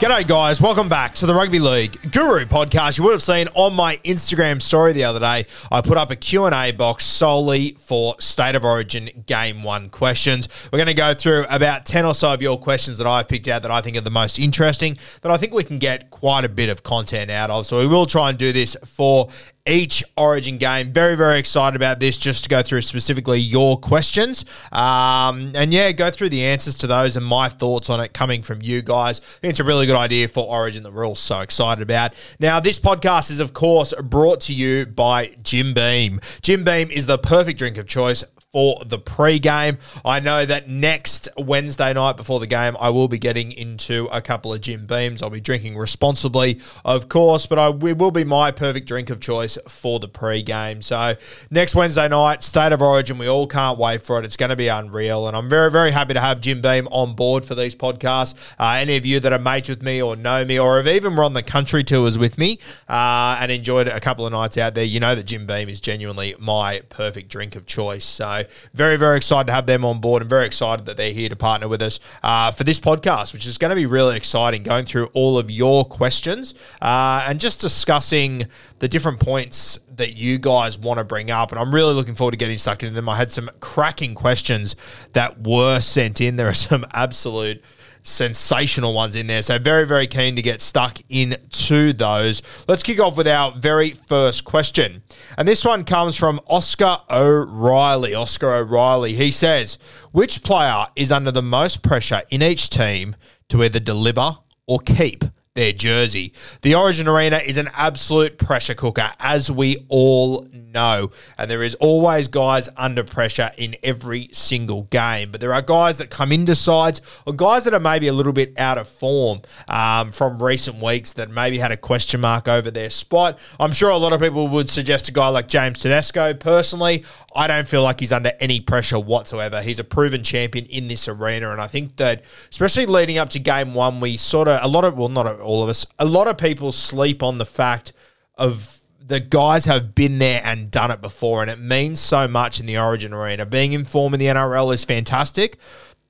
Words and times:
G'day, 0.00 0.26
guys. 0.26 0.62
Welcome 0.62 0.88
back 0.88 1.12
to 1.16 1.26
the 1.26 1.34
Rugby 1.34 1.58
League 1.58 2.10
Guru 2.10 2.46
podcast. 2.46 2.96
You 2.96 3.04
would 3.04 3.12
have 3.12 3.22
seen 3.22 3.48
on 3.52 3.74
my 3.74 3.96
Instagram 3.96 4.62
story 4.62 4.94
the 4.94 5.04
other 5.04 5.20
day, 5.20 5.44
I 5.70 5.82
put 5.82 5.98
up 5.98 6.10
a 6.10 6.16
Q&A 6.16 6.72
box 6.72 7.04
solely 7.04 7.72
for 7.72 8.14
State 8.18 8.54
of 8.54 8.64
Origin 8.64 9.10
Game 9.26 9.62
1 9.62 9.90
questions. 9.90 10.48
We're 10.72 10.78
going 10.78 10.86
to 10.86 10.94
go 10.94 11.12
through 11.12 11.44
about 11.50 11.84
10 11.84 12.06
or 12.06 12.14
so 12.14 12.32
of 12.32 12.40
your 12.40 12.58
questions 12.58 12.96
that 12.96 13.06
I've 13.06 13.28
picked 13.28 13.46
out 13.46 13.60
that 13.60 13.70
I 13.70 13.82
think 13.82 13.98
are 13.98 14.00
the 14.00 14.10
most 14.10 14.38
interesting, 14.38 14.96
that 15.20 15.30
I 15.30 15.36
think 15.36 15.52
we 15.52 15.64
can 15.64 15.78
get 15.78 16.08
quite 16.08 16.46
a 16.46 16.48
bit 16.48 16.70
of 16.70 16.82
content 16.82 17.30
out 17.30 17.50
of. 17.50 17.66
So 17.66 17.78
we 17.80 17.86
will 17.86 18.06
try 18.06 18.30
and 18.30 18.38
do 18.38 18.54
this 18.54 18.78
for 18.86 19.28
each 19.66 20.02
Origin 20.16 20.58
game. 20.58 20.92
Very, 20.92 21.16
very 21.16 21.38
excited 21.38 21.76
about 21.76 22.00
this 22.00 22.18
just 22.18 22.44
to 22.44 22.50
go 22.50 22.62
through 22.62 22.82
specifically 22.82 23.38
your 23.38 23.78
questions. 23.78 24.44
Um, 24.72 25.52
and 25.54 25.72
yeah, 25.72 25.92
go 25.92 26.10
through 26.10 26.30
the 26.30 26.44
answers 26.44 26.76
to 26.76 26.86
those 26.86 27.16
and 27.16 27.24
my 27.24 27.48
thoughts 27.48 27.90
on 27.90 28.00
it 28.00 28.12
coming 28.12 28.42
from 28.42 28.62
you 28.62 28.82
guys. 28.82 29.20
It's 29.42 29.60
a 29.60 29.64
really 29.64 29.86
good 29.86 29.96
idea 29.96 30.28
for 30.28 30.46
Origin 30.46 30.82
that 30.84 30.92
we're 30.92 31.06
all 31.06 31.14
so 31.14 31.40
excited 31.40 31.82
about. 31.82 32.14
Now, 32.38 32.60
this 32.60 32.78
podcast 32.78 33.30
is, 33.30 33.40
of 33.40 33.52
course, 33.52 33.92
brought 34.02 34.40
to 34.42 34.54
you 34.54 34.86
by 34.86 35.36
Jim 35.42 35.74
Beam. 35.74 36.20
Jim 36.42 36.64
Beam 36.64 36.90
is 36.90 37.06
the 37.06 37.18
perfect 37.18 37.58
drink 37.58 37.76
of 37.76 37.86
choice 37.86 38.24
for 38.52 38.82
the 38.84 38.98
pre-game. 38.98 39.78
I 40.04 40.18
know 40.18 40.44
that 40.44 40.68
next 40.68 41.28
Wednesday 41.36 41.92
night 41.92 42.16
before 42.16 42.40
the 42.40 42.46
game, 42.46 42.76
I 42.80 42.90
will 42.90 43.06
be 43.06 43.18
getting 43.18 43.52
into 43.52 44.08
a 44.10 44.20
couple 44.20 44.52
of 44.52 44.60
Jim 44.60 44.86
Beams. 44.86 45.22
I'll 45.22 45.30
be 45.30 45.40
drinking 45.40 45.76
responsibly, 45.76 46.60
of 46.84 47.08
course, 47.08 47.46
but 47.46 47.58
I 47.58 47.68
it 47.68 47.98
will 47.98 48.10
be 48.10 48.24
my 48.24 48.50
perfect 48.50 48.88
drink 48.88 49.08
of 49.10 49.20
choice 49.20 49.56
for 49.68 50.00
the 50.00 50.08
pre-game. 50.08 50.82
So 50.82 51.14
next 51.50 51.74
Wednesday 51.74 52.08
night, 52.08 52.42
State 52.42 52.72
of 52.72 52.82
Origin, 52.82 53.18
we 53.18 53.28
all 53.28 53.46
can't 53.46 53.78
wait 53.78 54.02
for 54.02 54.18
it. 54.18 54.24
It's 54.24 54.36
going 54.36 54.50
to 54.50 54.56
be 54.56 54.68
unreal, 54.68 55.28
and 55.28 55.36
I'm 55.36 55.48
very, 55.48 55.70
very 55.70 55.92
happy 55.92 56.14
to 56.14 56.20
have 56.20 56.40
Jim 56.40 56.60
Beam 56.60 56.88
on 56.90 57.14
board 57.14 57.44
for 57.44 57.54
these 57.54 57.76
podcasts. 57.76 58.34
Uh, 58.58 58.78
any 58.78 58.96
of 58.96 59.06
you 59.06 59.20
that 59.20 59.32
are 59.32 59.38
mates 59.38 59.68
with 59.68 59.82
me 59.82 60.02
or 60.02 60.16
know 60.16 60.44
me, 60.44 60.58
or 60.58 60.78
have 60.78 60.88
even 60.88 61.14
run 61.14 61.34
the 61.34 61.42
country 61.42 61.84
tours 61.84 62.18
with 62.18 62.36
me 62.36 62.58
uh, 62.88 63.38
and 63.40 63.52
enjoyed 63.52 63.86
a 63.86 64.00
couple 64.00 64.26
of 64.26 64.32
nights 64.32 64.58
out 64.58 64.74
there, 64.74 64.84
you 64.84 64.98
know 64.98 65.14
that 65.14 65.24
Jim 65.24 65.46
Beam 65.46 65.68
is 65.68 65.80
genuinely 65.80 66.34
my 66.38 66.80
perfect 66.88 67.28
drink 67.30 67.54
of 67.54 67.66
choice. 67.66 68.04
So 68.04 68.39
very, 68.74 68.96
very 68.96 69.16
excited 69.16 69.46
to 69.46 69.52
have 69.52 69.66
them 69.66 69.84
on 69.84 70.00
board 70.00 70.22
and 70.22 70.28
very 70.28 70.46
excited 70.46 70.86
that 70.86 70.96
they're 70.96 71.12
here 71.12 71.28
to 71.28 71.36
partner 71.36 71.68
with 71.68 71.82
us 71.82 72.00
uh, 72.22 72.50
for 72.50 72.64
this 72.64 72.80
podcast, 72.80 73.32
which 73.32 73.46
is 73.46 73.58
going 73.58 73.70
to 73.70 73.76
be 73.76 73.86
really 73.86 74.16
exciting, 74.16 74.62
going 74.62 74.84
through 74.84 75.06
all 75.12 75.38
of 75.38 75.50
your 75.50 75.84
questions 75.84 76.54
uh, 76.82 77.24
and 77.28 77.40
just 77.40 77.60
discussing 77.60 78.46
the 78.78 78.88
different 78.88 79.20
points 79.20 79.78
that 79.96 80.14
you 80.14 80.38
guys 80.38 80.78
want 80.78 80.98
to 80.98 81.04
bring 81.04 81.30
up. 81.30 81.52
And 81.52 81.60
I'm 81.60 81.74
really 81.74 81.94
looking 81.94 82.14
forward 82.14 82.32
to 82.32 82.36
getting 82.38 82.56
stuck 82.56 82.82
into 82.82 82.94
them. 82.94 83.08
I 83.08 83.16
had 83.16 83.32
some 83.32 83.50
cracking 83.60 84.14
questions 84.14 84.76
that 85.12 85.46
were 85.46 85.80
sent 85.80 86.20
in. 86.20 86.36
There 86.36 86.48
are 86.48 86.54
some 86.54 86.86
absolute 86.92 87.62
sensational 88.02 88.92
ones 88.92 89.16
in 89.16 89.26
there. 89.26 89.42
So 89.42 89.58
very, 89.58 89.86
very 89.86 90.06
keen 90.06 90.36
to 90.36 90.42
get 90.42 90.60
stuck 90.60 90.98
into 91.08 91.92
those. 91.92 92.42
Let's 92.68 92.82
kick 92.82 93.00
off 93.00 93.16
with 93.16 93.28
our 93.28 93.52
very 93.56 93.90
first 93.92 94.44
question. 94.44 95.02
And 95.36 95.46
this 95.46 95.64
one 95.64 95.84
comes 95.84 96.16
from 96.16 96.40
Oscar 96.46 96.98
O'Reilly. 97.10 98.14
Oscar 98.14 98.54
O'Reilly. 98.54 99.14
He 99.14 99.30
says, 99.30 99.78
which 100.12 100.42
player 100.42 100.86
is 100.96 101.12
under 101.12 101.30
the 101.30 101.42
most 101.42 101.82
pressure 101.82 102.22
in 102.30 102.42
each 102.42 102.70
team 102.70 103.16
to 103.48 103.62
either 103.62 103.80
deliver 103.80 104.38
or 104.66 104.78
keep? 104.80 105.24
Their 105.56 105.72
jersey. 105.72 106.32
The 106.62 106.76
Origin 106.76 107.08
Arena 107.08 107.38
is 107.38 107.56
an 107.56 107.70
absolute 107.74 108.38
pressure 108.38 108.76
cooker, 108.76 109.10
as 109.18 109.50
we 109.50 109.84
all 109.88 110.46
know. 110.52 110.69
No, 110.72 111.10
and 111.36 111.50
there 111.50 111.62
is 111.62 111.74
always 111.76 112.28
guys 112.28 112.68
under 112.76 113.02
pressure 113.02 113.50
in 113.56 113.76
every 113.82 114.28
single 114.32 114.82
game. 114.84 115.32
But 115.32 115.40
there 115.40 115.52
are 115.52 115.62
guys 115.62 115.98
that 115.98 116.10
come 116.10 116.32
into 116.32 116.54
sides 116.54 117.00
or 117.26 117.32
guys 117.32 117.64
that 117.64 117.74
are 117.74 117.80
maybe 117.80 118.06
a 118.06 118.12
little 118.12 118.32
bit 118.32 118.58
out 118.58 118.78
of 118.78 118.88
form 118.88 119.42
um, 119.68 120.12
from 120.12 120.42
recent 120.42 120.82
weeks 120.82 121.12
that 121.14 121.30
maybe 121.30 121.58
had 121.58 121.72
a 121.72 121.76
question 121.76 122.20
mark 122.20 122.46
over 122.46 122.70
their 122.70 122.90
spot. 122.90 123.38
I'm 123.58 123.72
sure 123.72 123.90
a 123.90 123.96
lot 123.96 124.12
of 124.12 124.20
people 124.20 124.48
would 124.48 124.70
suggest 124.70 125.08
a 125.08 125.12
guy 125.12 125.28
like 125.28 125.48
James 125.48 125.80
Tedesco. 125.80 126.34
Personally, 126.34 127.04
I 127.34 127.46
don't 127.46 127.68
feel 127.68 127.82
like 127.82 128.00
he's 128.00 128.12
under 128.12 128.32
any 128.40 128.60
pressure 128.60 128.98
whatsoever. 128.98 129.62
He's 129.62 129.78
a 129.78 129.84
proven 129.84 130.22
champion 130.22 130.66
in 130.66 130.88
this 130.88 131.08
arena. 131.08 131.50
And 131.50 131.60
I 131.60 131.66
think 131.66 131.96
that, 131.96 132.24
especially 132.50 132.86
leading 132.86 133.18
up 133.18 133.30
to 133.30 133.38
game 133.38 133.74
one, 133.74 134.00
we 134.00 134.16
sort 134.16 134.48
of, 134.48 134.60
a 134.62 134.68
lot 134.68 134.84
of, 134.84 134.96
well, 134.96 135.08
not 135.08 135.40
all 135.40 135.62
of 135.62 135.68
us, 135.68 135.86
a 135.98 136.04
lot 136.04 136.26
of 136.26 136.38
people 136.38 136.72
sleep 136.72 137.22
on 137.22 137.38
the 137.38 137.46
fact 137.46 137.92
of 138.36 138.79
the 139.10 139.18
guys 139.18 139.64
have 139.64 139.92
been 139.92 140.20
there 140.20 140.40
and 140.44 140.70
done 140.70 140.92
it 140.92 141.00
before, 141.00 141.42
and 141.42 141.50
it 141.50 141.58
means 141.58 141.98
so 141.98 142.28
much 142.28 142.60
in 142.60 142.66
the 142.66 142.78
Origin 142.78 143.12
arena. 143.12 143.44
Being 143.44 143.72
in 143.72 143.84
form 143.84 144.14
in 144.14 144.20
the 144.20 144.26
NRL 144.26 144.72
is 144.72 144.84
fantastic, 144.84 145.58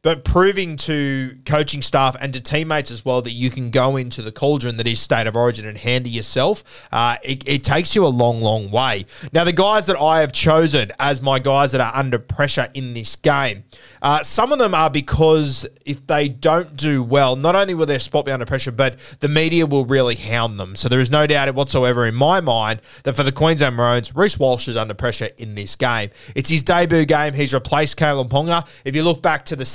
but 0.02 0.24
proving 0.24 0.76
to 0.76 1.36
coaching 1.44 1.82
staff 1.82 2.16
and 2.20 2.32
to 2.32 2.40
teammates 2.40 2.90
as 2.90 3.04
well 3.04 3.20
that 3.20 3.32
you 3.32 3.50
can 3.50 3.70
go 3.70 3.96
into 3.96 4.22
the 4.22 4.32
cauldron 4.32 4.78
that 4.78 4.86
is 4.86 4.98
state 4.98 5.26
of 5.26 5.36
origin 5.36 5.66
and 5.66 5.76
handle 5.78 6.10
yourself, 6.10 6.88
uh, 6.90 7.16
it, 7.22 7.46
it 7.46 7.62
takes 7.62 7.94
you 7.94 8.06
a 8.06 8.08
long, 8.08 8.40
long 8.40 8.70
way. 8.70 9.04
Now, 9.32 9.44
the 9.44 9.52
guys 9.52 9.86
that 9.86 10.00
I 10.00 10.20
have 10.20 10.32
chosen 10.32 10.90
as 10.98 11.20
my 11.20 11.38
guys 11.38 11.72
that 11.72 11.80
are 11.80 11.94
under 11.94 12.18
pressure 12.18 12.68
in 12.72 12.94
this 12.94 13.14
game, 13.16 13.64
uh, 14.00 14.22
some 14.22 14.52
of 14.52 14.58
them 14.58 14.74
are 14.74 14.88
because 14.88 15.66
if 15.84 16.06
they 16.06 16.28
don't 16.28 16.76
do 16.76 17.02
well, 17.02 17.36
not 17.36 17.54
only 17.54 17.74
will 17.74 17.86
their 17.86 17.98
spot 17.98 18.24
be 18.24 18.32
under 18.32 18.46
pressure, 18.46 18.72
but 18.72 18.98
the 19.20 19.28
media 19.28 19.66
will 19.66 19.84
really 19.84 20.14
hound 20.14 20.58
them. 20.58 20.76
So 20.76 20.88
there 20.88 21.00
is 21.00 21.10
no 21.10 21.26
doubt 21.26 21.54
whatsoever 21.54 22.06
in 22.06 22.14
my 22.14 22.40
mind 22.40 22.80
that 23.04 23.16
for 23.16 23.22
the 23.22 23.32
Queensland 23.32 23.76
Maroons, 23.76 24.14
Reece 24.14 24.38
Walsh 24.38 24.68
is 24.68 24.76
under 24.76 24.94
pressure 24.94 25.28
in 25.36 25.54
this 25.54 25.76
game. 25.76 26.10
It's 26.34 26.48
his 26.48 26.62
debut 26.62 27.04
game. 27.04 27.34
He's 27.34 27.52
replaced 27.52 27.98
Kalyn 27.98 28.28
Ponga. 28.28 28.66
If 28.84 28.96
you 28.96 29.02
look 29.02 29.20
back 29.20 29.44
to 29.46 29.56
the 29.56 29.66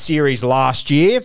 last 0.43 0.91
year, 0.91 1.23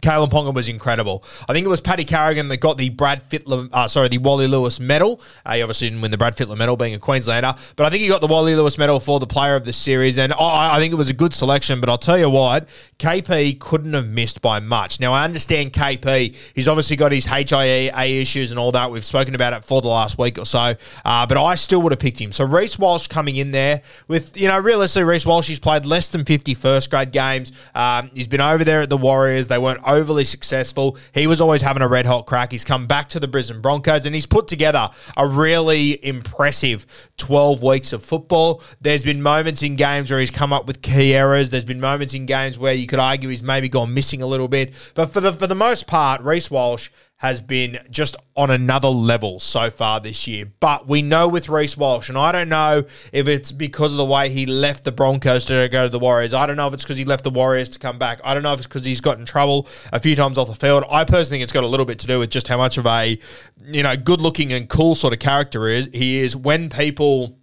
Kalyn 0.00 0.28
Ponga 0.28 0.54
was 0.54 0.68
incredible. 0.68 1.24
I 1.48 1.52
think 1.52 1.64
it 1.64 1.68
was 1.68 1.80
Paddy 1.80 2.04
Carrigan 2.04 2.48
that 2.48 2.58
got 2.58 2.78
the 2.78 2.88
Brad 2.90 3.28
Fittler, 3.28 3.68
uh, 3.72 3.88
sorry, 3.88 4.08
the 4.08 4.18
Wally 4.18 4.46
Lewis 4.46 4.80
medal. 4.80 5.20
Uh, 5.44 5.54
he 5.54 5.62
obviously 5.62 5.88
didn't 5.88 6.02
win 6.02 6.10
the 6.10 6.18
Brad 6.18 6.36
Fittler 6.36 6.56
medal 6.56 6.76
being 6.76 6.94
a 6.94 6.98
Queenslander, 6.98 7.54
but 7.76 7.86
I 7.86 7.90
think 7.90 8.02
he 8.02 8.08
got 8.08 8.20
the 8.20 8.26
Wally 8.26 8.54
Lewis 8.54 8.78
medal 8.78 9.00
for 9.00 9.20
the 9.20 9.26
player 9.26 9.56
of 9.56 9.64
the 9.64 9.72
series. 9.72 10.18
And 10.18 10.32
I, 10.32 10.76
I 10.76 10.78
think 10.78 10.92
it 10.92 10.96
was 10.96 11.10
a 11.10 11.14
good 11.14 11.32
selection, 11.32 11.80
but 11.80 11.88
I'll 11.88 11.98
tell 11.98 12.18
you 12.18 12.30
what, 12.30 12.68
KP 12.98 13.58
couldn't 13.58 13.94
have 13.94 14.08
missed 14.08 14.40
by 14.42 14.60
much. 14.60 15.00
Now, 15.00 15.12
I 15.12 15.24
understand 15.24 15.72
KP, 15.72 16.34
he's 16.54 16.68
obviously 16.68 16.96
got 16.96 17.12
his 17.12 17.26
HIA 17.26 17.92
issues 17.92 18.50
and 18.50 18.58
all 18.58 18.72
that. 18.72 18.90
We've 18.90 19.04
spoken 19.04 19.34
about 19.34 19.52
it 19.52 19.64
for 19.64 19.80
the 19.82 19.88
last 19.88 20.18
week 20.18 20.38
or 20.38 20.46
so, 20.46 20.74
uh, 21.04 21.26
but 21.26 21.36
I 21.36 21.54
still 21.54 21.82
would 21.82 21.92
have 21.92 21.98
picked 21.98 22.20
him. 22.20 22.32
So 22.32 22.44
Reece 22.44 22.78
Walsh 22.78 23.06
coming 23.06 23.36
in 23.36 23.50
there 23.50 23.82
with, 24.08 24.36
you 24.36 24.48
know, 24.48 24.58
realistically, 24.58 25.04
Reece 25.04 25.26
Walsh, 25.26 25.48
he's 25.48 25.60
played 25.60 25.86
less 25.86 26.08
than 26.08 26.24
50 26.24 26.54
first 26.54 26.90
grade 26.90 27.12
games. 27.12 27.52
Um, 27.74 28.10
he's 28.14 28.28
been 28.28 28.40
over 28.40 28.64
there 28.64 28.80
at 28.80 28.90
the 28.90 28.96
Warriors. 28.96 29.48
They 29.48 29.58
weren't 29.58 29.80
overly 29.86 30.24
successful. 30.24 30.96
He 31.14 31.26
was 31.26 31.40
always 31.40 31.62
having 31.62 31.82
a 31.82 31.88
red 31.88 32.06
hot 32.06 32.26
crack. 32.26 32.52
He's 32.52 32.64
come 32.64 32.86
back 32.86 33.08
to 33.10 33.20
the 33.20 33.28
Brisbane 33.28 33.60
Broncos 33.60 34.06
and 34.06 34.14
he's 34.14 34.26
put 34.26 34.48
together 34.48 34.90
a 35.16 35.26
really 35.26 36.04
impressive 36.04 36.86
12 37.16 37.62
weeks 37.62 37.92
of 37.92 38.04
football. 38.04 38.62
There's 38.80 39.04
been 39.04 39.22
moments 39.22 39.62
in 39.62 39.76
games 39.76 40.10
where 40.10 40.20
he's 40.20 40.30
come 40.30 40.52
up 40.52 40.66
with 40.66 40.82
key 40.82 41.14
errors. 41.14 41.50
There's 41.50 41.64
been 41.64 41.80
moments 41.80 42.14
in 42.14 42.26
games 42.26 42.58
where 42.58 42.74
you 42.74 42.86
could 42.86 42.98
argue 42.98 43.28
he's 43.28 43.42
maybe 43.42 43.68
gone 43.68 43.94
missing 43.94 44.22
a 44.22 44.26
little 44.26 44.48
bit. 44.48 44.74
But 44.94 45.12
for 45.12 45.20
the 45.20 45.32
for 45.32 45.46
the 45.46 45.54
most 45.54 45.86
part, 45.86 46.20
Reece 46.20 46.50
Walsh 46.50 46.90
has 47.18 47.40
been 47.40 47.78
just 47.90 48.14
on 48.36 48.50
another 48.50 48.88
level 48.88 49.40
so 49.40 49.70
far 49.70 50.00
this 50.00 50.26
year. 50.26 50.52
But 50.60 50.86
we 50.86 51.00
know 51.00 51.28
with 51.28 51.48
Reece 51.48 51.76
Walsh, 51.76 52.10
and 52.10 52.18
I 52.18 52.30
don't 52.30 52.50
know 52.50 52.84
if 53.12 53.26
it's 53.26 53.52
because 53.52 53.92
of 53.92 53.98
the 53.98 54.04
way 54.04 54.28
he 54.28 54.44
left 54.44 54.84
the 54.84 54.92
Broncos 54.92 55.46
to 55.46 55.68
go 55.72 55.84
to 55.84 55.88
the 55.88 55.98
Warriors. 55.98 56.34
I 56.34 56.46
don't 56.46 56.56
know 56.56 56.68
if 56.68 56.74
it's 56.74 56.82
because 56.82 56.98
he 56.98 57.06
left 57.06 57.24
the 57.24 57.30
Warriors 57.30 57.70
to 57.70 57.78
come 57.78 57.98
back. 57.98 58.20
I 58.22 58.34
don't 58.34 58.42
know 58.42 58.52
if 58.52 58.58
it's 58.58 58.66
because 58.66 58.84
he's 58.84 59.00
got 59.00 59.18
in 59.18 59.24
trouble 59.24 59.66
a 59.92 59.98
few 59.98 60.14
times 60.14 60.36
off 60.36 60.48
the 60.48 60.54
field. 60.54 60.84
I 60.90 61.04
personally 61.04 61.38
think 61.38 61.44
it's 61.44 61.52
got 61.52 61.64
a 61.64 61.68
little 61.68 61.86
bit 61.86 61.98
to 62.00 62.06
do 62.06 62.18
with 62.18 62.30
just 62.30 62.48
how 62.48 62.58
much 62.58 62.76
of 62.76 62.86
a, 62.86 63.18
you 63.64 63.82
know, 63.82 63.96
good 63.96 64.20
looking 64.20 64.52
and 64.52 64.68
cool 64.68 64.94
sort 64.94 65.14
of 65.14 65.18
character 65.18 65.68
is 65.68 65.88
he 65.94 66.18
is 66.18 66.36
when 66.36 66.68
people 66.68 67.38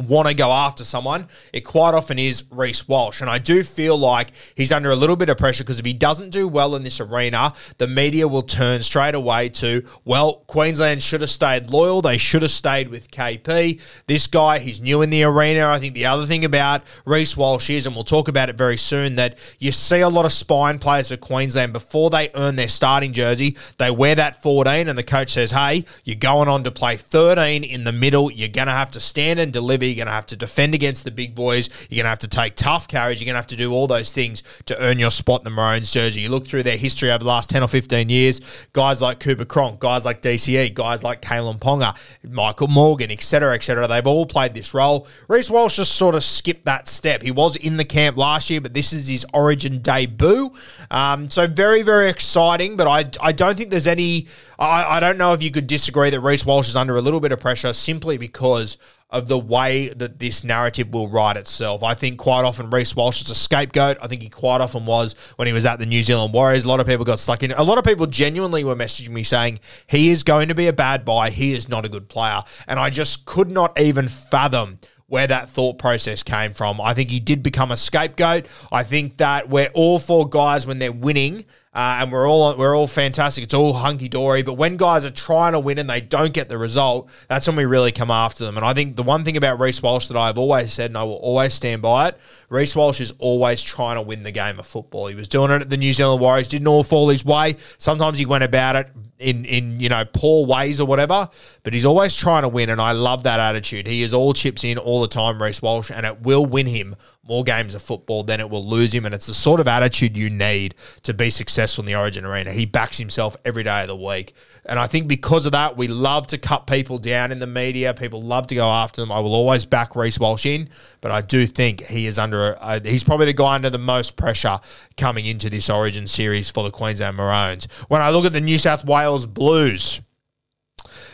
want 0.00 0.28
to 0.28 0.34
go 0.34 0.50
after 0.50 0.84
someone, 0.84 1.28
it 1.52 1.60
quite 1.60 1.94
often 1.94 2.18
is 2.18 2.44
Reece 2.50 2.88
Walsh. 2.88 3.20
And 3.20 3.28
I 3.28 3.38
do 3.38 3.62
feel 3.62 3.96
like 3.96 4.32
he's 4.56 4.72
under 4.72 4.90
a 4.90 4.96
little 4.96 5.16
bit 5.16 5.28
of 5.28 5.36
pressure 5.36 5.64
because 5.64 5.78
if 5.78 5.84
he 5.84 5.92
doesn't 5.92 6.30
do 6.30 6.48
well 6.48 6.74
in 6.74 6.82
this 6.82 7.00
arena, 7.00 7.52
the 7.78 7.86
media 7.86 8.26
will 8.26 8.42
turn 8.42 8.82
straight 8.82 9.14
away 9.14 9.48
to, 9.50 9.86
well, 10.04 10.44
Queensland 10.46 11.02
should 11.02 11.20
have 11.20 11.30
stayed 11.30 11.70
loyal. 11.70 12.02
They 12.02 12.18
should 12.18 12.42
have 12.42 12.50
stayed 12.50 12.88
with 12.88 13.10
KP. 13.10 13.80
This 14.06 14.26
guy, 14.26 14.58
he's 14.58 14.80
new 14.80 15.02
in 15.02 15.10
the 15.10 15.24
arena. 15.24 15.68
I 15.68 15.78
think 15.78 15.94
the 15.94 16.06
other 16.06 16.26
thing 16.26 16.44
about 16.44 16.82
Reece 17.04 17.36
Walsh 17.36 17.70
is, 17.70 17.86
and 17.86 17.94
we'll 17.94 18.04
talk 18.04 18.28
about 18.28 18.48
it 18.48 18.56
very 18.56 18.78
soon, 18.78 19.16
that 19.16 19.36
you 19.58 19.72
see 19.72 20.00
a 20.00 20.08
lot 20.08 20.24
of 20.24 20.32
spine 20.32 20.78
players 20.78 21.08
for 21.08 21.16
Queensland 21.16 21.72
before 21.72 22.10
they 22.10 22.30
earn 22.34 22.56
their 22.56 22.68
starting 22.68 23.12
jersey, 23.12 23.56
they 23.78 23.90
wear 23.90 24.14
that 24.14 24.42
14 24.42 24.88
and 24.88 24.96
the 24.96 25.02
coach 25.02 25.32
says, 25.32 25.50
hey, 25.50 25.84
you're 26.04 26.16
going 26.16 26.48
on 26.48 26.64
to 26.64 26.70
play 26.70 26.96
13 26.96 27.64
in 27.64 27.84
the 27.84 27.92
middle. 27.92 28.30
You're 28.30 28.48
going 28.48 28.68
to 28.68 28.72
have 28.72 28.92
to 28.92 29.00
stand 29.00 29.38
and 29.38 29.52
deliver 29.52 29.81
you're 29.86 29.96
going 29.96 30.06
to 30.06 30.12
have 30.12 30.26
to 30.26 30.36
defend 30.36 30.74
against 30.74 31.04
the 31.04 31.10
big 31.10 31.34
boys. 31.34 31.68
You're 31.88 31.96
going 31.96 32.04
to 32.04 32.10
have 32.10 32.18
to 32.20 32.28
take 32.28 32.56
tough 32.56 32.88
carries. 32.88 33.20
You're 33.20 33.26
going 33.26 33.34
to 33.34 33.38
have 33.38 33.46
to 33.48 33.56
do 33.56 33.72
all 33.72 33.86
those 33.86 34.12
things 34.12 34.42
to 34.66 34.80
earn 34.80 34.98
your 34.98 35.10
spot 35.10 35.40
in 35.40 35.44
the 35.44 35.50
Maroons 35.50 35.92
jersey. 35.92 36.22
You 36.22 36.28
look 36.30 36.46
through 36.46 36.62
their 36.62 36.76
history 36.76 37.10
over 37.10 37.18
the 37.18 37.28
last 37.28 37.50
10 37.50 37.62
or 37.62 37.68
15 37.68 38.08
years, 38.08 38.40
guys 38.72 39.02
like 39.02 39.20
Cooper 39.20 39.44
Cronk, 39.44 39.80
guys 39.80 40.04
like 40.04 40.22
DCE, 40.22 40.74
guys 40.74 41.02
like 41.02 41.22
Kalyn 41.22 41.58
Ponga, 41.58 41.96
Michael 42.28 42.68
Morgan, 42.68 43.10
etc., 43.10 43.54
etc. 43.54 43.86
They've 43.86 44.06
all 44.06 44.26
played 44.26 44.54
this 44.54 44.74
role. 44.74 45.06
Reece 45.28 45.50
Walsh 45.50 45.76
just 45.76 45.96
sort 45.96 46.14
of 46.14 46.24
skipped 46.24 46.64
that 46.64 46.88
step. 46.88 47.22
He 47.22 47.30
was 47.30 47.56
in 47.56 47.76
the 47.76 47.84
camp 47.84 48.16
last 48.16 48.50
year, 48.50 48.60
but 48.60 48.74
this 48.74 48.92
is 48.92 49.08
his 49.08 49.26
origin 49.32 49.80
debut. 49.80 50.52
Um, 50.90 51.30
so 51.30 51.46
very, 51.46 51.82
very 51.82 52.08
exciting, 52.08 52.76
but 52.76 52.86
I, 52.86 53.10
I 53.20 53.32
don't 53.32 53.56
think 53.56 53.70
there's 53.70 53.86
any. 53.86 54.26
I, 54.58 54.96
I 54.96 55.00
don't 55.00 55.18
know 55.18 55.32
if 55.32 55.42
you 55.42 55.50
could 55.50 55.66
disagree 55.66 56.10
that 56.10 56.20
Reece 56.20 56.46
Walsh 56.46 56.68
is 56.68 56.76
under 56.76 56.96
a 56.96 57.00
little 57.00 57.20
bit 57.20 57.32
of 57.32 57.40
pressure 57.40 57.72
simply 57.72 58.16
because 58.16 58.78
of 59.12 59.28
the 59.28 59.38
way 59.38 59.90
that 59.90 60.18
this 60.18 60.42
narrative 60.42 60.92
will 60.92 61.06
write 61.06 61.36
itself. 61.36 61.82
I 61.82 61.92
think 61.92 62.18
quite 62.18 62.44
often 62.44 62.70
Reece 62.70 62.96
Walsh 62.96 63.20
is 63.22 63.30
a 63.30 63.34
scapegoat. 63.34 63.98
I 64.02 64.08
think 64.08 64.22
he 64.22 64.30
quite 64.30 64.62
often 64.62 64.86
was 64.86 65.14
when 65.36 65.46
he 65.46 65.52
was 65.52 65.66
at 65.66 65.78
the 65.78 65.86
New 65.86 66.02
Zealand 66.02 66.32
Warriors. 66.32 66.64
A 66.64 66.68
lot 66.68 66.80
of 66.80 66.86
people 66.86 67.04
got 67.04 67.20
stuck 67.20 67.42
in. 67.42 67.52
A 67.52 67.62
lot 67.62 67.76
of 67.76 67.84
people 67.84 68.06
genuinely 68.06 68.64
were 68.64 68.74
messaging 68.74 69.10
me 69.10 69.22
saying 69.22 69.60
he 69.86 70.08
is 70.08 70.24
going 70.24 70.48
to 70.48 70.54
be 70.54 70.66
a 70.66 70.72
bad 70.72 71.04
buy. 71.04 71.28
He 71.28 71.52
is 71.52 71.68
not 71.68 71.84
a 71.84 71.90
good 71.90 72.08
player, 72.08 72.40
and 72.66 72.80
I 72.80 72.88
just 72.88 73.26
could 73.26 73.50
not 73.50 73.78
even 73.78 74.08
fathom 74.08 74.78
where 75.06 75.26
that 75.26 75.50
thought 75.50 75.76
process 75.76 76.22
came 76.22 76.54
from. 76.54 76.80
I 76.80 76.94
think 76.94 77.10
he 77.10 77.20
did 77.20 77.42
become 77.42 77.70
a 77.70 77.76
scapegoat. 77.76 78.46
I 78.72 78.82
think 78.82 79.18
that 79.18 79.50
we're 79.50 79.68
all 79.74 79.98
for 79.98 80.26
guys 80.26 80.66
when 80.66 80.78
they're 80.78 80.90
winning 80.90 81.44
uh, 81.74 82.00
and 82.00 82.12
we're 82.12 82.28
all 82.28 82.54
we're 82.58 82.76
all 82.76 82.86
fantastic. 82.86 83.44
It's 83.44 83.54
all 83.54 83.72
hunky 83.72 84.08
dory. 84.08 84.42
But 84.42 84.54
when 84.54 84.76
guys 84.76 85.06
are 85.06 85.10
trying 85.10 85.52
to 85.52 85.60
win 85.60 85.78
and 85.78 85.88
they 85.88 86.02
don't 86.02 86.34
get 86.34 86.50
the 86.50 86.58
result, 86.58 87.08
that's 87.28 87.46
when 87.46 87.56
we 87.56 87.64
really 87.64 87.92
come 87.92 88.10
after 88.10 88.44
them. 88.44 88.58
And 88.58 88.66
I 88.66 88.74
think 88.74 88.96
the 88.96 89.02
one 89.02 89.24
thing 89.24 89.38
about 89.38 89.58
Reece 89.58 89.82
Walsh 89.82 90.08
that 90.08 90.16
I've 90.16 90.36
always 90.36 90.70
said, 90.70 90.90
and 90.90 90.98
I 90.98 91.04
will 91.04 91.14
always 91.14 91.54
stand 91.54 91.80
by 91.80 92.08
it, 92.08 92.18
Reece 92.50 92.76
Walsh 92.76 93.00
is 93.00 93.14
always 93.18 93.62
trying 93.62 93.96
to 93.96 94.02
win 94.02 94.22
the 94.22 94.32
game 94.32 94.58
of 94.58 94.66
football. 94.66 95.06
He 95.06 95.14
was 95.14 95.28
doing 95.28 95.50
it 95.50 95.62
at 95.62 95.70
the 95.70 95.78
New 95.78 95.94
Zealand 95.94 96.20
Warriors, 96.20 96.48
didn't 96.48 96.68
all 96.68 96.84
fall 96.84 97.08
his 97.08 97.24
way. 97.24 97.56
Sometimes 97.78 98.18
he 98.18 98.26
went 98.26 98.44
about 98.44 98.76
it 98.76 98.90
in 99.18 99.44
in 99.46 99.80
you 99.80 99.88
know 99.88 100.04
poor 100.12 100.44
ways 100.44 100.78
or 100.78 100.86
whatever, 100.86 101.30
but 101.62 101.72
he's 101.72 101.86
always 101.86 102.14
trying 102.14 102.42
to 102.42 102.48
win, 102.48 102.68
and 102.68 102.82
I 102.82 102.92
love 102.92 103.22
that 103.22 103.40
attitude. 103.40 103.86
He 103.86 104.02
is 104.02 104.12
all 104.12 104.34
chips 104.34 104.62
in 104.62 104.76
all 104.76 105.00
the 105.00 105.08
time, 105.08 105.42
Reece 105.42 105.62
Walsh, 105.62 105.90
and 105.90 106.04
it 106.04 106.20
will 106.20 106.44
win 106.44 106.66
him 106.66 106.96
more 107.24 107.44
games 107.44 107.74
of 107.74 107.82
football 107.82 108.24
than 108.24 108.40
it 108.40 108.50
will 108.50 108.66
lose 108.66 108.92
him, 108.92 109.04
and 109.04 109.14
it's 109.14 109.26
the 109.26 109.34
sort 109.34 109.60
of 109.60 109.68
attitude 109.68 110.16
you 110.16 110.28
need 110.28 110.74
to 111.02 111.14
be 111.14 111.30
successful 111.30 111.82
in 111.82 111.86
the 111.86 111.94
Origin 111.94 112.24
arena. 112.24 112.52
He 112.52 112.66
backs 112.66 112.98
himself 112.98 113.36
every 113.44 113.62
day 113.62 113.82
of 113.82 113.88
the 113.88 113.96
week, 113.96 114.34
and 114.66 114.78
I 114.78 114.86
think 114.86 115.06
because 115.06 115.46
of 115.46 115.52
that, 115.52 115.76
we 115.76 115.86
love 115.88 116.26
to 116.28 116.38
cut 116.38 116.66
people 116.66 116.98
down 116.98 117.30
in 117.30 117.38
the 117.38 117.46
media. 117.46 117.94
People 117.94 118.20
love 118.20 118.48
to 118.48 118.54
go 118.54 118.68
after 118.68 119.00
them. 119.00 119.12
I 119.12 119.20
will 119.20 119.34
always 119.34 119.64
back 119.64 119.94
Reece 119.94 120.18
Walsh 120.18 120.46
in, 120.46 120.68
but 121.00 121.12
I 121.12 121.20
do 121.20 121.46
think 121.46 121.82
he 121.82 122.06
is 122.06 122.18
under. 122.18 122.56
A, 122.60 122.80
he's 122.80 123.04
probably 123.04 123.26
the 123.26 123.32
guy 123.32 123.54
under 123.54 123.70
the 123.70 123.78
most 123.78 124.16
pressure 124.16 124.58
coming 124.96 125.26
into 125.26 125.48
this 125.48 125.70
Origin 125.70 126.06
series 126.06 126.50
for 126.50 126.64
the 126.64 126.70
Queensland 126.70 127.16
Maroons. 127.16 127.68
When 127.88 128.02
I 128.02 128.10
look 128.10 128.24
at 128.24 128.32
the 128.32 128.40
New 128.40 128.58
South 128.58 128.84
Wales 128.84 129.26
Blues. 129.26 130.00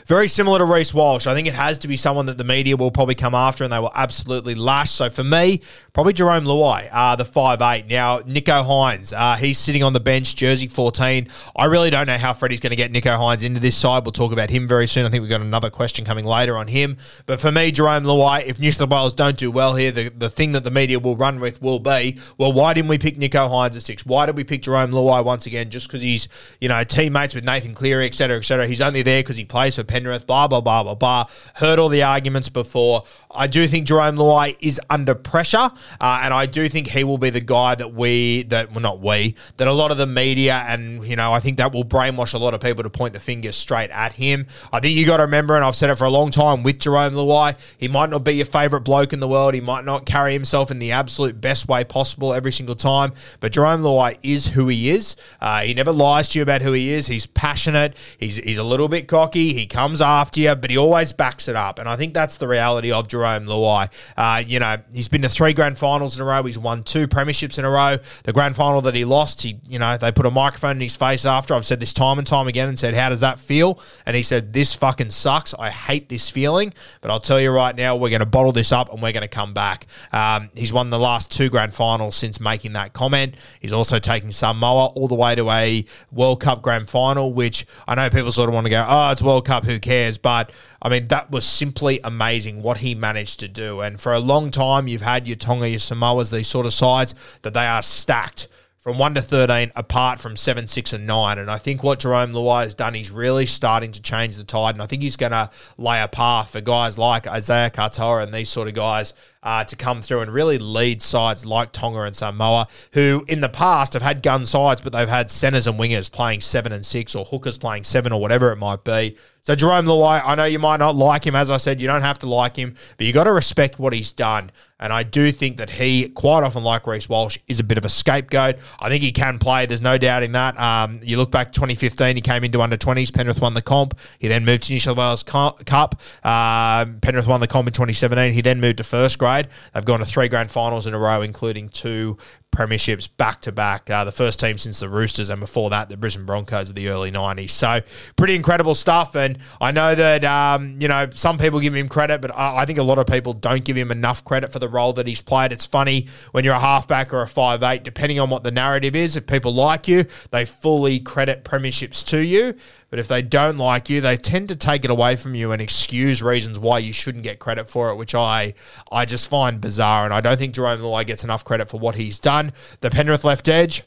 Very 0.08 0.26
similar 0.26 0.58
to 0.58 0.64
Reece 0.64 0.94
Walsh. 0.94 1.26
I 1.26 1.34
think 1.34 1.48
it 1.48 1.52
has 1.52 1.76
to 1.80 1.88
be 1.88 1.94
someone 1.94 2.24
that 2.26 2.38
the 2.38 2.44
media 2.44 2.78
will 2.78 2.90
probably 2.90 3.14
come 3.14 3.34
after 3.34 3.62
and 3.62 3.70
they 3.70 3.78
will 3.78 3.92
absolutely 3.94 4.54
lash. 4.54 4.90
So 4.90 5.10
for 5.10 5.22
me, 5.22 5.60
probably 5.92 6.14
Jarome 6.14 6.46
Luai, 6.46 6.88
uh, 6.90 7.14
the 7.14 7.26
five 7.26 7.60
eight. 7.60 7.88
Now, 7.88 8.20
Nicho 8.20 8.64
Hynes, 8.64 9.12
uh, 9.14 9.36
he's 9.36 9.58
sitting 9.58 9.82
on 9.82 9.92
the 9.92 10.00
bench, 10.00 10.34
jersey 10.34 10.66
14. 10.66 11.28
I 11.54 11.64
really 11.66 11.90
don't 11.90 12.06
know 12.06 12.16
how 12.16 12.32
Freddie's 12.32 12.60
going 12.60 12.70
to 12.70 12.76
get 12.76 12.90
Nicho 12.90 13.18
Hynes 13.18 13.44
into 13.44 13.60
this 13.60 13.76
side. 13.76 14.06
We'll 14.06 14.12
talk 14.12 14.32
about 14.32 14.48
him 14.48 14.66
very 14.66 14.86
soon. 14.86 15.04
I 15.04 15.10
think 15.10 15.20
we've 15.20 15.28
got 15.28 15.42
another 15.42 15.68
question 15.68 16.06
coming 16.06 16.24
later 16.24 16.56
on 16.56 16.68
him. 16.68 16.96
But 17.26 17.38
for 17.38 17.52
me, 17.52 17.70
Jarome 17.70 18.06
Luai, 18.06 18.46
if 18.46 18.58
New 18.58 18.72
South 18.72 18.88
Wales 18.88 19.12
don't 19.12 19.36
do 19.36 19.50
well 19.50 19.74
here, 19.74 19.92
the, 19.92 20.08
the 20.08 20.30
thing 20.30 20.52
that 20.52 20.64
the 20.64 20.70
media 20.70 20.98
will 20.98 21.16
run 21.16 21.38
with 21.38 21.60
will 21.60 21.80
be, 21.80 22.16
well, 22.38 22.54
why 22.54 22.72
didn't 22.72 22.88
we 22.88 22.96
pick 22.96 23.18
Nicho 23.18 23.50
Hynes 23.50 23.76
at 23.76 23.82
six? 23.82 24.06
Why 24.06 24.24
did 24.24 24.36
we 24.36 24.44
pick 24.44 24.62
Jarome 24.62 24.92
Luai 24.92 25.22
once 25.22 25.44
again? 25.44 25.68
Just 25.68 25.86
because 25.86 26.00
he's, 26.00 26.28
you 26.62 26.70
know, 26.70 26.82
teammates 26.82 27.34
with 27.34 27.44
Nathan 27.44 27.74
Cleary, 27.74 28.06
et 28.06 28.14
cetera, 28.14 28.38
et 28.38 28.44
cetera. 28.46 28.66
He's 28.66 28.80
only 28.80 29.02
there 29.02 29.22
because 29.22 29.36
he 29.36 29.44
plays 29.44 29.76
for 29.76 29.84
Penrith, 29.98 30.26
blah, 30.26 30.46
blah, 30.46 30.60
blah, 30.60 30.82
blah, 30.84 30.94
blah. 30.94 31.24
Heard 31.56 31.80
all 31.80 31.88
the 31.88 32.04
arguments 32.04 32.48
before. 32.48 33.02
I 33.30 33.46
do 33.48 33.66
think 33.66 33.86
Jarome 33.86 34.16
Luai 34.16 34.56
is 34.60 34.80
under 34.88 35.14
pressure, 35.14 35.70
uh, 36.00 36.20
and 36.22 36.32
I 36.32 36.46
do 36.46 36.68
think 36.68 36.86
he 36.86 37.04
will 37.04 37.18
be 37.18 37.30
the 37.30 37.40
guy 37.40 37.74
that 37.74 37.94
we, 37.94 38.44
that 38.44 38.70
well, 38.70 38.80
not 38.80 39.00
we, 39.00 39.34
that 39.56 39.66
a 39.66 39.72
lot 39.72 39.90
of 39.90 39.98
the 39.98 40.06
media 40.06 40.64
and, 40.68 41.04
you 41.04 41.16
know, 41.16 41.32
I 41.32 41.40
think 41.40 41.58
that 41.58 41.72
will 41.72 41.84
brainwash 41.84 42.32
a 42.32 42.38
lot 42.38 42.54
of 42.54 42.60
people 42.60 42.84
to 42.84 42.90
point 42.90 43.12
the 43.12 43.20
finger 43.20 43.50
straight 43.52 43.90
at 43.90 44.12
him. 44.12 44.46
I 44.72 44.80
think 44.80 44.94
you 44.94 45.04
got 45.04 45.18
to 45.18 45.24
remember, 45.24 45.56
and 45.56 45.64
I've 45.64 45.76
said 45.76 45.90
it 45.90 45.96
for 45.96 46.04
a 46.04 46.10
long 46.10 46.30
time 46.30 46.62
with 46.62 46.78
Jarome 46.78 47.14
Luai, 47.14 47.56
he 47.76 47.88
might 47.88 48.10
not 48.10 48.22
be 48.24 48.34
your 48.34 48.46
favourite 48.46 48.84
bloke 48.84 49.12
in 49.12 49.20
the 49.20 49.28
world. 49.28 49.54
He 49.54 49.60
might 49.60 49.84
not 49.84 50.06
carry 50.06 50.32
himself 50.32 50.70
in 50.70 50.78
the 50.78 50.92
absolute 50.92 51.40
best 51.40 51.68
way 51.68 51.82
possible 51.84 52.32
every 52.32 52.52
single 52.52 52.76
time, 52.76 53.12
but 53.40 53.52
Jarome 53.52 53.82
Luai 53.82 54.16
is 54.22 54.48
who 54.48 54.68
he 54.68 54.90
is. 54.90 55.16
Uh, 55.40 55.62
he 55.62 55.74
never 55.74 55.92
lies 55.92 56.28
to 56.30 56.38
you 56.38 56.42
about 56.44 56.62
who 56.62 56.72
he 56.72 56.92
is. 56.92 57.08
He's 57.08 57.26
passionate. 57.26 57.96
He's, 58.18 58.36
he's 58.36 58.58
a 58.58 58.64
little 58.64 58.88
bit 58.88 59.08
cocky. 59.08 59.52
He 59.52 59.66
comes 59.66 59.87
after 60.00 60.40
you, 60.40 60.54
but 60.54 60.70
he 60.70 60.76
always 60.76 61.12
backs 61.12 61.48
it 61.48 61.56
up. 61.56 61.78
And 61.78 61.88
I 61.88 61.96
think 61.96 62.14
that's 62.14 62.36
the 62.36 62.48
reality 62.48 62.92
of 62.92 63.08
Jarome 63.08 63.46
Luai. 63.46 63.90
Uh, 64.16 64.42
you 64.46 64.60
know, 64.60 64.76
he's 64.92 65.08
been 65.08 65.22
to 65.22 65.28
three 65.28 65.52
grand 65.52 65.78
finals 65.78 66.18
in 66.18 66.22
a 66.22 66.26
row. 66.26 66.42
He's 66.42 66.58
won 66.58 66.82
two 66.82 67.08
premierships 67.08 67.58
in 67.58 67.64
a 67.64 67.70
row. 67.70 67.98
The 68.24 68.32
grand 68.32 68.56
final 68.56 68.80
that 68.82 68.94
he 68.94 69.04
lost, 69.04 69.42
he, 69.42 69.60
you 69.68 69.78
know, 69.78 69.96
they 69.96 70.12
put 70.12 70.26
a 70.26 70.30
microphone 70.30 70.72
in 70.72 70.80
his 70.80 70.96
face 70.96 71.24
after. 71.24 71.54
I've 71.54 71.66
said 71.66 71.80
this 71.80 71.92
time 71.92 72.18
and 72.18 72.26
time 72.26 72.46
again 72.46 72.68
and 72.68 72.78
said, 72.78 72.94
How 72.94 73.08
does 73.08 73.20
that 73.20 73.38
feel? 73.38 73.80
And 74.06 74.16
he 74.16 74.22
said, 74.22 74.52
This 74.52 74.74
fucking 74.74 75.10
sucks. 75.10 75.54
I 75.54 75.70
hate 75.70 76.08
this 76.08 76.28
feeling. 76.30 76.72
But 77.00 77.10
I'll 77.10 77.20
tell 77.20 77.40
you 77.40 77.50
right 77.50 77.74
now, 77.74 77.96
we're 77.96 78.10
going 78.10 78.20
to 78.20 78.26
bottle 78.26 78.52
this 78.52 78.72
up 78.72 78.92
and 78.92 79.02
we're 79.02 79.12
going 79.12 79.22
to 79.22 79.28
come 79.28 79.54
back. 79.54 79.86
Um, 80.12 80.50
he's 80.54 80.72
won 80.72 80.90
the 80.90 80.98
last 80.98 81.30
two 81.30 81.48
grand 81.48 81.74
finals 81.74 82.16
since 82.16 82.40
making 82.40 82.74
that 82.74 82.92
comment. 82.92 83.36
He's 83.60 83.72
also 83.72 83.98
taking 83.98 84.30
Samoa 84.30 84.86
all 84.86 85.08
the 85.08 85.14
way 85.14 85.34
to 85.34 85.48
a 85.50 85.84
World 86.12 86.40
Cup 86.40 86.62
grand 86.62 86.88
final, 86.88 87.32
which 87.32 87.66
I 87.86 87.94
know 87.94 88.10
people 88.10 88.32
sort 88.32 88.48
of 88.48 88.54
want 88.54 88.66
to 88.66 88.70
go, 88.70 88.84
Oh, 88.86 89.12
it's 89.12 89.22
World 89.22 89.46
Cup, 89.46 89.64
who 89.64 89.77
cares? 89.80 90.18
But 90.18 90.50
I 90.80 90.88
mean, 90.88 91.08
that 91.08 91.30
was 91.30 91.44
simply 91.44 92.00
amazing 92.04 92.62
what 92.62 92.78
he 92.78 92.94
managed 92.94 93.40
to 93.40 93.48
do. 93.48 93.80
And 93.80 94.00
for 94.00 94.12
a 94.12 94.20
long 94.20 94.50
time, 94.50 94.88
you've 94.88 95.02
had 95.02 95.26
your 95.26 95.36
Tonga, 95.36 95.68
your 95.68 95.78
Samoas, 95.78 96.30
these 96.30 96.48
sort 96.48 96.66
of 96.66 96.72
sides 96.72 97.14
that 97.42 97.54
they 97.54 97.66
are 97.66 97.82
stacked 97.82 98.48
from 98.88 98.96
1 98.96 99.16
to 99.16 99.20
13 99.20 99.70
apart 99.76 100.18
from 100.18 100.34
7, 100.34 100.66
6, 100.66 100.92
and 100.94 101.06
9. 101.06 101.38
And 101.38 101.50
I 101.50 101.58
think 101.58 101.82
what 101.82 102.00
Jarome 102.00 102.32
Luai 102.32 102.62
has 102.62 102.74
done, 102.74 102.94
he's 102.94 103.10
really 103.10 103.44
starting 103.44 103.92
to 103.92 104.00
change 104.00 104.36
the 104.36 104.44
tide. 104.44 104.74
And 104.74 104.80
I 104.80 104.86
think 104.86 105.02
he's 105.02 105.16
going 105.16 105.32
to 105.32 105.50
lay 105.76 106.00
a 106.00 106.08
path 106.08 106.52
for 106.52 106.62
guys 106.62 106.98
like 106.98 107.26
Isaiah 107.26 107.70
Katoa 107.70 108.22
and 108.22 108.32
these 108.32 108.48
sort 108.48 108.66
of 108.66 108.72
guys 108.72 109.12
uh, 109.42 109.64
to 109.64 109.76
come 109.76 110.00
through 110.00 110.20
and 110.20 110.32
really 110.32 110.56
lead 110.56 111.02
sides 111.02 111.44
like 111.44 111.72
Tonga 111.72 112.00
and 112.02 112.16
Samoa, 112.16 112.66
who 112.92 113.26
in 113.28 113.40
the 113.40 113.50
past 113.50 113.92
have 113.92 114.02
had 114.02 114.22
gun 114.22 114.46
sides, 114.46 114.80
but 114.80 114.94
they've 114.94 115.06
had 115.06 115.30
centers 115.30 115.66
and 115.66 115.78
wingers 115.78 116.10
playing 116.10 116.40
seven 116.40 116.72
and 116.72 116.86
six 116.86 117.14
or 117.14 117.24
hookers 117.26 117.58
playing 117.58 117.84
seven 117.84 118.10
or 118.10 118.20
whatever 118.20 118.52
it 118.52 118.56
might 118.56 118.84
be. 118.84 119.16
So 119.48 119.56
Jarome 119.56 119.86
Luai, 119.86 120.20
I 120.22 120.34
know 120.34 120.44
you 120.44 120.58
might 120.58 120.76
not 120.76 120.94
like 120.94 121.26
him. 121.26 121.34
As 121.34 121.50
I 121.50 121.56
said, 121.56 121.80
you 121.80 121.86
don't 121.86 122.02
have 122.02 122.18
to 122.18 122.28
like 122.28 122.54
him, 122.54 122.74
but 122.98 123.06
you 123.06 123.14
got 123.14 123.24
to 123.24 123.32
respect 123.32 123.78
what 123.78 123.94
he's 123.94 124.12
done. 124.12 124.50
And 124.78 124.92
I 124.92 125.04
do 125.04 125.32
think 125.32 125.56
that 125.56 125.70
he, 125.70 126.10
quite 126.10 126.44
often, 126.44 126.62
like 126.62 126.86
Reece 126.86 127.08
Walsh, 127.08 127.38
is 127.48 127.58
a 127.58 127.64
bit 127.64 127.78
of 127.78 127.84
a 127.86 127.88
scapegoat. 127.88 128.56
I 128.78 128.90
think 128.90 129.02
he 129.02 129.10
can 129.10 129.38
play. 129.38 129.64
There's 129.64 129.80
no 129.80 129.96
doubt 129.98 130.22
in 130.22 130.32
that. 130.32 130.60
Um, 130.60 131.00
you 131.02 131.16
look 131.16 131.32
back 131.32 131.52
2015, 131.52 132.14
he 132.14 132.20
came 132.20 132.44
into 132.44 132.60
under 132.60 132.76
20s. 132.76 133.12
Penrith 133.12 133.40
won 133.40 133.54
the 133.54 133.62
comp. 133.62 133.98
He 134.18 134.28
then 134.28 134.44
moved 134.44 134.64
to 134.64 134.72
New 134.72 134.80
South 134.80 134.98
Wales 134.98 135.22
Cup. 135.22 136.00
Um, 136.24 137.00
Penrith 137.00 137.26
won 137.26 137.40
the 137.40 137.48
comp 137.48 137.68
in 137.68 137.72
2017. 137.72 138.34
He 138.34 138.40
then 138.42 138.60
moved 138.60 138.76
to 138.76 138.84
first 138.84 139.18
grade. 139.18 139.48
They've 139.72 139.84
gone 139.84 139.98
to 139.98 140.04
three 140.04 140.28
grand 140.28 140.50
finals 140.50 140.86
in 140.86 140.92
a 140.92 140.98
row, 140.98 141.22
including 141.22 141.70
two 141.70 142.18
premierships 142.54 143.08
back 143.16 143.40
to 143.42 143.52
back. 143.52 143.88
Uh, 143.88 144.04
the 144.04 144.12
first 144.12 144.40
team 144.40 144.58
since 144.58 144.80
the 144.80 144.88
Roosters, 144.88 145.30
and 145.30 145.40
before 145.40 145.70
that, 145.70 145.88
the 145.88 145.96
Brisbane 145.96 146.26
Broncos 146.26 146.68
of 146.70 146.74
the 146.74 146.88
early 146.88 147.10
'90s. 147.10 147.50
So 147.50 147.80
pretty 148.16 148.34
incredible 148.34 148.74
stuff. 148.74 149.14
And 149.14 149.38
I 149.60 149.70
know 149.70 149.94
that 149.94 150.24
um, 150.24 150.78
you 150.80 150.88
know 150.88 151.08
some 151.12 151.38
people 151.38 151.60
give 151.60 151.74
him 151.74 151.88
credit, 151.88 152.20
but 152.20 152.30
I, 152.34 152.58
I, 152.58 152.66
think 152.66 152.78
a 152.78 152.82
lot 152.82 152.98
of 152.98 153.06
people 153.06 153.32
don't 153.32 153.64
give 153.64 153.76
him 153.76 153.90
enough 153.90 154.24
credit 154.24 154.52
for 154.52 154.58
the 154.58 154.68
role 154.68 154.92
that 154.94 155.06
he's 155.06 155.22
played. 155.22 155.52
It's 155.52 155.66
funny 155.66 156.08
when 156.32 156.44
you're 156.44 156.54
a 156.54 156.60
halfback 156.60 157.12
or 157.12 157.22
a 157.22 157.28
five 157.28 157.62
eight, 157.62 157.84
depending 157.84 158.18
on 158.18 158.30
what 158.30 158.44
the 158.44 158.50
narrative 158.50 158.96
is. 158.96 159.16
If 159.16 159.26
people 159.26 159.54
like 159.54 159.86
you, 159.86 160.06
they 160.30 160.44
fully 160.44 161.00
credit 161.00 161.44
premierships 161.44 162.04
to 162.06 162.24
you. 162.24 162.54
But 162.90 162.98
if 162.98 163.08
they 163.08 163.20
don't 163.20 163.58
like 163.58 163.90
you, 163.90 164.00
they 164.00 164.16
tend 164.16 164.48
to 164.48 164.56
take 164.56 164.84
it 164.84 164.90
away 164.90 165.16
from 165.16 165.34
you 165.34 165.52
and 165.52 165.60
excuse 165.60 166.22
reasons 166.22 166.58
why 166.58 166.78
you 166.78 166.92
shouldn't 166.92 167.24
get 167.24 167.38
credit 167.38 167.68
for 167.68 167.90
it, 167.90 167.96
which 167.96 168.14
I 168.14 168.54
I 168.90 169.04
just 169.04 169.28
find 169.28 169.60
bizarre. 169.60 170.04
And 170.04 170.14
I 170.14 170.20
don't 170.20 170.38
think 170.38 170.54
Jarome 170.54 170.80
Luai 170.80 171.06
gets 171.06 171.24
enough 171.24 171.44
credit 171.44 171.68
for 171.68 171.78
what 171.78 171.96
he's 171.96 172.18
done. 172.18 172.52
The 172.80 172.90
Penrith 172.90 173.24
left 173.24 173.48
edge. 173.48 173.82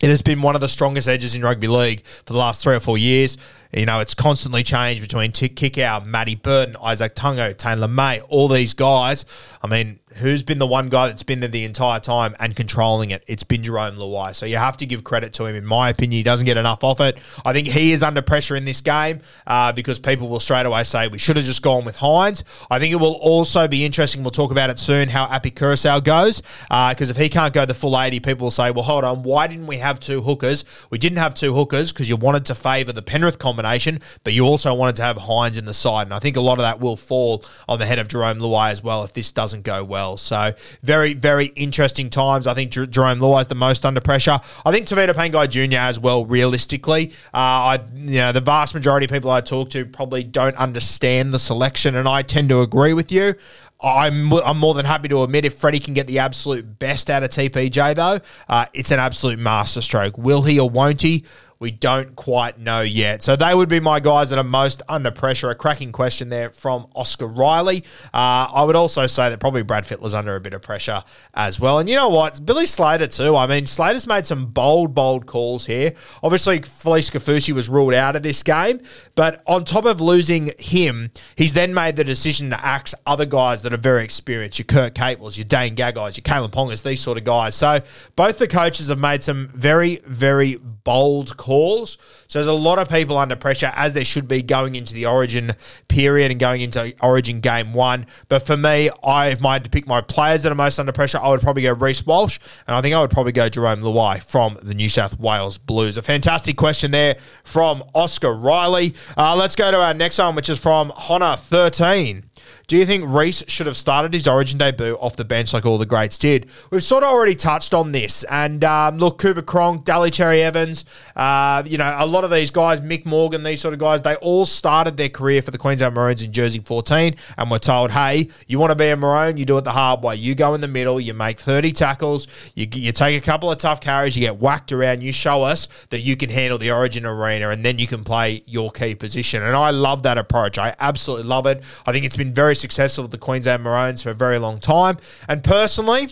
It 0.00 0.08
has 0.08 0.22
been 0.22 0.40
one 0.40 0.54
of 0.54 0.62
the 0.62 0.68
strongest 0.68 1.08
edges 1.08 1.34
in 1.34 1.42
rugby 1.42 1.68
league 1.68 2.06
for 2.06 2.32
the 2.32 2.38
last 2.38 2.62
three 2.62 2.74
or 2.74 2.80
four 2.80 2.96
years. 2.96 3.36
You 3.70 3.84
know, 3.84 4.00
it's 4.00 4.14
constantly 4.14 4.62
changed 4.62 5.02
between 5.02 5.30
Tick 5.30 5.56
Kikau, 5.56 6.06
Matty 6.06 6.36
Burton, 6.36 6.74
Izack 6.74 7.14
Tago, 7.14 7.54
Taylan 7.54 7.92
May, 7.92 8.20
all 8.22 8.48
these 8.48 8.72
guys. 8.72 9.26
I 9.62 9.66
mean, 9.66 9.99
who's 10.16 10.42
been 10.42 10.58
the 10.58 10.66
one 10.66 10.88
guy 10.88 11.08
that's 11.08 11.22
been 11.22 11.40
there 11.40 11.48
the 11.48 11.64
entire 11.64 12.00
time 12.00 12.34
and 12.40 12.56
controlling 12.56 13.10
it? 13.10 13.22
It's 13.26 13.44
been 13.44 13.62
Jarome 13.62 13.96
Luai. 13.96 14.34
So 14.34 14.46
you 14.46 14.56
have 14.56 14.76
to 14.78 14.86
give 14.86 15.04
credit 15.04 15.32
to 15.34 15.46
him. 15.46 15.54
In 15.54 15.64
my 15.64 15.90
opinion, 15.90 16.18
he 16.18 16.22
doesn't 16.22 16.46
get 16.46 16.56
enough 16.56 16.82
off 16.82 17.00
it. 17.00 17.18
I 17.44 17.52
think 17.52 17.68
he 17.68 17.92
is 17.92 18.02
under 18.02 18.22
pressure 18.22 18.56
in 18.56 18.64
this 18.64 18.80
game 18.80 19.20
uh, 19.46 19.72
because 19.72 19.98
people 19.98 20.28
will 20.28 20.40
straight 20.40 20.66
away 20.66 20.84
say 20.84 21.08
we 21.08 21.18
should 21.18 21.36
have 21.36 21.44
just 21.44 21.62
gone 21.62 21.84
with 21.84 21.96
Hynes. 21.96 22.42
I 22.70 22.78
think 22.78 22.92
it 22.92 23.00
will 23.00 23.14
also 23.14 23.68
be 23.68 23.84
interesting. 23.84 24.22
We'll 24.22 24.30
talk 24.30 24.50
about 24.50 24.70
it 24.70 24.78
soon 24.78 25.08
how 25.08 25.24
Api 25.26 25.52
Koroisau 25.52 26.02
goes 26.02 26.40
because 26.40 27.10
uh, 27.10 27.14
if 27.14 27.16
he 27.16 27.28
can't 27.28 27.54
go 27.54 27.64
the 27.64 27.74
full 27.74 28.00
80, 28.00 28.20
people 28.20 28.46
will 28.46 28.50
say, 28.50 28.70
well, 28.70 28.84
hold 28.84 29.04
on, 29.04 29.22
why 29.22 29.46
didn't 29.46 29.66
we 29.66 29.76
have 29.76 30.00
two 30.00 30.22
hookers? 30.22 30.64
We 30.90 30.98
didn't 30.98 31.18
have 31.18 31.34
two 31.34 31.54
hookers 31.54 31.92
because 31.92 32.08
you 32.08 32.16
wanted 32.16 32.46
to 32.46 32.54
favour 32.54 32.92
the 32.92 33.02
Penrith 33.02 33.38
combination 33.38 33.50
combination, 33.60 34.00
but 34.24 34.32
you 34.32 34.44
also 34.44 34.74
wanted 34.74 34.96
to 34.96 35.02
have 35.02 35.16
Hynes 35.16 35.58
in 35.58 35.64
the 35.64 35.74
side. 35.74 36.06
And 36.06 36.14
I 36.14 36.18
think 36.18 36.36
a 36.36 36.40
lot 36.40 36.58
of 36.58 36.62
that 36.62 36.80
will 36.80 36.96
fall 36.96 37.44
on 37.68 37.78
the 37.78 37.86
head 37.86 37.98
of 37.98 38.08
Jarome 38.08 38.40
Luai 38.40 38.70
as 38.70 38.82
well 38.82 39.04
if 39.04 39.12
this 39.12 39.32
doesn't 39.32 39.62
go 39.62 39.84
well. 39.84 39.99
So 40.16 40.54
very, 40.82 41.14
very 41.14 41.46
interesting 41.46 42.10
times. 42.10 42.46
I 42.46 42.54
think 42.54 42.72
Jer- 42.72 42.86
Jarome 42.86 43.20
Luai 43.20 43.42
is 43.42 43.46
the 43.46 43.54
most 43.54 43.84
under 43.84 44.00
pressure. 44.00 44.38
I 44.64 44.72
think 44.72 44.86
Tevita 44.86 45.14
Pangai 45.14 45.48
Jr. 45.48 45.78
as 45.78 45.98
well, 45.98 46.24
realistically. 46.26 47.12
Uh, 47.34 47.36
I, 47.78 47.78
you 47.94 48.18
know, 48.18 48.32
the 48.32 48.40
vast 48.40 48.74
majority 48.74 49.06
of 49.06 49.10
people 49.10 49.30
I 49.30 49.40
talk 49.40 49.70
to 49.70 49.86
probably 49.86 50.24
don't 50.24 50.56
understand 50.56 51.32
the 51.32 51.38
selection, 51.38 51.94
and 51.96 52.08
I 52.08 52.22
tend 52.22 52.48
to 52.50 52.60
agree 52.60 52.94
with 52.94 53.10
you. 53.12 53.34
I'm, 53.82 54.32
I'm 54.32 54.58
more 54.58 54.74
than 54.74 54.84
happy 54.84 55.08
to 55.08 55.22
admit 55.22 55.44
if 55.44 55.54
Freddie 55.54 55.80
can 55.80 55.94
get 55.94 56.06
the 56.06 56.18
absolute 56.18 56.78
best 56.78 57.08
out 57.08 57.22
of 57.22 57.30
TPJ, 57.30 57.94
though, 57.94 58.20
uh, 58.48 58.66
it's 58.74 58.90
an 58.90 59.00
absolute 59.00 59.38
masterstroke. 59.38 60.18
Will 60.18 60.42
he 60.42 60.60
or 60.60 60.68
won't 60.68 61.00
he? 61.00 61.24
We 61.60 61.70
don't 61.70 62.16
quite 62.16 62.58
know 62.58 62.80
yet. 62.80 63.22
So 63.22 63.36
they 63.36 63.54
would 63.54 63.68
be 63.68 63.80
my 63.80 64.00
guys 64.00 64.30
that 64.30 64.38
are 64.38 64.42
most 64.42 64.80
under 64.88 65.10
pressure. 65.10 65.50
A 65.50 65.54
cracking 65.54 65.92
question 65.92 66.30
there 66.30 66.48
from 66.48 66.86
Oscar 66.96 67.26
Riley. 67.26 67.84
Uh, 68.14 68.48
I 68.50 68.64
would 68.64 68.76
also 68.76 69.06
say 69.06 69.28
that 69.28 69.40
probably 69.40 69.60
Brad 69.62 69.84
Fittler's 69.84 70.14
under 70.14 70.34
a 70.34 70.40
bit 70.40 70.54
of 70.54 70.62
pressure 70.62 71.04
as 71.34 71.60
well. 71.60 71.78
And 71.78 71.86
you 71.86 71.96
know 71.96 72.08
what? 72.08 72.46
Billy 72.46 72.64
Slater 72.64 73.08
too. 73.08 73.36
I 73.36 73.46
mean, 73.46 73.66
Slater's 73.66 74.06
made 74.06 74.26
some 74.26 74.46
bold, 74.46 74.94
bold 74.94 75.26
calls 75.26 75.66
here. 75.66 75.92
Obviously, 76.22 76.62
Felice 76.62 77.10
Kaufusi 77.10 77.52
was 77.52 77.68
ruled 77.68 77.92
out 77.92 78.16
of 78.16 78.22
this 78.22 78.42
game. 78.42 78.80
But 79.14 79.42
on 79.46 79.66
top 79.66 79.84
of 79.84 80.00
losing 80.00 80.52
him, 80.58 81.10
he's 81.36 81.52
then 81.52 81.74
made 81.74 81.96
the 81.96 82.04
decision 82.04 82.48
to 82.50 82.64
axe 82.64 82.94
other 83.04 83.26
guys 83.26 83.60
that 83.62 83.74
are 83.74 83.76
very 83.76 84.02
experienced. 84.02 84.58
Your 84.58 84.64
Kurt 84.64 84.94
Capewells, 84.94 85.36
your 85.36 85.44
Dane 85.44 85.76
Gagai's, 85.76 86.16
your 86.16 86.22
Kalyn 86.22 86.50
Pongas, 86.50 86.82
these 86.82 87.02
sort 87.02 87.18
of 87.18 87.24
guys. 87.24 87.54
So 87.54 87.82
both 88.16 88.38
the 88.38 88.48
coaches 88.48 88.88
have 88.88 88.98
made 88.98 89.22
some 89.22 89.48
very, 89.54 89.96
very 90.06 90.58
bold 90.84 91.36
calls. 91.36 91.98
So 92.28 92.38
there's 92.38 92.46
a 92.46 92.52
lot 92.52 92.78
of 92.78 92.88
people 92.88 93.16
under 93.16 93.36
pressure, 93.36 93.72
as 93.74 93.92
there 93.94 94.04
should 94.04 94.28
be 94.28 94.42
going 94.42 94.74
into 94.74 94.94
the 94.94 95.06
Origin 95.06 95.52
period 95.88 96.30
and 96.30 96.38
going 96.38 96.60
into 96.60 96.94
Origin 97.02 97.40
game 97.40 97.72
one. 97.72 98.06
But 98.28 98.40
for 98.46 98.56
me, 98.56 98.90
I 99.02 99.28
if 99.28 99.44
I 99.44 99.54
had 99.54 99.64
to 99.64 99.70
pick 99.70 99.86
my 99.86 100.00
players 100.00 100.42
that 100.42 100.52
are 100.52 100.56
most 100.56 100.78
under 100.78 100.92
pressure, 100.92 101.18
I 101.18 101.30
would 101.30 101.40
probably 101.40 101.62
go 101.62 101.72
Reece 101.72 102.06
Walsh, 102.06 102.38
and 102.66 102.76
I 102.76 102.80
think 102.80 102.94
I 102.94 103.00
would 103.00 103.10
probably 103.10 103.32
go 103.32 103.48
Jarome 103.48 103.82
Luai 103.82 104.22
from 104.22 104.58
the 104.62 104.74
New 104.74 104.88
South 104.88 105.18
Wales 105.18 105.58
Blues. 105.58 105.96
A 105.96 106.02
fantastic 106.02 106.56
question 106.56 106.90
there 106.90 107.16
from 107.44 107.82
Oscar 107.94 108.34
Riley. 108.34 108.94
Uh, 109.16 109.36
let's 109.36 109.56
go 109.56 109.70
to 109.70 109.78
our 109.78 109.94
next 109.94 110.18
one, 110.18 110.34
which 110.34 110.48
is 110.48 110.58
from 110.58 110.90
Honna 110.92 111.38
13. 111.38 112.24
Do 112.70 112.76
you 112.76 112.86
think 112.86 113.02
Reece 113.04 113.42
should 113.48 113.66
have 113.66 113.76
started 113.76 114.14
his 114.14 114.28
Origin 114.28 114.56
debut 114.56 114.94
off 115.00 115.16
the 115.16 115.24
bench 115.24 115.52
like 115.52 115.66
all 115.66 115.76
the 115.76 115.84
greats 115.84 116.16
did? 116.16 116.48
We've 116.70 116.84
sort 116.84 117.02
of 117.02 117.10
already 117.10 117.34
touched 117.34 117.74
on 117.74 117.90
this. 117.90 118.22
And 118.30 118.62
um, 118.62 118.98
look, 118.98 119.18
Cooper 119.18 119.42
Cronk, 119.42 119.82
Daly 119.82 120.12
Cherry 120.12 120.40
Evans, 120.40 120.84
uh, 121.16 121.64
you 121.66 121.78
know, 121.78 121.96
a 121.98 122.06
lot 122.06 122.22
of 122.22 122.30
these 122.30 122.52
guys, 122.52 122.80
Mick 122.80 123.04
Morgan, 123.04 123.42
these 123.42 123.60
sort 123.60 123.74
of 123.74 123.80
guys, 123.80 124.02
they 124.02 124.14
all 124.14 124.46
started 124.46 124.96
their 124.96 125.08
career 125.08 125.42
for 125.42 125.50
the 125.50 125.58
Queensland 125.58 125.96
Maroons 125.96 126.22
in 126.22 126.30
Jersey 126.30 126.60
14 126.60 127.16
and 127.36 127.50
were 127.50 127.58
told, 127.58 127.90
hey, 127.90 128.28
you 128.46 128.60
want 128.60 128.70
to 128.70 128.76
be 128.76 128.86
a 128.86 128.96
Maroon, 128.96 129.36
you 129.36 129.44
do 129.44 129.58
it 129.58 129.64
the 129.64 129.72
hard 129.72 130.04
way. 130.04 130.14
You 130.14 130.36
go 130.36 130.54
in 130.54 130.60
the 130.60 130.68
middle, 130.68 131.00
you 131.00 131.12
make 131.12 131.40
30 131.40 131.72
tackles, 131.72 132.28
you, 132.54 132.68
you 132.72 132.92
take 132.92 133.20
a 133.20 133.26
couple 133.26 133.50
of 133.50 133.58
tough 133.58 133.80
carries, 133.80 134.16
you 134.16 134.24
get 134.24 134.36
whacked 134.36 134.70
around, 134.70 135.02
you 135.02 135.10
show 135.10 135.42
us 135.42 135.66
that 135.88 136.02
you 136.02 136.16
can 136.16 136.30
handle 136.30 136.56
the 136.56 136.70
Origin 136.70 137.04
arena, 137.04 137.48
and 137.48 137.66
then 137.66 137.80
you 137.80 137.88
can 137.88 138.04
play 138.04 138.42
your 138.46 138.70
key 138.70 138.94
position. 138.94 139.42
And 139.42 139.56
I 139.56 139.70
love 139.70 140.04
that 140.04 140.18
approach. 140.18 140.56
I 140.56 140.72
absolutely 140.78 141.26
love 141.26 141.46
it. 141.46 141.64
I 141.84 141.90
think 141.90 142.04
it's 142.04 142.16
been 142.16 142.32
very 142.32 142.59
successful 142.60 143.02
with 143.02 143.10
the 143.10 143.18
Queensland 143.18 143.62
Maroons 143.62 144.02
for 144.02 144.10
a 144.10 144.14
very 144.14 144.38
long 144.38 144.60
time. 144.60 144.98
And 145.28 145.42
personally, 145.42 146.08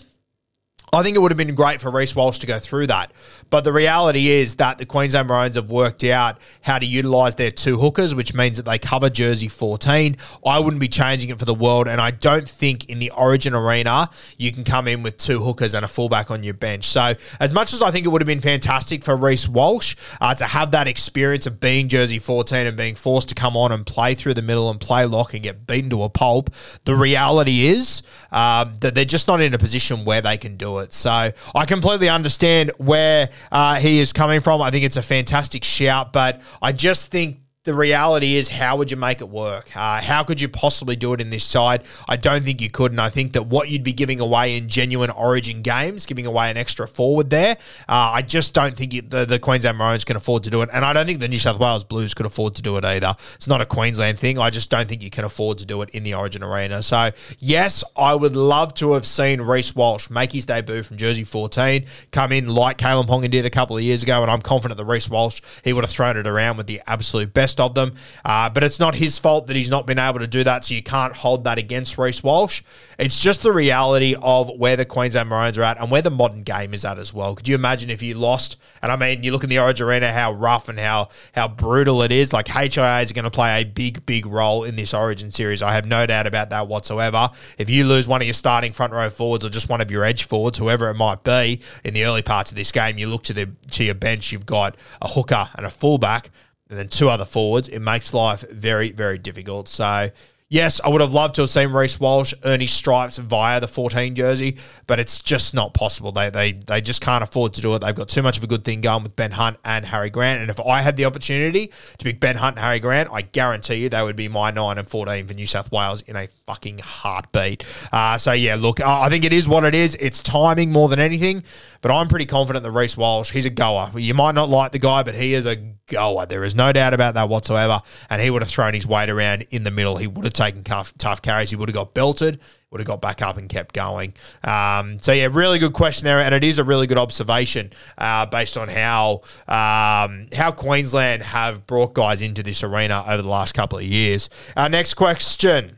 I 0.92 1.02
think 1.02 1.16
it 1.16 1.20
would 1.20 1.30
have 1.30 1.38
been 1.38 1.54
great 1.54 1.80
for 1.80 1.90
Reece 1.90 2.16
Walsh 2.16 2.38
to 2.38 2.46
go 2.46 2.58
through 2.58 2.88
that. 2.88 3.12
But 3.50 3.64
the 3.64 3.72
reality 3.72 4.28
is 4.28 4.56
that 4.56 4.78
the 4.78 4.86
Queensland 4.86 5.28
Maroons 5.28 5.56
have 5.56 5.70
worked 5.70 6.04
out 6.04 6.38
how 6.62 6.78
to 6.78 6.86
utilise 6.86 7.34
their 7.34 7.50
two 7.50 7.78
hookers, 7.78 8.14
which 8.14 8.34
means 8.34 8.56
that 8.56 8.64
they 8.64 8.78
cover 8.78 9.08
jersey 9.10 9.48
14. 9.48 10.16
I 10.44 10.58
wouldn't 10.58 10.80
be 10.80 10.88
changing 10.88 11.30
it 11.30 11.38
for 11.38 11.44
the 11.44 11.54
world. 11.54 11.88
And 11.88 12.00
I 12.00 12.10
don't 12.10 12.48
think 12.48 12.88
in 12.88 12.98
the 12.98 13.10
Origin 13.10 13.54
arena 13.54 14.10
you 14.36 14.52
can 14.52 14.64
come 14.64 14.88
in 14.88 15.02
with 15.02 15.16
two 15.16 15.40
hookers 15.40 15.74
and 15.74 15.84
a 15.84 15.88
fullback 15.88 16.30
on 16.30 16.42
your 16.42 16.54
bench. 16.54 16.84
So, 16.84 17.14
as 17.40 17.52
much 17.52 17.72
as 17.72 17.82
I 17.82 17.90
think 17.90 18.06
it 18.06 18.10
would 18.10 18.22
have 18.22 18.26
been 18.26 18.40
fantastic 18.40 19.02
for 19.04 19.16
Reece 19.16 19.48
Walsh 19.48 19.96
uh, 20.20 20.34
to 20.34 20.44
have 20.44 20.70
that 20.72 20.88
experience 20.88 21.46
of 21.46 21.60
being 21.60 21.88
jersey 21.88 22.18
14 22.18 22.66
and 22.66 22.76
being 22.76 22.94
forced 22.94 23.28
to 23.30 23.34
come 23.34 23.56
on 23.56 23.72
and 23.72 23.84
play 23.86 24.14
through 24.14 24.34
the 24.34 24.42
middle 24.42 24.70
and 24.70 24.80
play 24.80 25.04
lock 25.04 25.34
and 25.34 25.42
get 25.42 25.66
beaten 25.66 25.90
to 25.90 26.02
a 26.02 26.08
pulp, 26.08 26.50
the 26.84 26.94
reality 26.94 27.66
is 27.66 28.02
um, 28.30 28.76
that 28.80 28.94
they're 28.94 29.04
just 29.04 29.28
not 29.28 29.40
in 29.40 29.54
a 29.54 29.58
position 29.58 30.04
where 30.04 30.20
they 30.20 30.36
can 30.36 30.56
do 30.56 30.77
it 30.77 30.77
it. 30.80 30.92
So 30.94 31.32
I 31.54 31.64
completely 31.66 32.08
understand 32.08 32.72
where 32.78 33.30
uh, 33.50 33.76
he 33.76 34.00
is 34.00 34.12
coming 34.12 34.40
from. 34.40 34.62
I 34.62 34.70
think 34.70 34.84
it's 34.84 34.96
a 34.96 35.02
fantastic 35.02 35.64
shout, 35.64 36.12
but 36.12 36.40
I 36.62 36.72
just 36.72 37.10
think 37.10 37.40
the 37.64 37.74
reality 37.74 38.36
is, 38.36 38.48
how 38.48 38.76
would 38.76 38.90
you 38.90 38.96
make 38.96 39.20
it 39.20 39.28
work? 39.28 39.76
Uh, 39.76 40.00
how 40.00 40.22
could 40.22 40.40
you 40.40 40.48
possibly 40.48 40.96
do 40.96 41.12
it 41.12 41.20
in 41.20 41.30
this 41.30 41.44
side? 41.44 41.82
I 42.08 42.16
don't 42.16 42.44
think 42.44 42.62
you 42.62 42.70
could. 42.70 42.92
And 42.92 43.00
I 43.00 43.10
think 43.10 43.32
that 43.32 43.42
what 43.42 43.68
you'd 43.68 43.82
be 43.82 43.92
giving 43.92 44.20
away 44.20 44.56
in 44.56 44.68
genuine 44.68 45.10
origin 45.10 45.62
games, 45.62 46.06
giving 46.06 46.24
away 46.24 46.50
an 46.50 46.56
extra 46.56 46.86
forward 46.86 47.30
there, 47.30 47.58
uh, 47.88 48.12
I 48.14 48.22
just 48.22 48.54
don't 48.54 48.76
think 48.76 48.94
you, 48.94 49.02
the, 49.02 49.24
the 49.24 49.38
Queensland 49.38 49.76
Maroons 49.76 50.04
can 50.04 50.16
afford 50.16 50.44
to 50.44 50.50
do 50.50 50.62
it. 50.62 50.70
And 50.72 50.84
I 50.84 50.92
don't 50.92 51.04
think 51.04 51.18
the 51.18 51.28
New 51.28 51.38
South 51.38 51.58
Wales 51.58 51.84
Blues 51.84 52.14
could 52.14 52.26
afford 52.26 52.54
to 52.54 52.62
do 52.62 52.76
it 52.76 52.84
either. 52.84 53.14
It's 53.34 53.48
not 53.48 53.60
a 53.60 53.66
Queensland 53.66 54.18
thing. 54.18 54.38
I 54.38 54.50
just 54.50 54.70
don't 54.70 54.88
think 54.88 55.02
you 55.02 55.10
can 55.10 55.24
afford 55.24 55.58
to 55.58 55.66
do 55.66 55.82
it 55.82 55.90
in 55.90 56.04
the 56.04 56.14
origin 56.14 56.44
arena. 56.44 56.82
So, 56.82 57.10
yes, 57.38 57.82
I 57.96 58.14
would 58.14 58.36
love 58.36 58.72
to 58.74 58.92
have 58.92 59.04
seen 59.04 59.40
Reece 59.40 59.74
Walsh 59.74 60.08
make 60.08 60.32
his 60.32 60.46
debut 60.46 60.84
from 60.84 60.96
Jersey 60.96 61.24
14, 61.24 61.86
come 62.12 62.32
in 62.32 62.48
like 62.48 62.78
Kalyn 62.78 63.06
Ponga 63.06 63.30
did 63.30 63.44
a 63.44 63.50
couple 63.50 63.76
of 63.76 63.82
years 63.82 64.04
ago. 64.04 64.22
And 64.22 64.30
I'm 64.30 64.42
confident 64.42 64.78
that 64.78 64.86
Reece 64.86 65.10
Walsh, 65.10 65.42
he 65.64 65.72
would 65.72 65.84
have 65.84 65.90
thrown 65.90 66.16
it 66.16 66.26
around 66.26 66.56
with 66.56 66.68
the 66.68 66.80
absolute 66.86 67.34
best 67.34 67.47
best 67.48 67.60
of 67.60 67.74
them. 67.74 67.94
Uh, 68.24 68.50
but 68.50 68.62
it's 68.62 68.78
not 68.78 68.94
his 68.94 69.18
fault 69.18 69.46
that 69.46 69.56
he's 69.56 69.70
not 69.70 69.86
been 69.86 69.98
able 69.98 70.18
to 70.18 70.26
do 70.26 70.44
that, 70.44 70.64
so 70.64 70.74
you 70.74 70.82
can't 70.82 71.14
hold 71.14 71.44
that 71.44 71.58
against 71.58 71.96
Reece 71.96 72.22
Walsh. 72.22 72.62
It's 72.98 73.20
just 73.20 73.42
the 73.42 73.52
reality 73.52 74.14
of 74.20 74.50
where 74.50 74.76
the 74.76 74.84
Queensland 74.84 75.28
Maroons 75.28 75.56
are 75.56 75.62
at 75.62 75.80
and 75.80 75.90
where 75.90 76.02
the 76.02 76.10
modern 76.10 76.42
game 76.42 76.74
is 76.74 76.84
at 76.84 76.98
as 76.98 77.14
well. 77.14 77.34
Could 77.34 77.48
you 77.48 77.54
imagine 77.54 77.90
if 77.90 78.02
you 78.02 78.14
lost? 78.14 78.56
And 78.82 78.92
I 78.92 78.96
mean, 78.96 79.22
you 79.22 79.32
look 79.32 79.44
in 79.44 79.50
the 79.50 79.58
Origin 79.58 79.86
Arena, 79.86 80.12
how 80.12 80.32
rough 80.32 80.68
and 80.68 80.78
how 80.78 81.08
how 81.34 81.48
brutal 81.48 82.02
it 82.02 82.12
is. 82.12 82.32
Like 82.32 82.48
HIA 82.48 83.00
is 83.00 83.12
going 83.12 83.24
to 83.24 83.30
play 83.30 83.62
a 83.62 83.64
big, 83.64 84.04
big 84.04 84.26
role 84.26 84.64
in 84.64 84.76
this 84.76 84.92
Origin 84.92 85.32
series. 85.32 85.62
I 85.62 85.72
have 85.72 85.86
no 85.86 86.06
doubt 86.06 86.26
about 86.26 86.50
that 86.50 86.68
whatsoever. 86.68 87.30
If 87.56 87.70
you 87.70 87.86
lose 87.86 88.06
one 88.06 88.20
of 88.20 88.26
your 88.26 88.34
starting 88.34 88.72
front 88.72 88.92
row 88.92 89.08
forwards 89.08 89.44
or 89.44 89.48
just 89.48 89.68
one 89.68 89.80
of 89.80 89.90
your 89.90 90.04
edge 90.04 90.24
forwards, 90.24 90.58
whoever 90.58 90.90
it 90.90 90.94
might 90.94 91.24
be, 91.24 91.60
in 91.84 91.94
the 91.94 92.04
early 92.04 92.22
parts 92.22 92.50
of 92.50 92.56
this 92.56 92.72
game, 92.72 92.98
you 92.98 93.06
look 93.06 93.22
to 93.24 93.32
the 93.32 93.48
to 93.70 93.84
your 93.84 93.94
bench. 93.94 94.32
You've 94.32 94.46
got 94.46 94.76
a 95.00 95.08
hooker 95.08 95.48
and 95.54 95.64
a 95.64 95.70
fullback, 95.70 96.30
and 96.68 96.78
then 96.78 96.88
two 96.88 97.08
other 97.08 97.24
forwards. 97.24 97.68
It 97.68 97.80
makes 97.80 98.12
life 98.12 98.44
very, 98.50 98.92
very 98.92 99.18
difficult. 99.18 99.68
So 99.68 100.10
Yes, 100.50 100.80
I 100.82 100.88
would 100.88 101.02
have 101.02 101.12
loved 101.12 101.34
to 101.34 101.42
have 101.42 101.50
seen 101.50 101.72
Reece 101.72 102.00
Walsh 102.00 102.32
earn 102.42 102.60
his 102.60 102.70
stripes 102.70 103.18
via 103.18 103.60
the 103.60 103.68
14 103.68 104.14
jersey, 104.14 104.56
but 104.86 104.98
it's 104.98 105.20
just 105.20 105.52
not 105.52 105.74
possible. 105.74 106.10
They, 106.10 106.30
they 106.30 106.52
they 106.52 106.80
just 106.80 107.02
can't 107.02 107.22
afford 107.22 107.52
to 107.54 107.60
do 107.60 107.74
it. 107.74 107.80
They've 107.80 107.94
got 107.94 108.08
too 108.08 108.22
much 108.22 108.38
of 108.38 108.44
a 108.44 108.46
good 108.46 108.64
thing 108.64 108.80
going 108.80 109.02
with 109.02 109.14
Ben 109.14 109.32
Hunt 109.32 109.58
and 109.62 109.84
Harry 109.84 110.08
Grant. 110.08 110.40
And 110.40 110.48
if 110.48 110.58
I 110.58 110.80
had 110.80 110.96
the 110.96 111.04
opportunity 111.04 111.70
to 111.98 112.04
pick 112.04 112.18
Ben 112.18 112.36
Hunt 112.36 112.56
and 112.56 112.64
Harry 112.64 112.80
Grant, 112.80 113.10
I 113.12 113.20
guarantee 113.20 113.74
you 113.74 113.90
they 113.90 114.02
would 114.02 114.16
be 114.16 114.28
my 114.28 114.50
9 114.50 114.78
and 114.78 114.88
14 114.88 115.26
for 115.26 115.34
New 115.34 115.46
South 115.46 115.70
Wales 115.70 116.00
in 116.00 116.16
a 116.16 116.28
fucking 116.46 116.78
heartbeat. 116.78 117.62
Uh, 117.92 118.16
so, 118.16 118.32
yeah, 118.32 118.54
look, 118.54 118.80
I 118.80 119.10
think 119.10 119.26
it 119.26 119.34
is 119.34 119.46
what 119.50 119.64
it 119.64 119.74
is. 119.74 119.96
It's 120.00 120.20
timing 120.20 120.72
more 120.72 120.88
than 120.88 120.98
anything, 120.98 121.42
but 121.82 121.90
I'm 121.90 122.08
pretty 122.08 122.24
confident 122.24 122.62
that 122.62 122.70
Reece 122.70 122.96
Walsh, 122.96 123.32
he's 123.32 123.44
a 123.44 123.50
goer. 123.50 123.90
You 123.94 124.14
might 124.14 124.34
not 124.34 124.48
like 124.48 124.72
the 124.72 124.78
guy, 124.78 125.02
but 125.02 125.14
he 125.14 125.34
is 125.34 125.44
a 125.44 125.56
goer. 125.88 126.26
There 126.26 126.44
is 126.44 126.54
no 126.54 126.72
doubt 126.72 126.94
about 126.94 127.14
that 127.14 127.28
whatsoever. 127.28 127.80
And 128.08 128.22
he 128.22 128.30
would 128.30 128.42
have 128.42 128.50
thrown 128.50 128.74
his 128.74 128.86
weight 128.86 129.10
around 129.10 129.46
in 129.50 129.64
the 129.64 129.70
middle. 129.70 129.96
He 129.96 130.06
would 130.06 130.24
have 130.24 130.34
taken 130.38 130.64
tough, 130.64 130.96
tough 130.98 131.20
carries. 131.20 131.50
He 131.50 131.56
would 131.56 131.68
have 131.68 131.74
got 131.74 131.94
belted, 131.94 132.40
would 132.70 132.80
have 132.80 132.86
got 132.86 133.00
back 133.00 133.22
up 133.22 133.36
and 133.36 133.48
kept 133.48 133.74
going. 133.74 134.14
Um, 134.44 135.00
so, 135.02 135.12
yeah, 135.12 135.28
really 135.30 135.58
good 135.58 135.72
question 135.72 136.04
there. 136.04 136.20
And 136.20 136.34
it 136.34 136.44
is 136.44 136.58
a 136.58 136.64
really 136.64 136.86
good 136.86 136.98
observation 136.98 137.72
uh, 137.98 138.26
based 138.26 138.56
on 138.56 138.68
how, 138.68 139.22
um, 139.48 140.28
how 140.34 140.52
Queensland 140.52 141.22
have 141.22 141.66
brought 141.66 141.94
guys 141.94 142.22
into 142.22 142.42
this 142.42 142.62
arena 142.62 143.04
over 143.06 143.22
the 143.22 143.28
last 143.28 143.52
couple 143.54 143.78
of 143.78 143.84
years. 143.84 144.30
Our 144.56 144.68
next 144.68 144.94
question 144.94 145.77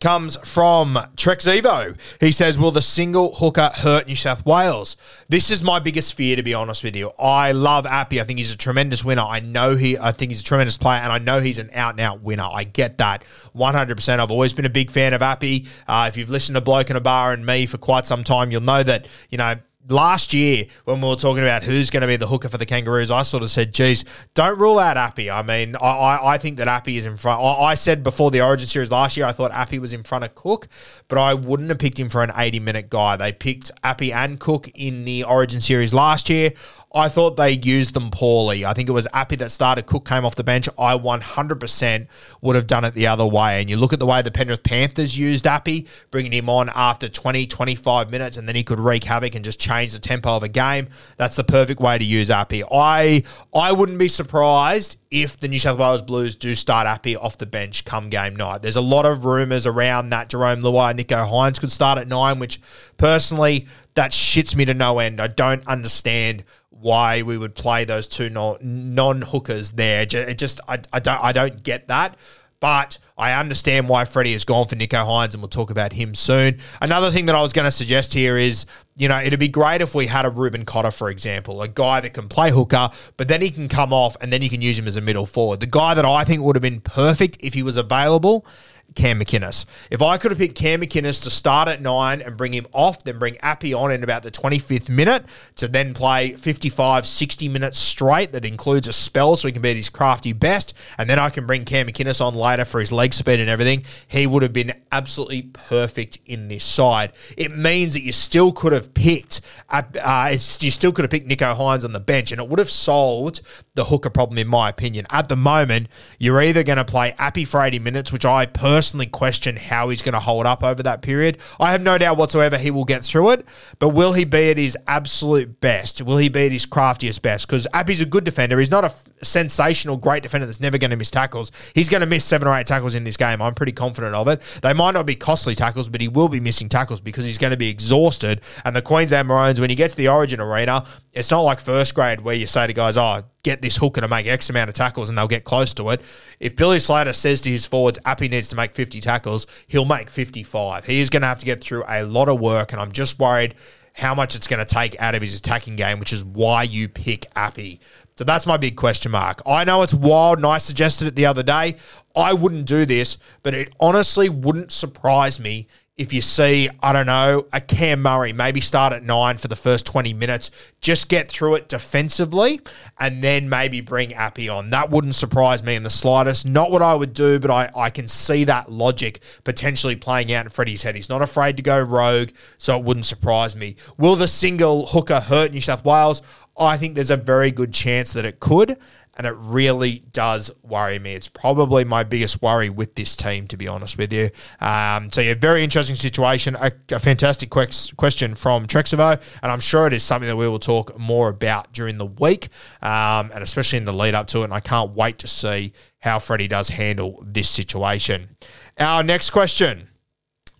comes 0.00 0.36
from 0.48 0.94
Trex 1.16 1.46
Evo. 1.46 1.96
He 2.20 2.32
says, 2.32 2.58
Will 2.58 2.70
the 2.70 2.80
single 2.80 3.34
hooker 3.34 3.70
hurt 3.74 4.06
New 4.06 4.16
South 4.16 4.46
Wales? 4.46 4.96
This 5.28 5.50
is 5.50 5.62
my 5.62 5.78
biggest 5.78 6.14
fear, 6.14 6.36
to 6.36 6.42
be 6.42 6.54
honest 6.54 6.82
with 6.82 6.96
you. 6.96 7.12
I 7.18 7.52
love 7.52 7.84
Api. 7.84 8.20
I 8.20 8.24
think 8.24 8.38
he's 8.38 8.52
a 8.52 8.56
tremendous 8.56 9.04
winner. 9.04 9.22
I 9.22 9.40
know 9.40 9.76
he, 9.76 9.98
I 9.98 10.12
think 10.12 10.30
he's 10.30 10.40
a 10.40 10.44
tremendous 10.44 10.78
player, 10.78 11.00
and 11.00 11.12
I 11.12 11.18
know 11.18 11.40
he's 11.40 11.58
an 11.58 11.70
out 11.74 11.92
and 11.94 12.00
out 12.00 12.22
winner. 12.22 12.48
I 12.50 12.64
get 12.64 12.98
that 12.98 13.24
100%. 13.54 14.18
I've 14.18 14.30
always 14.30 14.54
been 14.54 14.64
a 14.64 14.70
big 14.70 14.90
fan 14.90 15.12
of 15.12 15.20
Api. 15.20 15.66
Uh, 15.86 16.06
if 16.08 16.16
you've 16.16 16.30
listened 16.30 16.56
to 16.56 16.62
Bloke 16.62 16.88
in 16.88 16.96
a 16.96 17.00
Bar 17.00 17.32
and 17.32 17.44
me 17.44 17.66
for 17.66 17.76
quite 17.76 18.06
some 18.06 18.24
time, 18.24 18.50
you'll 18.50 18.62
know 18.62 18.82
that, 18.82 19.06
you 19.28 19.36
know, 19.36 19.56
last 19.88 20.32
year 20.34 20.66
when 20.84 21.00
we 21.00 21.08
were 21.08 21.16
talking 21.16 21.42
about 21.42 21.64
who's 21.64 21.90
going 21.90 22.02
to 22.02 22.06
be 22.06 22.16
the 22.16 22.26
hooker 22.26 22.48
for 22.48 22.58
the 22.58 22.66
Kangaroos, 22.66 23.10
I 23.10 23.22
sort 23.22 23.42
of 23.42 23.50
said, 23.50 23.72
geez, 23.72 24.04
don't 24.34 24.58
rule 24.58 24.78
out 24.78 24.96
Api. 24.96 25.30
I 25.30 25.42
mean, 25.42 25.76
I, 25.76 26.18
I 26.22 26.38
think 26.38 26.58
that 26.58 26.68
Api 26.68 26.96
is 26.96 27.06
in 27.06 27.16
front. 27.16 27.40
I, 27.40 27.70
I, 27.70 27.74
said 27.74 28.02
before 28.02 28.30
the 28.30 28.42
Origin 28.42 28.66
series 28.66 28.90
last 28.90 29.16
year, 29.16 29.26
I 29.26 29.32
thought 29.32 29.52
Api 29.52 29.78
was 29.78 29.92
in 29.92 30.02
front 30.02 30.24
of 30.24 30.34
Cook, 30.34 30.68
but 31.08 31.18
I 31.18 31.34
wouldn't 31.34 31.68
have 31.70 31.78
picked 31.78 31.98
him 31.98 32.08
for 32.08 32.22
an 32.22 32.32
80 32.34 32.60
minute 32.60 32.90
guy. 32.90 33.16
They 33.16 33.32
picked 33.32 33.70
Api 33.82 34.12
and 34.12 34.38
Cook 34.38 34.68
in 34.74 35.04
the 35.04 35.24
Origin 35.24 35.60
series 35.60 35.94
last 35.94 36.28
year. 36.28 36.52
I 36.92 37.08
thought 37.08 37.36
they 37.36 37.52
used 37.52 37.94
them 37.94 38.10
poorly. 38.10 38.64
I 38.64 38.72
think 38.72 38.88
it 38.88 38.92
was 38.92 39.06
Api 39.12 39.36
that 39.36 39.52
started. 39.52 39.86
Cook 39.86 40.04
came 40.04 40.24
off 40.24 40.34
the 40.34 40.42
bench. 40.42 40.68
I 40.76 40.96
100% 40.96 42.08
would 42.40 42.56
have 42.56 42.66
done 42.66 42.84
it 42.84 42.94
the 42.94 43.06
other 43.06 43.24
way. 43.24 43.60
And 43.60 43.70
you 43.70 43.76
look 43.76 43.92
at 43.92 44.00
the 44.00 44.06
way 44.06 44.22
the 44.22 44.32
Penrith 44.32 44.64
Panthers 44.64 45.16
used 45.16 45.46
Api, 45.46 45.86
bringing 46.10 46.32
him 46.32 46.50
on 46.50 46.68
after 46.74 47.08
20, 47.08 47.46
25 47.46 48.10
minutes, 48.10 48.36
and 48.36 48.48
then 48.48 48.56
he 48.56 48.64
could 48.64 48.80
wreak 48.80 49.04
havoc 49.04 49.36
and 49.36 49.44
just 49.44 49.60
change 49.60 49.92
the 49.92 50.00
tempo 50.00 50.34
of 50.36 50.42
a 50.42 50.48
game. 50.48 50.88
That's 51.16 51.36
the 51.36 51.44
perfect 51.44 51.80
way 51.80 51.96
to 51.96 52.04
use 52.04 52.28
Api. 52.28 52.64
I 52.72 53.22
I 53.54 53.70
wouldn't 53.70 53.98
be 53.98 54.08
surprised 54.08 54.96
if 55.12 55.36
the 55.36 55.48
New 55.48 55.58
South 55.58 55.78
Wales 55.78 56.02
Blues 56.02 56.34
do 56.34 56.54
start 56.54 56.86
Api 56.86 57.16
off 57.16 57.38
the 57.38 57.46
bench 57.46 57.84
come 57.84 58.10
game 58.10 58.34
night. 58.34 58.62
There's 58.62 58.76
a 58.76 58.80
lot 58.80 59.06
of 59.06 59.24
rumours 59.24 59.66
around 59.66 60.10
that 60.10 60.30
Jarome 60.30 60.62
Luai, 60.62 60.98
Nicho 60.98 61.28
Hynes 61.28 61.60
could 61.60 61.72
start 61.72 61.98
at 61.98 62.08
nine, 62.08 62.38
which 62.38 62.60
personally 62.96 63.66
that 63.94 64.12
shits 64.12 64.54
me 64.54 64.64
to 64.64 64.74
no 64.74 64.98
end. 64.98 65.20
I 65.20 65.26
don't 65.26 65.66
understand 65.66 66.44
why 66.80 67.22
we 67.22 67.36
would 67.36 67.54
play 67.54 67.84
those 67.84 68.08
two 68.08 68.30
non 68.30 69.22
hookers 69.22 69.72
there. 69.72 70.06
It 70.10 70.38
just 70.38 70.60
I, 70.68 70.80
I 70.92 71.00
don't 71.00 71.22
I 71.22 71.32
don't 71.32 71.62
get 71.62 71.88
that. 71.88 72.16
But 72.60 72.98
I 73.16 73.32
understand 73.32 73.88
why 73.88 74.04
Freddie 74.04 74.34
has 74.34 74.44
gone 74.44 74.66
for 74.66 74.76
Nicho 74.76 75.02
Hynes, 75.06 75.32
and 75.32 75.42
we'll 75.42 75.48
talk 75.48 75.70
about 75.70 75.94
him 75.94 76.14
soon. 76.14 76.58
Another 76.82 77.10
thing 77.10 77.24
that 77.26 77.34
I 77.34 77.40
was 77.40 77.54
going 77.54 77.64
to 77.64 77.70
suggest 77.70 78.12
here 78.12 78.36
is, 78.36 78.66
you 78.96 79.08
know, 79.08 79.18
it'd 79.18 79.40
be 79.40 79.48
great 79.48 79.80
if 79.80 79.94
we 79.94 80.06
had 80.06 80.26
a 80.26 80.30
Reuben 80.30 80.66
Cotter, 80.66 80.90
for 80.90 81.08
example, 81.08 81.62
a 81.62 81.68
guy 81.68 82.00
that 82.00 82.12
can 82.12 82.28
play 82.28 82.50
hooker, 82.50 82.90
but 83.16 83.28
then 83.28 83.40
he 83.40 83.50
can 83.50 83.68
come 83.68 83.94
off 83.94 84.14
and 84.20 84.30
then 84.30 84.42
you 84.42 84.50
can 84.50 84.60
use 84.60 84.78
him 84.78 84.86
as 84.86 84.96
a 84.96 85.00
middle 85.00 85.24
forward. 85.24 85.60
The 85.60 85.66
guy 85.66 85.94
that 85.94 86.04
I 86.04 86.24
think 86.24 86.42
would 86.42 86.54
have 86.54 86.62
been 86.62 86.82
perfect 86.82 87.38
if 87.40 87.54
he 87.54 87.62
was 87.62 87.78
available 87.78 88.44
Cam 88.94 89.20
McInnes. 89.20 89.64
If 89.90 90.02
I 90.02 90.18
could 90.18 90.30
have 90.30 90.38
picked 90.38 90.56
Cam 90.56 90.80
McInnes 90.80 91.22
to 91.22 91.30
start 91.30 91.68
at 91.68 91.80
nine 91.80 92.20
and 92.20 92.36
bring 92.36 92.52
him 92.52 92.66
off, 92.72 93.04
then 93.04 93.18
bring 93.18 93.36
Api 93.40 93.72
on 93.72 93.92
in 93.92 94.02
about 94.02 94.22
the 94.22 94.30
25th 94.30 94.88
minute 94.88 95.24
to 95.56 95.68
then 95.68 95.94
play 95.94 96.32
55, 96.32 97.06
60 97.06 97.48
minutes 97.48 97.78
straight 97.78 98.32
that 98.32 98.44
includes 98.44 98.88
a 98.88 98.92
spell 98.92 99.36
so 99.36 99.48
he 99.48 99.52
can 99.52 99.62
be 99.62 99.70
at 99.70 99.76
his 99.76 99.88
crafty 99.88 100.32
best, 100.32 100.74
and 100.98 101.08
then 101.08 101.18
I 101.18 101.30
can 101.30 101.46
bring 101.46 101.64
Cam 101.64 101.86
McInnes 101.86 102.24
on 102.24 102.34
later 102.34 102.64
for 102.64 102.80
his 102.80 102.92
leg 102.92 103.14
speed 103.14 103.40
and 103.40 103.48
everything, 103.48 103.84
he 104.08 104.26
would 104.26 104.42
have 104.42 104.52
been 104.52 104.72
absolutely 104.90 105.42
perfect 105.42 106.18
in 106.26 106.48
this 106.48 106.64
side. 106.64 107.12
It 107.36 107.56
means 107.56 107.94
that 107.94 108.02
you 108.02 108.12
still 108.12 108.52
could 108.52 108.72
have 108.72 108.92
picked, 108.94 109.40
uh, 109.68 110.28
you 110.32 110.70
still 110.70 110.92
could 110.92 111.02
have 111.02 111.10
picked 111.10 111.28
Nicho 111.28 111.56
Hynes 111.56 111.84
on 111.84 111.92
the 111.92 112.00
bench, 112.00 112.32
and 112.32 112.40
it 112.40 112.48
would 112.48 112.58
have 112.58 112.70
solved 112.70 113.42
the 113.74 113.84
hooker 113.84 114.10
problem, 114.10 114.38
in 114.38 114.48
my 114.48 114.68
opinion. 114.68 115.06
At 115.10 115.28
the 115.28 115.36
moment, 115.36 115.88
you're 116.18 116.40
either 116.42 116.62
going 116.62 116.78
to 116.78 116.84
play 116.84 117.14
Api 117.18 117.44
for 117.44 117.62
80 117.62 117.78
minutes, 117.78 118.12
which 118.12 118.24
I 118.24 118.46
personally 118.46 118.79
personally 118.80 119.04
question 119.04 119.56
how 119.56 119.90
he's 119.90 120.00
going 120.00 120.14
to 120.14 120.18
hold 120.18 120.46
up 120.46 120.64
over 120.64 120.82
that 120.82 121.02
period. 121.02 121.36
I 121.60 121.72
have 121.72 121.82
no 121.82 121.98
doubt 121.98 122.16
whatsoever 122.16 122.56
he 122.56 122.70
will 122.70 122.86
get 122.86 123.04
through 123.04 123.32
it, 123.32 123.44
but 123.78 123.90
will 123.90 124.14
he 124.14 124.24
be 124.24 124.50
at 124.50 124.56
his 124.56 124.74
absolute 124.86 125.60
best? 125.60 126.00
Will 126.00 126.16
he 126.16 126.30
be 126.30 126.46
at 126.46 126.52
his 126.52 126.64
craftiest 126.64 127.20
best? 127.20 127.46
Because 127.46 127.66
Api's 127.74 128.00
a 128.00 128.06
good 128.06 128.24
defender. 128.24 128.58
He's 128.58 128.70
not 128.70 128.86
a 128.86 128.94
sensational, 129.22 129.98
great 129.98 130.22
defender 130.22 130.46
that's 130.46 130.62
never 130.62 130.78
going 130.78 130.92
to 130.92 130.96
miss 130.96 131.10
tackles. 131.10 131.52
He's 131.74 131.90
going 131.90 132.00
to 132.00 132.06
miss 132.06 132.24
seven 132.24 132.48
or 132.48 132.56
eight 132.56 132.66
tackles 132.66 132.94
in 132.94 133.04
this 133.04 133.18
game. 133.18 133.42
I'm 133.42 133.52
pretty 133.52 133.72
confident 133.72 134.14
of 134.14 134.28
it. 134.28 134.40
They 134.62 134.72
might 134.72 134.92
not 134.92 135.04
be 135.04 135.14
costly 135.14 135.54
tackles, 135.54 135.90
but 135.90 136.00
he 136.00 136.08
will 136.08 136.30
be 136.30 136.40
missing 136.40 136.70
tackles 136.70 137.02
because 137.02 137.26
he's 137.26 137.36
going 137.36 137.50
to 137.50 137.58
be 137.58 137.68
exhausted. 137.68 138.40
And 138.64 138.74
the 138.74 138.80
Queensland 138.80 139.28
Maroons, 139.28 139.60
when 139.60 139.68
you 139.68 139.76
get 139.76 139.90
to 139.90 139.96
the 139.98 140.08
Origin 140.08 140.40
arena, 140.40 140.86
it's 141.12 141.30
not 141.30 141.40
like 141.40 141.60
first 141.60 141.94
grade 141.94 142.20
where 142.20 142.34
you 142.34 142.46
say 142.46 142.66
to 142.66 142.72
guys, 142.72 142.96
oh, 142.96 143.22
get 143.42 143.62
this 143.62 143.76
hooker 143.76 144.00
to 144.00 144.08
make 144.08 144.26
X 144.26 144.48
amount 144.50 144.68
of 144.68 144.74
tackles 144.74 145.08
and 145.08 145.18
they'll 145.18 145.26
get 145.26 145.44
close 145.44 145.74
to 145.74 145.90
it. 145.90 146.00
If 146.38 146.56
Billy 146.56 146.78
Slater 146.78 147.12
says 147.12 147.40
to 147.42 147.50
his 147.50 147.66
forwards, 147.66 147.98
Api 148.04 148.28
needs 148.28 148.48
to 148.48 148.56
make 148.56 148.72
50 148.72 149.00
tackles, 149.00 149.46
he'll 149.66 149.84
make 149.84 150.08
55. 150.08 150.86
He 150.86 151.00
is 151.00 151.10
going 151.10 151.22
to 151.22 151.28
have 151.28 151.40
to 151.40 151.46
get 151.46 151.62
through 151.62 151.84
a 151.88 152.04
lot 152.04 152.28
of 152.28 152.38
work, 152.38 152.72
and 152.72 152.80
I'm 152.80 152.92
just 152.92 153.18
worried 153.18 153.54
how 153.94 154.14
much 154.14 154.36
it's 154.36 154.46
going 154.46 154.64
to 154.64 154.74
take 154.74 155.00
out 155.00 155.14
of 155.14 155.22
his 155.22 155.36
attacking 155.36 155.76
game, 155.76 155.98
which 155.98 156.12
is 156.12 156.24
why 156.24 156.62
you 156.62 156.88
pick 156.88 157.26
Api. 157.34 157.80
So 158.16 158.24
that's 158.24 158.46
my 158.46 158.56
big 158.56 158.76
question 158.76 159.10
mark. 159.12 159.42
I 159.46 159.64
know 159.64 159.82
it's 159.82 159.94
wild, 159.94 160.38
and 160.38 160.46
I 160.46 160.58
suggested 160.58 161.08
it 161.08 161.16
the 161.16 161.26
other 161.26 161.42
day. 161.42 161.76
I 162.14 162.34
wouldn't 162.34 162.66
do 162.66 162.84
this, 162.84 163.18
but 163.42 163.54
it 163.54 163.72
honestly 163.80 164.28
wouldn't 164.28 164.72
surprise 164.72 165.40
me 165.40 165.68
if 166.00 166.14
you 166.14 166.22
see, 166.22 166.70
I 166.82 166.94
don't 166.94 167.04
know, 167.04 167.46
a 167.52 167.60
Cam 167.60 168.00
Murray, 168.00 168.32
maybe 168.32 168.62
start 168.62 168.94
at 168.94 169.02
nine 169.02 169.36
for 169.36 169.48
the 169.48 169.54
first 169.54 169.84
20 169.84 170.14
minutes, 170.14 170.50
just 170.80 171.10
get 171.10 171.30
through 171.30 171.56
it 171.56 171.68
defensively, 171.68 172.58
and 172.98 173.22
then 173.22 173.50
maybe 173.50 173.82
bring 173.82 174.14
Api 174.14 174.48
on. 174.48 174.70
That 174.70 174.88
wouldn't 174.88 175.14
surprise 175.14 175.62
me 175.62 175.74
in 175.74 175.82
the 175.82 175.90
slightest. 175.90 176.48
Not 176.48 176.70
what 176.70 176.80
I 176.80 176.94
would 176.94 177.12
do, 177.12 177.38
but 177.38 177.50
I, 177.50 177.70
I 177.76 177.90
can 177.90 178.08
see 178.08 178.44
that 178.44 178.72
logic 178.72 179.20
potentially 179.44 179.94
playing 179.94 180.32
out 180.32 180.46
in 180.46 180.50
Freddie's 180.50 180.82
head. 180.82 180.94
He's 180.94 181.10
not 181.10 181.20
afraid 181.20 181.58
to 181.58 181.62
go 181.62 181.78
rogue, 181.78 182.30
so 182.56 182.78
it 182.78 182.82
wouldn't 182.82 183.04
surprise 183.04 183.54
me. 183.54 183.76
Will 183.98 184.16
the 184.16 184.26
single 184.26 184.86
hooker 184.86 185.20
hurt 185.20 185.52
New 185.52 185.60
South 185.60 185.84
Wales? 185.84 186.22
I 186.58 186.78
think 186.78 186.94
there's 186.94 187.10
a 187.10 187.16
very 187.16 187.50
good 187.50 187.74
chance 187.74 188.14
that 188.14 188.24
it 188.24 188.40
could 188.40 188.78
and 189.16 189.26
it 189.26 189.34
really 189.36 190.04
does 190.12 190.50
worry 190.62 190.98
me. 190.98 191.14
It's 191.14 191.28
probably 191.28 191.84
my 191.84 192.04
biggest 192.04 192.40
worry 192.40 192.70
with 192.70 192.94
this 192.94 193.16
team, 193.16 193.46
to 193.48 193.56
be 193.56 193.68
honest 193.68 193.98
with 193.98 194.12
you. 194.12 194.30
Um, 194.60 195.10
so, 195.10 195.20
yeah, 195.20 195.34
very 195.34 195.62
interesting 195.62 195.96
situation. 195.96 196.56
A, 196.56 196.72
a 196.90 196.98
fantastic 196.98 197.50
question 197.50 198.34
from 198.34 198.66
Trexivo, 198.66 199.20
and 199.42 199.52
I'm 199.52 199.60
sure 199.60 199.86
it 199.86 199.92
is 199.92 200.02
something 200.02 200.28
that 200.28 200.36
we 200.36 200.48
will 200.48 200.58
talk 200.58 200.98
more 200.98 201.28
about 201.28 201.72
during 201.72 201.98
the 201.98 202.06
week, 202.06 202.48
um, 202.82 203.30
and 203.34 203.42
especially 203.42 203.78
in 203.78 203.84
the 203.84 203.92
lead 203.92 204.14
up 204.14 204.26
to 204.28 204.40
it. 204.40 204.44
And 204.44 204.54
I 204.54 204.60
can't 204.60 204.92
wait 204.92 205.18
to 205.18 205.26
see 205.26 205.72
how 206.00 206.18
Freddie 206.18 206.48
does 206.48 206.70
handle 206.70 207.22
this 207.26 207.48
situation. 207.48 208.36
Our 208.78 209.02
next 209.02 209.30
question 209.30 209.88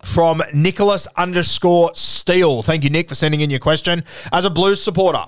from 0.03 0.43
Nicholas 0.53 1.07
underscore 1.15 1.91
Steele. 1.95 2.61
Thank 2.61 2.83
you, 2.83 2.89
Nick, 2.89 3.09
for 3.09 3.15
sending 3.15 3.41
in 3.41 3.49
your 3.49 3.59
question. 3.59 4.03
As 4.31 4.45
a 4.45 4.49
Blues 4.49 4.83
supporter, 4.83 5.25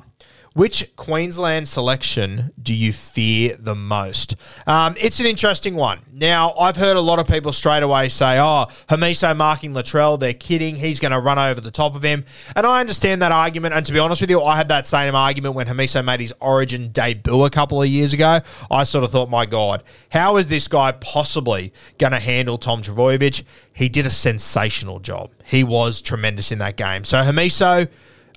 Which 0.53 0.95
Queensland 0.95 1.67
selection 1.67 2.51
do 2.61 2.75
you 2.75 2.93
fear 2.93 3.57
the 3.57 3.73
most? 3.73 4.35
Um, 4.67 4.93
it's 4.99 5.19
an 5.19 5.25
interesting 5.25 5.73
one. 5.73 6.01
Now, 6.13 6.53
I've 6.53 6.75
heard 6.75 6.95
a 6.95 7.01
lot 7.01 7.17
of 7.17 7.27
people 7.27 7.51
straight 7.51 7.81
away 7.81 8.09
say, 8.09 8.37
oh, 8.39 8.67
Hamiso 8.87 9.35
marking 9.35 9.73
Latrell, 9.73 10.19
they're 10.19 10.35
kidding. 10.35 10.75
He's 10.75 10.99
going 10.99 11.11
to 11.11 11.19
run 11.19 11.39
over 11.39 11.59
the 11.59 11.71
top 11.71 11.95
of 11.95 12.03
him. 12.03 12.23
And 12.55 12.67
I 12.67 12.79
understand 12.79 13.23
that 13.23 13.31
argument. 13.31 13.73
And 13.73 13.83
to 13.87 13.91
be 13.91 13.97
honest 13.97 14.21
with 14.21 14.29
you, 14.29 14.43
I 14.43 14.55
had 14.55 14.69
that 14.69 14.85
same 14.85 15.15
argument 15.15 15.55
when 15.55 15.65
Hamiso 15.65 16.05
made 16.05 16.19
his 16.19 16.33
origin 16.39 16.89
debut 16.91 17.45
a 17.45 17.49
couple 17.49 17.81
of 17.81 17.89
years 17.89 18.13
ago. 18.13 18.41
I 18.69 18.83
sort 18.83 19.03
of 19.03 19.11
thought, 19.11 19.31
my 19.31 19.47
God, 19.47 19.83
how 20.11 20.37
is 20.37 20.49
this 20.49 20.67
guy 20.67 20.91
possibly 20.91 21.73
going 21.97 22.11
to 22.11 22.19
handle 22.19 22.59
Tom 22.59 22.83
Trbojevic? 22.83 23.43
He 23.73 23.89
did 23.89 24.05
a 24.05 24.11
sensational 24.11 24.99
job. 24.99 25.31
He 25.45 25.63
was 25.63 25.99
tremendous 25.99 26.51
in 26.51 26.59
that 26.59 26.77
game. 26.77 27.05
So, 27.05 27.17
Hamiso 27.23 27.89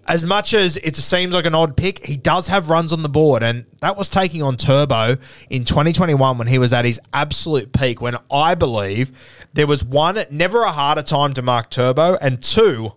as 0.08 0.24
much 0.24 0.54
as 0.54 0.76
it 0.78 0.96
seems 0.96 1.34
like 1.34 1.46
an 1.46 1.54
odd 1.54 1.76
pick, 1.76 2.04
he 2.06 2.16
does 2.16 2.48
have 2.48 2.70
runs 2.70 2.92
on 2.92 3.02
the 3.02 3.08
board, 3.08 3.42
and 3.42 3.66
that 3.80 3.96
was 3.96 4.08
taking 4.08 4.42
on 4.42 4.56
Turbo 4.56 5.16
in 5.50 5.64
2021 5.64 6.38
when 6.38 6.46
he 6.46 6.58
was 6.58 6.72
at 6.72 6.84
his 6.84 7.00
absolute 7.12 7.72
peak. 7.72 8.00
When 8.00 8.16
I 8.30 8.54
believe 8.54 9.12
there 9.52 9.66
was 9.66 9.84
one, 9.84 10.24
never 10.30 10.62
a 10.62 10.72
harder 10.72 11.02
time 11.02 11.34
to 11.34 11.42
mark 11.42 11.70
Turbo, 11.70 12.16
and 12.20 12.42
two, 12.42 12.92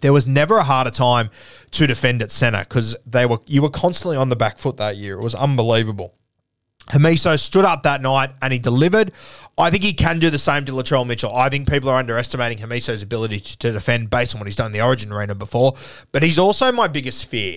there 0.00 0.12
was 0.12 0.26
never 0.26 0.58
a 0.58 0.64
harder 0.64 0.90
time 0.90 1.30
to 1.72 1.86
defend 1.86 2.22
at 2.22 2.30
center 2.30 2.60
because 2.60 2.96
they 3.06 3.26
were 3.26 3.38
you 3.46 3.62
were 3.62 3.70
constantly 3.70 4.16
on 4.16 4.28
the 4.28 4.36
back 4.36 4.58
foot 4.58 4.76
that 4.78 4.96
year. 4.96 5.18
It 5.18 5.22
was 5.22 5.34
unbelievable. 5.34 6.14
Hamiso 6.90 7.38
stood 7.38 7.64
up 7.64 7.82
that 7.82 8.02
night 8.02 8.30
and 8.42 8.52
he 8.52 8.58
delivered. 8.58 9.12
I 9.56 9.70
think 9.70 9.82
he 9.82 9.92
can 9.92 10.18
do 10.18 10.30
the 10.30 10.38
same 10.38 10.64
to 10.64 10.72
Latrell 10.72 11.06
Mitchell. 11.06 11.34
I 11.34 11.48
think 11.48 11.68
people 11.68 11.88
are 11.88 11.98
underestimating 11.98 12.58
Hamiso's 12.58 13.02
ability 13.02 13.40
to 13.40 13.72
defend 13.72 14.10
based 14.10 14.34
on 14.34 14.40
what 14.40 14.46
he's 14.46 14.56
done 14.56 14.66
in 14.66 14.72
the 14.72 14.80
Origin 14.80 15.12
arena 15.12 15.34
before, 15.34 15.74
but 16.12 16.22
he's 16.22 16.38
also 16.38 16.72
my 16.72 16.88
biggest 16.88 17.26
fear. 17.26 17.56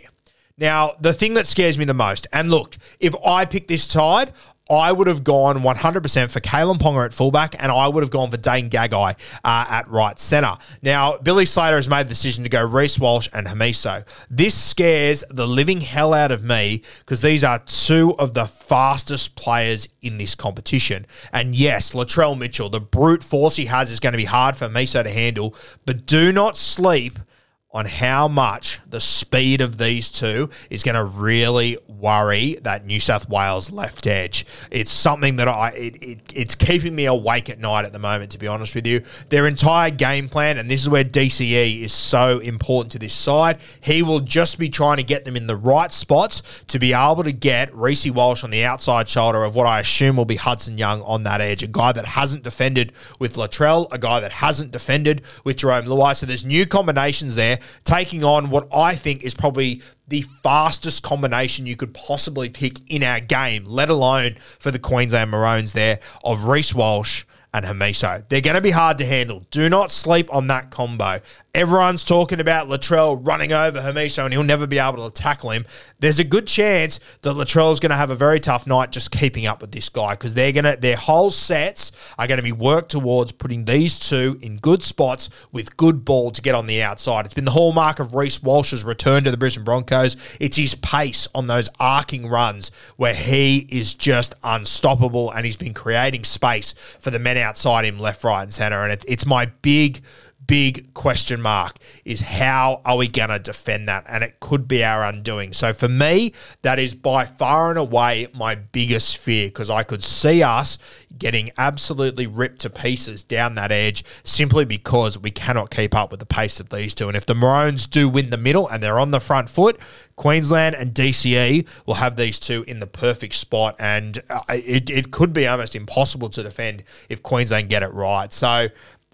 Now, 0.58 0.94
the 1.00 1.14
thing 1.14 1.34
that 1.34 1.48
scares 1.48 1.78
me 1.80 1.86
the 1.86 1.96
most, 1.96 2.28
and 2.32 2.52
look, 2.52 2.78
if 3.00 3.16
I 3.26 3.46
pick 3.46 3.68
this 3.68 3.88
tide, 3.88 4.34
I 4.74 4.92
would 4.92 5.08
have 5.08 5.24
gone 5.24 5.58
100% 5.58 6.32
for 6.32 6.40
Kalyn 6.40 6.78
Ponga 6.78 7.06
at 7.06 7.14
fullback, 7.14 7.56
and 7.62 7.72
I 7.72 7.88
would 7.88 8.04
have 8.04 8.12
gone 8.12 8.30
for 8.32 8.38
Dane 8.38 8.70
Gagai 8.70 9.16
uh, 9.44 9.66
at 9.70 9.88
right 9.88 10.20
centre. 10.20 10.58
Now, 10.82 11.18
Billy 11.18 11.46
Slater 11.46 11.76
has 11.76 11.90
made 11.90 12.08
the 12.08 12.10
decision 12.10 12.44
to 12.44 12.50
go 12.50 12.64
Reece 12.64 13.00
Walsh 13.00 13.30
and 13.34 13.48
Hamiso. 13.48 14.06
This 14.30 14.60
scares 14.60 15.24
the 15.30 15.48
living 15.48 15.82
hell 15.82 16.14
out 16.14 16.32
of 16.32 16.44
me 16.44 16.82
because 17.00 17.22
these 17.22 17.44
are 17.44 17.60
two 17.60 18.16
of 18.18 18.34
the 18.34 18.46
fastest 18.46 19.36
players 19.36 19.88
in 20.02 20.18
this 20.18 20.36
competition. 20.36 21.06
And 21.32 21.56
yes, 21.56 21.94
Latrell 21.94 22.38
Mitchell, 22.38 22.70
the 22.70 22.80
brute 22.80 23.24
force 23.24 23.56
he 23.56 23.66
has 23.66 23.92
is 23.92 24.00
going 24.00 24.14
to 24.14 24.18
be 24.18 24.26
hard 24.26 24.56
for 24.56 24.68
Hamiso 24.68 25.04
to 25.04 25.10
handle, 25.10 25.56
but 25.86 26.06
do 26.06 26.32
not 26.32 26.58
sleep– 26.58 27.20
on 27.74 27.86
how 27.86 28.28
much 28.28 28.80
the 28.88 29.02
speed 29.02 29.60
of 29.60 29.80
these 29.80 30.12
two 30.12 30.50
is 30.70 30.84
going 30.84 30.96
to 30.96 31.04
really 31.04 31.78
worry 31.88 32.58
that 32.62 32.86
New 32.86 33.00
South 33.00 33.28
Wales 33.28 33.72
left 33.72 34.06
edge. 34.06 34.46
It's 34.70 34.92
something 34.92 35.38
that 35.38 35.48
I 35.48 35.72
it, 35.72 36.04
it, 36.04 36.20
it's 36.36 36.54
keeping 36.56 36.94
me 36.94 37.06
awake 37.06 37.50
at 37.50 37.60
night 37.60 37.86
at 37.86 37.92
the 37.92 38.00
moment. 38.00 38.32
To 38.32 38.38
be 38.38 38.48
honest 38.48 38.76
with 38.76 38.86
you, 38.86 39.02
their 39.30 39.48
entire 39.48 39.90
game 39.90 40.30
plan, 40.30 40.58
and 40.58 40.70
this 40.70 40.82
is 40.82 40.90
where 40.90 41.04
DCE 41.04 41.82
is 41.82 41.94
so 41.94 42.40
important 42.40 42.92
to 42.92 43.00
this 43.00 43.14
side. 43.14 43.58
He 43.82 44.04
will 44.04 44.20
just 44.20 44.60
be 44.60 44.70
trying 44.70 44.98
to 44.98 45.04
get 45.04 45.26
them 45.26 45.36
in 45.36 45.48
the 45.48 45.56
right 45.56 45.92
spots 45.92 46.44
to 46.68 46.78
be 46.78 46.94
able 46.94 47.24
to 47.24 47.32
get 47.32 47.74
Reece 47.74 48.10
Walsh 48.12 48.44
on 48.44 48.52
the 48.52 48.64
outside 48.64 49.10
shoulder 49.10 49.44
of 49.44 49.56
what 49.56 49.66
I 49.66 49.80
assume 49.80 50.18
will 50.18 50.26
be 50.26 50.36
Hudson 50.36 50.78
Young 50.78 51.02
on 51.02 51.24
that 51.24 51.42
edge, 51.42 51.64
a 51.64 51.68
guy 51.68 51.92
that 51.92 52.06
hasn't 52.06 52.44
defended 52.44 52.92
with 53.18 53.36
Latrell, 53.36 53.88
a 53.92 53.98
guy 53.98 54.20
that 54.20 54.34
hasn't 54.34 54.72
defended 54.72 55.24
with 55.44 55.58
Jarome 55.58 55.86
Luai. 55.86 56.16
So 56.16 56.26
there's 56.26 56.46
new 56.46 56.66
combinations 56.66 57.36
there 57.36 57.60
taking 57.84 58.24
on 58.24 58.50
what 58.50 58.68
I 58.74 58.96
think 58.96 59.24
is 59.24 59.34
probably 59.34 59.82
the 60.08 60.22
fastest 60.44 61.04
combination 61.04 61.66
you 61.66 61.76
could 61.76 61.94
possibly 61.94 62.50
pick 62.50 62.80
in 62.88 63.04
our 63.04 63.20
game, 63.20 63.66
let 63.66 63.90
alone 63.90 64.36
for 64.60 64.72
the 64.72 64.80
Queensland 64.80 65.32
Maroons 65.32 65.74
there 65.74 66.00
of 66.24 66.46
Reece 66.46 66.74
Walsh 66.74 67.26
and 67.54 67.66
Hamiso. 67.66 68.28
They're 68.30 68.42
going 68.42 68.56
to 68.56 68.62
be 68.62 68.72
hard 68.72 68.98
to 68.98 69.06
handle. 69.06 69.46
Do 69.52 69.70
not 69.70 69.92
sleep 69.92 70.34
on 70.34 70.48
that 70.48 70.72
combo. 70.72 71.22
Everyone's 71.56 72.04
talking 72.04 72.40
about 72.40 72.66
Latrell 72.66 73.20
running 73.22 73.54
over 73.54 73.80
Hamiso 73.80 74.24
and 74.24 74.34
he'll 74.34 74.42
never 74.42 74.66
be 74.66 74.80
able 74.80 75.08
to 75.08 75.22
tackle 75.22 75.52
him. 75.52 75.68
There's 76.00 76.18
a 76.18 76.24
good 76.24 76.48
chance 76.48 77.00
that 77.22 77.36
Latrell's 77.36 77.80
going 77.80 77.92
to 77.92 77.96
have 77.96 78.10
a 78.10 78.16
very 78.16 78.40
tough 78.40 78.66
night 78.66 78.92
just 78.92 79.12
keeping 79.12 79.46
up 79.46 79.62
with 79.62 79.72
this 79.72 79.88
guy 79.88 80.14
because 80.14 80.34
they're 80.34 80.52
going 80.52 80.64
to 80.64 80.76
their 80.76 80.96
whole 80.96 81.30
sets 81.30 81.92
are 82.18 82.26
going 82.26 82.40
to 82.40 82.44
be 82.44 82.52
worked 82.52 82.90
towards 82.90 83.32
putting 83.34 83.66
these 83.66 84.00
two 84.00 84.40
in 84.42 84.58
good 84.58 84.82
spots 84.82 85.30
with 85.52 85.78
good 85.78 86.04
ball 86.04 86.32
to 86.32 86.42
get 86.42 86.56
on 86.56 86.66
the 86.66 86.82
outside. 86.82 87.26
It's 87.26 87.36
been 87.36 87.46
the 87.46 87.52
hallmark 87.52 88.00
of 88.00 88.16
Reece 88.16 88.42
Walsh's 88.42 88.84
return 88.84 89.24
to 89.26 89.30
the 89.30 89.38
Brisbane 89.38 89.64
Broncos. 89.64 90.18
It's 90.40 90.58
his 90.58 90.74
pace 90.74 91.28
on 91.36 91.46
those 91.46 91.70
arcing 91.80 92.28
runs 92.30 92.72
where 92.98 93.14
he 93.14 93.68
is 93.70 93.94
just 93.94 94.34
unstoppable 94.44 95.30
and 95.30 95.46
he's 95.46 95.58
been 95.58 95.76
creating 95.76 96.24
space 96.24 96.74
for 97.00 97.12
the 97.12 97.20
men 97.20 97.38
outside 97.38 97.86
him 97.86 98.00
left, 98.00 98.24
right, 98.24 98.42
and 98.42 98.52
center. 98.52 98.82
And 98.82 98.92
it, 98.92 99.06
it's 99.08 99.28
my 99.28 99.46
big 99.62 100.02
big 100.48 100.94
question 100.94 101.42
mark 101.42 101.78
is 102.06 102.22
how 102.22 102.82
are 102.86 102.98
we 102.98 103.08
going 103.08 103.30
to 103.30 103.40
defend 103.40 103.88
that? 103.88 104.06
And 104.08 104.24
it 104.24 104.40
could 104.40 104.68
be 104.68 104.84
our 104.84 105.04
undoing. 105.04 105.54
So 105.54 105.74
for 105.74 105.90
me, 105.90 106.34
that 106.62 106.80
is 106.80 106.94
by 106.96 107.26
far 107.26 107.70
and 107.70 107.80
away 107.80 108.28
my 108.34 108.56
biggest 108.56 109.18
fear 109.18 109.48
because 109.48 109.70
I 109.70 109.84
could 109.84 110.04
see 110.04 110.44
us 110.44 110.78
getting 111.18 111.52
absolutely 111.58 112.28
ripped 112.28 112.62
to 112.62 112.70
pieces 112.70 113.24
down 113.24 113.56
that 113.56 113.72
edge 113.72 114.04
simply 114.24 114.66
because 114.66 115.18
we 115.20 115.32
cannot 115.32 115.70
keep 115.70 115.96
up 115.96 116.12
with 116.12 116.20
the 116.20 116.26
pace 116.26 116.60
of 116.60 116.70
these 116.70 116.94
two. 116.94 117.08
And 117.08 117.16
if 117.16 117.26
the 117.26 117.36
Maroons 117.36 117.86
do 117.86 118.10
win 118.10 118.30
the 118.30 118.38
middle 118.38 118.68
and 118.68 118.82
they're 118.82 119.00
on 119.00 119.12
the 119.12 119.20
front 119.20 119.50
foot, 119.50 119.80
Queensland 120.16 120.76
and 120.76 120.94
DCE 120.94 121.68
will 121.86 121.96
have 121.96 122.16
these 122.16 122.40
two 122.40 122.64
in 122.68 122.80
the 122.80 122.88
perfect 122.88 123.36
spot. 123.36 123.76
And 123.80 124.22
uh, 124.30 124.42
it, 124.50 124.90
it 124.90 125.12
could 125.12 125.34
be 125.34 125.48
almost 125.48 125.76
impossible 125.76 126.30
to 126.30 126.44
defend 126.44 126.84
if 127.10 127.22
Queensland 127.24 127.70
get 127.70 127.84
it 127.84 127.94
right. 127.94 128.32
So 128.32 128.70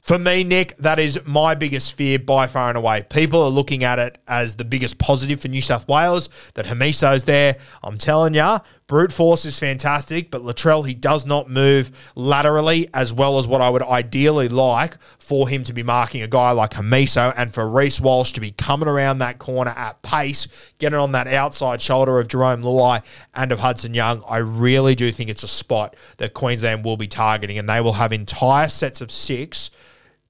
for 0.09 0.17
me, 0.17 0.43
Nick, 0.43 0.75
that 0.77 0.97
is 0.97 1.19
my 1.27 1.53
biggest 1.53 1.93
fear 1.93 2.17
by 2.17 2.47
far 2.47 2.69
and 2.69 2.77
away. 2.79 3.05
People 3.11 3.43
are 3.43 3.49
looking 3.51 3.83
at 3.83 3.99
it 3.99 4.17
as 4.27 4.55
the 4.55 4.65
biggest 4.65 4.97
positive 4.97 5.39
for 5.39 5.49
New 5.49 5.61
South 5.61 5.87
Wales 5.87 6.29
that 6.55 6.65
Hamiso's 6.65 7.25
there. 7.25 7.57
I'm 7.83 7.99
telling 7.99 8.33
you, 8.33 8.57
brute 8.87 9.13
force 9.13 9.45
is 9.45 9.59
fantastic, 9.59 10.31
but 10.31 10.41
Latrell, 10.41 10.87
he 10.87 10.95
does 10.95 11.27
not 11.27 11.47
move 11.47 11.91
laterally 12.15 12.89
as 12.91 13.13
well 13.13 13.37
as 13.37 13.45
what 13.45 13.61
I 13.61 13.69
would 13.69 13.83
ideally 13.83 14.49
like 14.49 14.99
for 15.19 15.47
him 15.47 15.63
to 15.65 15.73
be 15.73 15.83
marking 15.83 16.23
a 16.23 16.27
guy 16.27 16.53
like 16.53 16.71
Hamiso 16.71 17.31
and 17.37 17.53
for 17.53 17.69
Reece 17.69 18.01
Walsh 18.01 18.31
to 18.31 18.41
be 18.41 18.49
coming 18.49 18.89
around 18.89 19.19
that 19.19 19.37
corner 19.37 19.75
at 19.77 20.01
pace, 20.01 20.73
getting 20.79 20.97
on 20.97 21.11
that 21.11 21.27
outside 21.27 21.83
shoulder 21.83 22.17
of 22.17 22.27
Jarome 22.27 22.63
Luai 22.63 23.03
and 23.35 23.51
of 23.51 23.59
Hudson 23.59 23.93
Young. 23.93 24.23
I 24.27 24.37
really 24.37 24.95
do 24.95 25.11
think 25.11 25.29
it's 25.29 25.43
a 25.43 25.47
spot 25.47 25.95
that 26.17 26.33
Queensland 26.33 26.83
will 26.83 26.97
be 26.97 27.07
targeting, 27.07 27.59
and 27.59 27.69
they 27.69 27.79
will 27.79 27.93
have 27.93 28.11
entire 28.11 28.69
sets 28.69 29.01
of 29.01 29.11
six 29.11 29.69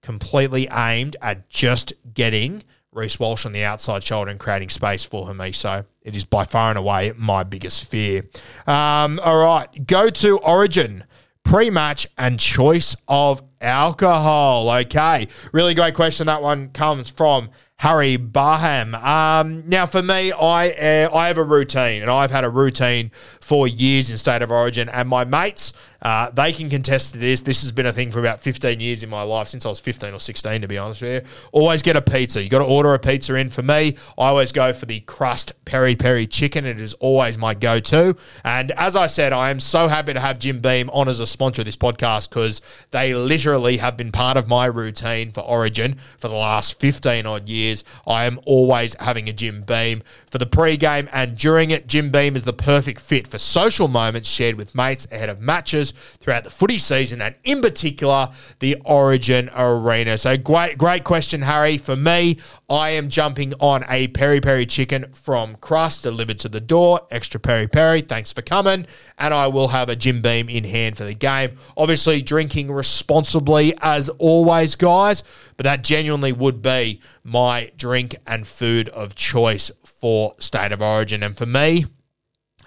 completely 0.01 0.67
aimed 0.71 1.15
at 1.21 1.49
just 1.49 1.93
getting 2.13 2.63
Reece 2.91 3.19
Walsh 3.19 3.45
on 3.45 3.51
the 3.51 3.63
outside 3.63 4.03
shoulder 4.03 4.31
and 4.31 4.39
creating 4.39 4.69
space 4.69 5.03
for 5.03 5.29
him. 5.29 5.53
So 5.53 5.85
it 6.01 6.15
is 6.15 6.25
by 6.25 6.43
far 6.43 6.69
and 6.69 6.77
away 6.77 7.13
my 7.15 7.43
biggest 7.43 7.85
fear. 7.85 8.23
Um, 8.65 9.19
all 9.23 9.37
right, 9.37 9.85
go 9.85 10.09
to 10.09 10.37
Origin 10.39 11.03
pre-match 11.43 12.07
and 12.17 12.39
choice 12.39 12.95
of 13.07 13.41
alcohol. 13.61 14.69
Okay, 14.69 15.27
really 15.51 15.73
great 15.73 15.93
question. 15.93 16.27
That 16.27 16.41
one 16.41 16.69
comes 16.69 17.09
from 17.09 17.49
Harry 17.77 18.17
Baham. 18.17 18.93
Um, 19.01 19.67
now, 19.67 19.85
for 19.85 20.01
me, 20.01 20.31
I 20.31 20.69
uh, 20.69 21.15
I 21.15 21.27
have 21.27 21.37
a 21.37 21.43
routine, 21.43 22.01
and 22.01 22.11
I've 22.11 22.31
had 22.31 22.43
a 22.43 22.49
routine 22.49 23.11
for 23.41 23.67
years 23.67 24.11
in 24.11 24.17
State 24.17 24.41
of 24.41 24.51
Origin, 24.51 24.89
and 24.89 25.07
my 25.07 25.25
mates 25.25 25.73
uh, 26.01 26.29
they 26.31 26.53
can 26.53 26.69
contest 26.69 27.13
to 27.13 27.19
this. 27.19 27.41
This 27.41 27.61
has 27.61 27.71
been 27.71 27.85
a 27.85 27.93
thing 27.93 28.11
for 28.11 28.19
about 28.19 28.41
15 28.41 28.79
years 28.79 29.03
in 29.03 29.09
my 29.09 29.21
life, 29.21 29.47
since 29.47 29.65
I 29.65 29.69
was 29.69 29.79
15 29.79 30.13
or 30.13 30.19
16, 30.19 30.61
to 30.61 30.67
be 30.67 30.77
honest 30.77 31.01
with 31.01 31.23
you. 31.23 31.29
Always 31.51 31.81
get 31.81 31.95
a 31.95 32.01
pizza. 32.01 32.41
You 32.41 32.49
got 32.49 32.59
to 32.59 32.65
order 32.65 32.93
a 32.93 32.99
pizza 32.99 33.35
in. 33.35 33.49
For 33.49 33.61
me, 33.61 33.97
I 34.17 34.29
always 34.29 34.51
go 34.51 34.71
for 34.73 34.85
the 34.85 35.01
crust 35.01 35.53
peri 35.65 35.95
peri 35.95 36.27
chicken. 36.27 36.65
It 36.65 36.79
is 36.79 36.93
always 36.95 37.37
my 37.37 37.53
go 37.53 37.79
to. 37.79 38.15
And 38.43 38.71
as 38.71 38.95
I 38.95 39.07
said, 39.07 39.33
I 39.33 39.49
am 39.49 39.59
so 39.59 39.87
happy 39.87 40.13
to 40.13 40.19
have 40.19 40.39
Jim 40.39 40.59
Beam 40.59 40.89
on 40.91 41.09
as 41.09 41.19
a 41.19 41.27
sponsor 41.27 41.61
of 41.61 41.65
this 41.65 41.77
podcast 41.77 42.29
because 42.29 42.61
they 42.91 43.13
literally 43.13 43.48
have 43.57 43.97
been 43.97 44.11
part 44.11 44.37
of 44.37 44.47
my 44.47 44.65
routine 44.65 45.31
for 45.31 45.41
Origin 45.41 45.97
for 46.17 46.27
the 46.27 46.35
last 46.35 46.79
15 46.79 47.25
odd 47.25 47.49
years. 47.49 47.83
I 48.05 48.25
am 48.25 48.39
always 48.45 48.93
having 48.99 49.27
a 49.27 49.33
Jim 49.33 49.63
Beam 49.63 50.03
for 50.27 50.37
the 50.37 50.45
pre-game 50.45 51.09
and 51.11 51.37
during 51.37 51.71
it. 51.71 51.87
Jim 51.87 52.11
Beam 52.11 52.35
is 52.35 52.43
the 52.43 52.53
perfect 52.53 53.01
fit 53.01 53.27
for 53.27 53.39
social 53.39 53.87
moments 53.87 54.29
shared 54.29 54.55
with 54.55 54.75
mates 54.75 55.07
ahead 55.11 55.29
of 55.29 55.39
matches 55.39 55.91
throughout 55.91 56.43
the 56.43 56.49
footy 56.49 56.77
season 56.77 57.21
and 57.21 57.35
in 57.43 57.61
particular 57.61 58.29
the 58.59 58.75
Origin 58.85 59.49
Arena. 59.55 60.17
So 60.17 60.37
great, 60.37 60.77
great 60.77 61.03
question, 61.03 61.41
Harry. 61.41 61.77
For 61.77 61.95
me, 61.95 62.37
I 62.69 62.91
am 62.91 63.09
jumping 63.09 63.53
on 63.59 63.83
a 63.89 64.07
peri 64.09 64.41
peri 64.41 64.65
chicken 64.65 65.05
from 65.13 65.55
Crust 65.55 66.03
delivered 66.03 66.37
to 66.39 66.49
the 66.49 66.61
door. 66.61 67.01
Extra 67.09 67.39
peri 67.39 67.67
peri. 67.67 68.01
Thanks 68.01 68.31
for 68.31 68.41
coming. 68.41 68.85
And 69.17 69.33
I 69.33 69.47
will 69.47 69.69
have 69.69 69.89
a 69.89 69.95
Jim 69.95 70.21
Beam 70.21 70.49
in 70.49 70.63
hand 70.65 70.97
for 70.97 71.03
the 71.03 71.15
game. 71.15 71.55
Obviously, 71.75 72.21
drinking 72.21 72.71
responsibly 72.71 73.38
as 73.81 74.09
always, 74.09 74.75
guys. 74.75 75.23
But 75.57 75.63
that 75.63 75.83
genuinely 75.83 76.31
would 76.31 76.61
be 76.61 77.01
my 77.23 77.71
drink 77.77 78.15
and 78.25 78.47
food 78.47 78.89
of 78.89 79.15
choice 79.15 79.71
for 79.83 80.35
State 80.37 80.71
of 80.71 80.81
Origin. 80.81 81.23
And 81.23 81.37
for 81.37 81.45
me, 81.45 81.85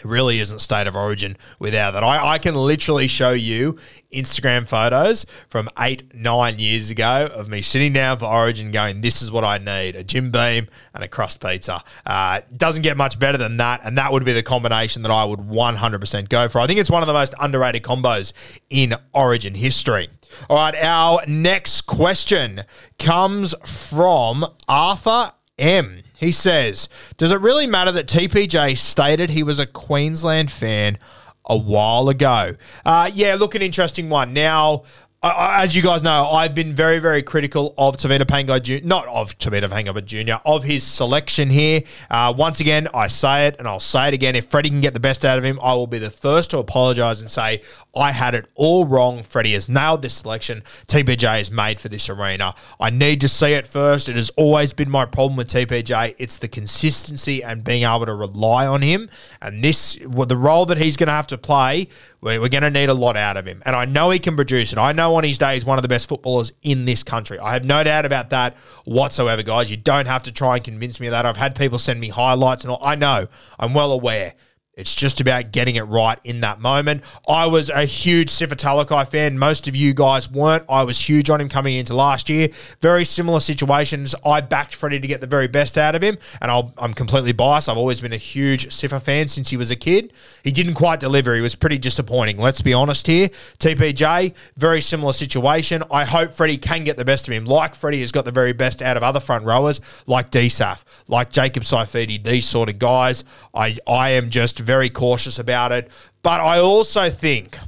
really 0.05 0.41
isn't 0.41 0.61
state 0.61 0.87
of 0.87 0.97
origin 0.97 1.37
without 1.59 1.93
that. 1.93 2.03
I, 2.03 2.33
I 2.33 2.39
can 2.39 2.55
literally 2.55 3.07
show 3.07 3.33
you 3.33 3.79
Instagram 4.13 4.67
photos 4.69 5.27
from 5.49 5.69
eight, 5.79 6.15
nine 6.15 6.59
years 6.59 6.91
ago 6.91 7.29
of 7.33 7.49
me 7.49 7.63
sitting 7.63 7.93
down 7.93 8.19
for 8.19 8.27
origin 8.27 8.71
going, 8.71 9.01
This 9.01 9.23
is 9.23 9.33
what 9.33 9.45
I 9.45 9.59
need 9.59 9.97
a 9.97 10.05
Jim 10.05 10.31
Beam 10.31 10.69
and 10.95 11.03
a 11.03 11.09
crust 11.09 11.41
pizza. 11.41 11.83
Uh, 12.05 12.41
doesn't 12.57 12.83
get 12.83 12.97
much 12.97 13.19
better 13.19 13.39
than 13.39 13.57
that. 13.59 13.81
And 13.85 13.97
that 13.99 14.13
would 14.13 14.25
be 14.25 14.33
the 14.33 14.43
combination 14.43 15.03
that 15.03 15.11
I 15.11 15.25
would 15.25 15.41
100% 15.41 16.29
go 16.29 16.49
for. 16.49 16.61
I 16.61 16.67
think 16.67 16.79
it's 16.79 16.91
one 16.91 17.03
of 17.03 17.07
the 17.07 17.15
most 17.15 17.35
underrated 17.41 17.83
combos 17.83 18.33
in 18.71 18.95
origin 19.13 19.55
history. 19.55 20.09
All 20.49 20.57
right, 20.57 20.75
our 20.77 21.21
next 21.27 21.83
question 21.83 22.65
comes 22.99 23.55
from 23.65 24.47
Arthur 24.69 25.33
M. 25.59 26.03
He 26.23 26.31
says, 26.31 26.89
Does 27.17 27.33
it 27.33 27.41
really 27.41 27.67
matter 27.67 27.91
that 27.91 28.07
TPJ 28.07 28.79
stated 28.79 29.31
he 29.31 29.43
was 29.43 29.59
a 29.59 29.67
Queensland 29.67 30.53
fan 30.53 30.97
a 31.45 31.57
while 31.57 32.09
ago? 32.09 32.55
Uh, 32.87 33.11
yeah, 33.13 33.35
look, 33.35 33.57
an 33.57 33.63
interesting 33.63 34.09
one. 34.09 34.33
Now, 34.33 34.85
uh, 35.23 35.55
as 35.59 35.77
you 35.77 35.83
guys 35.83 36.03
know, 36.03 36.29
I've 36.31 36.53
been 36.53 36.75
very, 36.75 36.99
very 36.99 37.23
critical 37.23 37.75
of 37.79 37.97
Tevita 37.97 38.25
Pangai 38.25 38.61
Jr., 38.61 38.85
not 38.85 39.07
of 39.07 39.39
Tevita 39.39 39.69
Pangai, 39.69 39.95
but 39.95 40.05
Jr., 40.05 40.35
of 40.45 40.65
his 40.65 40.83
selection 40.83 41.49
here. 41.49 41.83
Uh, 42.11 42.35
once 42.37 42.59
again, 42.59 42.89
I 42.93 43.07
say 43.07 43.47
it 43.47 43.57
and 43.61 43.69
I'll 43.69 43.79
say 43.79 44.09
it 44.09 44.15
again. 44.15 44.35
If 44.35 44.47
Freddie 44.47 44.71
can 44.71 44.81
get 44.81 44.95
the 44.95 45.01
best 45.01 45.25
out 45.25 45.39
of 45.39 45.45
him, 45.45 45.61
I 45.63 45.75
will 45.75 45.87
be 45.87 45.99
the 45.99 46.11
first 46.11 46.51
to 46.51 46.59
apologise 46.59 47.21
and 47.21 47.31
say, 47.31 47.63
I 47.95 48.11
had 48.11 48.35
it 48.35 48.49
all 48.57 48.85
wrong. 48.85 49.23
Freddie 49.23 49.53
has 49.53 49.69
nailed 49.69 50.03
this 50.03 50.15
selection. 50.15 50.63
TPJ 50.89 51.41
is 51.41 51.51
made 51.53 51.79
for 51.79 51.89
this 51.89 52.09
arena. 52.09 52.57
I 52.81 52.91
need 52.91 53.21
to 53.21 53.29
see 53.29 53.53
it 53.53 53.67
first. 53.67 54.09
It 54.09 54.17
has 54.17 54.31
always 54.31 54.73
been 54.73 54.91
my 54.91 55.05
problem 55.05 55.37
with 55.37 55.49
TPJ. 55.49 56.17
It's 56.19 56.39
the 56.39 56.49
consistency 56.49 57.45
and 57.45 57.63
being 57.63 57.85
able 57.85 58.07
to 58.07 58.15
rely 58.15 58.67
on 58.67 58.83
him. 58.83 59.09
And 59.41 59.63
this, 59.63 60.01
well, 60.05 60.27
the 60.27 60.37
role 60.37 60.67
that 60.67 60.79
he's 60.79 60.97
going 60.97 61.09
to 61.09 61.13
have 61.13 61.29
to 61.29 61.39
play, 61.39 61.89
we're, 62.23 62.41
we're 62.41 62.49
going 62.49 62.63
to 62.63 62.71
need 62.71 62.89
a 62.89 62.95
lot 62.95 63.17
out 63.17 63.37
of 63.37 63.47
him. 63.47 63.63
And 63.67 63.77
I 63.77 63.85
know 63.85 64.11
he 64.11 64.19
can 64.19 64.37
produce 64.37 64.73
it. 64.73 64.79
I 64.79 64.93
know 64.93 65.17
on 65.17 65.25
his 65.25 65.39
day 65.39 65.55
he's 65.55 65.65
one 65.65 65.77
of 65.77 65.83
the 65.83 65.89
best 65.89 66.09
footballers 66.09 66.53
in 66.63 66.85
this 66.85 67.03
country. 67.03 67.39
I 67.39 67.53
have 67.53 67.65
no 67.65 67.85
doubt 67.85 68.07
about 68.07 68.31
that 68.31 68.57
whatsoever, 68.85 69.43
guys. 69.43 69.71
You 69.71 69.77
don't 69.77 70.07
have 70.07 70.23
to 70.23 70.33
try 70.33 70.57
and 70.57 70.65
convince 70.65 71.01
me 71.01 71.09
of 71.09 71.11
that. 71.11 71.27
I've 71.27 71.37
had 71.37 71.57
people 71.57 71.79
send 71.79 72.01
me 72.01 72.09
highlights 72.09 72.65
and 72.65 72.71
all. 72.71 72.83
I 72.83 72.95
know. 72.95 73.27
I'm 73.59 73.75
well 73.75 73.93
aware. 73.93 74.35
It's 74.75 74.95
just 74.95 75.21
about 75.21 75.53
getting 75.53 75.77
it 75.77 75.83
right 75.83 76.19
in 76.25 76.41
that 76.41 76.59
moment. 76.59 77.05
I 77.29 77.45
was 77.45 77.69
a 77.69 77.85
huge 77.85 78.29
Sifa 78.31 78.55
Talakai 78.55 79.07
fan. 79.07 79.39
Most 79.39 79.69
of 79.69 79.77
you 79.77 79.93
guys 79.93 80.31
weren't. 80.31 80.65
I 80.67 80.83
was 80.85 80.99
huge 80.99 81.29
on 81.29 81.43
him 81.43 81.51
coming 81.51 81.77
into 81.77 81.93
last 81.93 82.31
year. 82.31 82.49
Very 82.81 83.05
similar 83.05 83.41
situations. 83.41 84.15
I 84.25 84.41
backed 84.41 84.75
Freddie 84.75 85.01
to 85.01 85.07
get 85.07 85.21
the 85.21 85.27
very 85.27 85.47
best 85.47 85.77
out 85.77 85.95
of 85.95 86.03
him, 86.03 86.17
and 86.41 86.51
i 86.51 86.63
am 86.79 86.95
completely 86.95 87.33
biased. 87.33 87.69
I've 87.69 87.77
always 87.77 88.01
been 88.01 88.15
a 88.15 88.17
huge 88.17 88.69
Sifa 88.69 89.03
fan 89.03 89.29
since 89.29 89.51
he 89.51 89.59
was 89.59 89.71
a 89.71 89.77
kid. 89.77 90.11
He 90.43 90.51
didn't 90.51 90.73
quite 90.73 91.01
deliver. 91.01 91.35
He 91.35 91.43
was 91.43 91.55
pretty 91.55 91.77
disappointing. 91.77 92.39
Let's 92.39 92.63
be 92.63 92.73
honest 92.73 93.07
here. 93.07 93.29
TPJ, 93.59 94.35
very 94.57 94.81
similar 94.81 95.13
situation. 95.13 95.83
I 95.91 96.07
hope 96.07 96.33
Freddie 96.33 96.57
can 96.57 96.85
get 96.85 96.97
the 96.97 97.05
best 97.05 97.29
of 97.29 97.35
him. 97.35 97.45
Like 97.45 97.75
Freddie 97.75 98.01
has 98.01 98.11
got 98.11 98.25
the 98.25 98.33
very 98.33 98.55
best 98.55 98.81
out 98.81 98.97
of 98.97 99.03
other 99.03 99.21
front 99.21 99.45
rowers, 99.45 99.83
like 100.07 100.31
DSAF, 100.31 100.83
like 101.09 101.31
Jacob 101.31 101.65
Saifiti, 101.65 102.25
these 102.25 102.47
sort 102.47 102.71
of 102.71 102.79
guys. 102.79 103.23
I 103.55 103.77
I 103.87 104.11
am 104.11 104.31
just 104.31 104.62
very 104.63 104.91
cautious 104.91 105.39
about 105.39 105.73
it. 105.73 105.91
But 106.23 106.41
I 106.41 106.59
also 106.61 107.11
think 107.11 107.59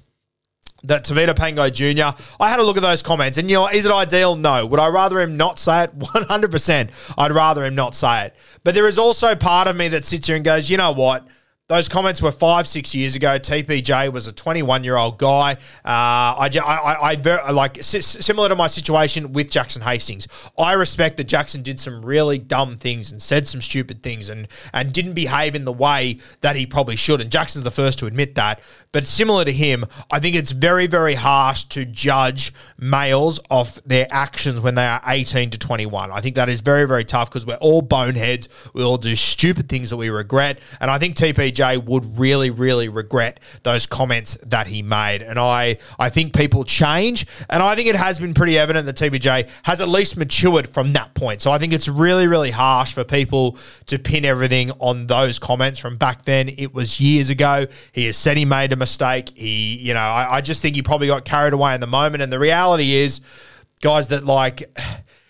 that 0.85 1.04
Tevita 1.04 1.35
Pangai 1.35 1.72
Jr., 1.72 2.20
I 2.38 2.50
had 2.50 2.61
a 2.61 2.62
look 2.62 2.76
at 2.76 2.83
those 2.83 3.02
comments, 3.02 3.38
and 3.38 3.50
you 3.50 3.57
know, 3.57 3.68
is 3.68 3.85
it 3.85 3.92
ideal? 3.92 4.37
No. 4.37 4.66
Would 4.66 4.80
I 4.80 4.88
rather 4.88 5.20
him 5.20 5.37
not 5.37 5.59
say 5.59 5.85
it? 5.85 5.98
100%. 5.98 6.90
I'd 7.18 7.33
rather 7.33 7.64
him 7.64 7.74
not 7.74 7.94
say 7.94 8.26
it. 8.26 8.37
But 8.62 8.74
there 8.74 8.87
is 8.87 8.98
also 8.98 9.35
part 9.35 9.68
of 9.68 9.76
me 9.76 9.88
that 9.88 10.04
sits 10.04 10.26
here 10.26 10.37
and 10.37 10.44
goes, 10.44 10.70
you 10.70 10.76
know 10.76 10.92
what? 10.92 11.26
Those 11.74 11.88
comments 11.88 12.22
were 12.22 12.30
five, 12.30 12.68
six 12.68 12.94
years 12.94 13.16
ago. 13.16 13.37
TPJ 13.37 14.12
was 14.12 14.28
a 14.28 14.32
21 14.32 14.84
year 14.84 14.96
old 14.96 15.18
guy. 15.18 15.54
Uh, 15.84 16.38
I, 16.38 16.48
I, 16.64 17.16
I, 17.26 17.50
like 17.50 17.82
similar 17.82 18.48
to 18.48 18.54
my 18.54 18.68
situation 18.68 19.32
with 19.32 19.50
Jackson 19.50 19.82
Hastings. 19.82 20.28
I 20.56 20.74
respect 20.74 21.16
that 21.16 21.24
Jackson 21.24 21.64
did 21.64 21.80
some 21.80 22.02
really 22.02 22.38
dumb 22.38 22.76
things 22.76 23.10
and 23.10 23.20
said 23.20 23.48
some 23.48 23.60
stupid 23.60 24.04
things 24.04 24.28
and 24.28 24.46
and 24.72 24.92
didn't 24.92 25.14
behave 25.14 25.56
in 25.56 25.64
the 25.64 25.72
way 25.72 26.20
that 26.42 26.54
he 26.54 26.64
probably 26.64 26.94
should. 26.94 27.20
And 27.20 27.28
Jackson's 27.28 27.64
the 27.64 27.72
first 27.72 27.98
to 27.98 28.06
admit 28.06 28.37
that. 28.37 28.60
But 28.92 29.08
similar 29.08 29.44
to 29.44 29.52
him, 29.52 29.84
I 30.12 30.20
think 30.20 30.37
it's 30.37 30.52
very, 30.52 30.87
very 30.87 31.14
harsh 31.14 31.64
to 31.64 31.84
judge 31.84 32.52
males 32.78 33.40
off 33.50 33.80
their 33.84 34.06
actions 34.12 34.60
when 34.60 34.76
they 34.76 34.87
are 34.87 35.02
18 35.04 35.50
to 35.50 35.58
21. 35.58 36.12
I 36.12 36.20
think 36.20 36.37
that 36.37 36.48
is 36.48 36.60
very, 36.60 36.87
very 36.87 37.04
tough 37.04 37.28
because 37.30 37.44
we're 37.44 37.56
all 37.56 37.82
boneheads. 37.82 38.48
We 38.72 38.84
all 38.84 38.96
do 38.96 39.16
stupid 39.16 39.68
things 39.68 39.90
that 39.90 39.96
we 39.96 40.10
regret. 40.10 40.60
And 40.80 40.92
I 40.92 41.00
think 41.00 41.16
TPJ 41.16 41.63
TPJ 41.64 41.85
would 41.85 42.18
really, 42.18 42.50
really 42.50 42.88
regret 42.88 43.40
those 43.62 43.87
comments 43.87 44.37
that 44.46 44.66
he 44.66 44.83
made. 44.83 45.22
And 45.22 45.38
I, 45.38 45.79
I 45.98 46.11
think 46.11 46.37
people 46.37 46.64
change. 46.64 47.27
And 47.50 47.62
I 47.62 47.74
think 47.74 47.88
it 47.88 47.96
has 47.96 48.18
been 48.18 48.35
pretty 48.35 48.59
evident 48.59 48.87
that 48.87 48.96
TPJ 48.96 49.50
has 49.64 49.81
at 49.81 49.88
least 49.88 50.16
matured 50.16 50.68
from 50.68 50.92
that 50.94 51.14
point. 51.14 51.42
So 51.42 51.50
I 51.50 51.59
think 51.59 51.72
it's 51.72 51.88
really, 51.88 52.27
really 52.27 52.50
harsh 52.50 52.92
for 52.92 53.05
people 53.05 53.59
to 53.87 53.98
pin 53.98 54.24
everything 54.24 54.70
on 54.72 55.07
those 55.07 55.38
comments 55.38 55.79
from 55.79 55.96
back 55.96 56.24
then. 56.24 56.48
It 56.48 56.74
was 56.74 57.00
years 57.00 57.31
ago. 57.31 57.66
He 57.92 58.07
has 58.07 58.16
said 58.16 58.37
he 58.37 58.44
made 58.44 58.72
a 58.72 58.77
mistake. 58.77 59.33
He, 59.35 59.77
you 59.77 59.94
know, 59.94 60.00
I, 60.00 60.37
I 60.37 60.40
just 60.40 60.62
think 60.62 60.77
he 60.77 60.83
probably 60.83 61.07
got 61.07 61.24
carried 61.24 61.53
away 61.53 61.74
in 61.74 61.81
the 61.81 61.87
moment. 61.87 62.22
And 62.22 62.33
the 62.33 62.38
reality 62.38 62.94
is, 62.94 63.20
guys, 63.81 64.09
that 64.09 64.24
like 64.24 64.64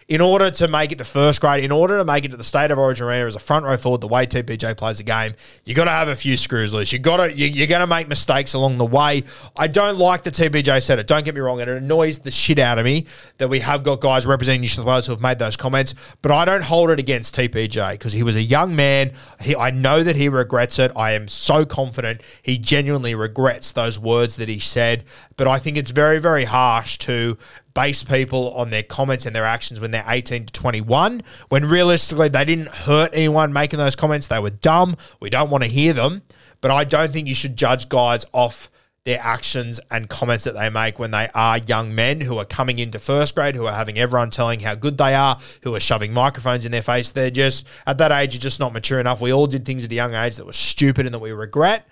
in 0.08 0.20
order 0.20 0.50
to 0.50 0.68
make 0.68 0.92
it 0.92 0.98
to 0.98 1.04
first 1.04 1.40
grade, 1.40 1.64
in 1.64 1.72
order 1.72 1.98
to 1.98 2.04
make 2.04 2.24
it 2.24 2.30
to 2.30 2.36
the 2.36 2.44
state 2.44 2.70
of 2.70 2.78
origin 2.78 3.06
arena 3.06 3.26
as 3.26 3.36
a 3.36 3.40
front 3.40 3.64
row 3.64 3.76
forward, 3.76 4.00
the 4.00 4.08
way 4.08 4.26
TPJ 4.26 4.76
plays 4.76 4.98
the 4.98 5.04
game, 5.04 5.34
you 5.64 5.74
got 5.74 5.84
to 5.84 5.90
have 5.90 6.08
a 6.08 6.16
few 6.16 6.36
screws 6.36 6.74
loose. 6.74 6.92
You 6.92 6.98
got 6.98 7.18
to 7.18 7.32
you, 7.32 7.64
are 7.64 7.66
going 7.66 7.80
to 7.80 7.86
make 7.86 8.08
mistakes 8.08 8.54
along 8.54 8.78
the 8.78 8.84
way. 8.84 9.24
I 9.56 9.66
don't 9.66 9.96
like 9.96 10.22
the 10.22 10.30
TPJ 10.30 10.82
said 10.82 10.98
it. 10.98 11.06
Don't 11.06 11.24
get 11.24 11.34
me 11.34 11.40
wrong, 11.40 11.60
and 11.60 11.70
it 11.70 11.76
annoys 11.78 12.18
the 12.18 12.30
shit 12.30 12.58
out 12.58 12.78
of 12.78 12.84
me 12.84 13.06
that 13.38 13.48
we 13.48 13.60
have 13.60 13.82
got 13.82 14.00
guys 14.00 14.26
representing 14.26 14.60
New 14.60 14.68
South 14.68 14.84
Wales 14.84 15.06
who 15.06 15.12
have 15.12 15.22
made 15.22 15.38
those 15.38 15.56
comments. 15.56 15.94
But 16.20 16.32
I 16.32 16.44
don't 16.44 16.64
hold 16.64 16.90
it 16.90 16.98
against 16.98 17.34
TPJ 17.34 17.92
because 17.92 18.12
he 18.12 18.22
was 18.22 18.36
a 18.36 18.42
young 18.42 18.76
man. 18.76 19.12
He, 19.40 19.56
I 19.56 19.70
know 19.70 20.02
that 20.02 20.16
he 20.16 20.28
regrets 20.28 20.78
it. 20.78 20.92
I 20.96 21.12
am 21.12 21.28
so 21.28 21.64
confident 21.64 22.20
he 22.42 22.58
genuinely 22.58 23.14
regrets 23.14 23.72
those 23.72 23.98
words 23.98 24.36
that 24.36 24.48
he 24.48 24.58
said. 24.58 25.04
But 25.36 25.46
I 25.48 25.58
think 25.58 25.76
it's 25.76 25.90
very 25.90 26.18
very 26.18 26.44
harsh 26.44 26.98
to 26.98 27.38
base 27.74 28.02
people 28.02 28.54
on 28.54 28.70
their 28.70 28.82
comments 28.82 29.26
and 29.26 29.34
their 29.34 29.44
actions 29.44 29.80
when 29.80 29.90
they're 29.90 30.04
18 30.06 30.46
to 30.46 30.52
21, 30.52 31.22
when 31.48 31.64
realistically 31.66 32.28
they 32.28 32.44
didn't 32.44 32.68
hurt 32.68 33.10
anyone 33.12 33.52
making 33.52 33.78
those 33.78 33.96
comments. 33.96 34.28
They 34.28 34.38
were 34.38 34.50
dumb. 34.50 34.96
We 35.20 35.30
don't 35.30 35.50
want 35.50 35.64
to 35.64 35.70
hear 35.70 35.92
them. 35.92 36.22
But 36.60 36.70
I 36.70 36.84
don't 36.84 37.12
think 37.12 37.28
you 37.28 37.34
should 37.34 37.56
judge 37.56 37.88
guys 37.88 38.24
off 38.32 38.70
their 39.04 39.18
actions 39.20 39.80
and 39.90 40.08
comments 40.08 40.44
that 40.44 40.54
they 40.54 40.70
make 40.70 40.98
when 40.98 41.10
they 41.10 41.28
are 41.34 41.58
young 41.58 41.94
men 41.94 42.22
who 42.22 42.38
are 42.38 42.44
coming 42.46 42.78
into 42.78 42.98
first 42.98 43.34
grade, 43.34 43.54
who 43.54 43.66
are 43.66 43.74
having 43.74 43.98
everyone 43.98 44.30
telling 44.30 44.60
how 44.60 44.74
good 44.74 44.96
they 44.96 45.14
are, 45.14 45.38
who 45.62 45.74
are 45.74 45.80
shoving 45.80 46.12
microphones 46.12 46.64
in 46.64 46.72
their 46.72 46.80
face. 46.80 47.10
They're 47.10 47.30
just, 47.30 47.66
at 47.86 47.98
that 47.98 48.12
age, 48.12 48.34
you're 48.34 48.40
just 48.40 48.60
not 48.60 48.72
mature 48.72 49.00
enough. 49.00 49.20
We 49.20 49.32
all 49.32 49.46
did 49.46 49.66
things 49.66 49.84
at 49.84 49.92
a 49.92 49.94
young 49.94 50.14
age 50.14 50.36
that 50.36 50.46
were 50.46 50.54
stupid 50.54 51.04
and 51.04 51.14
that 51.14 51.18
we 51.18 51.32
regret. 51.32 51.86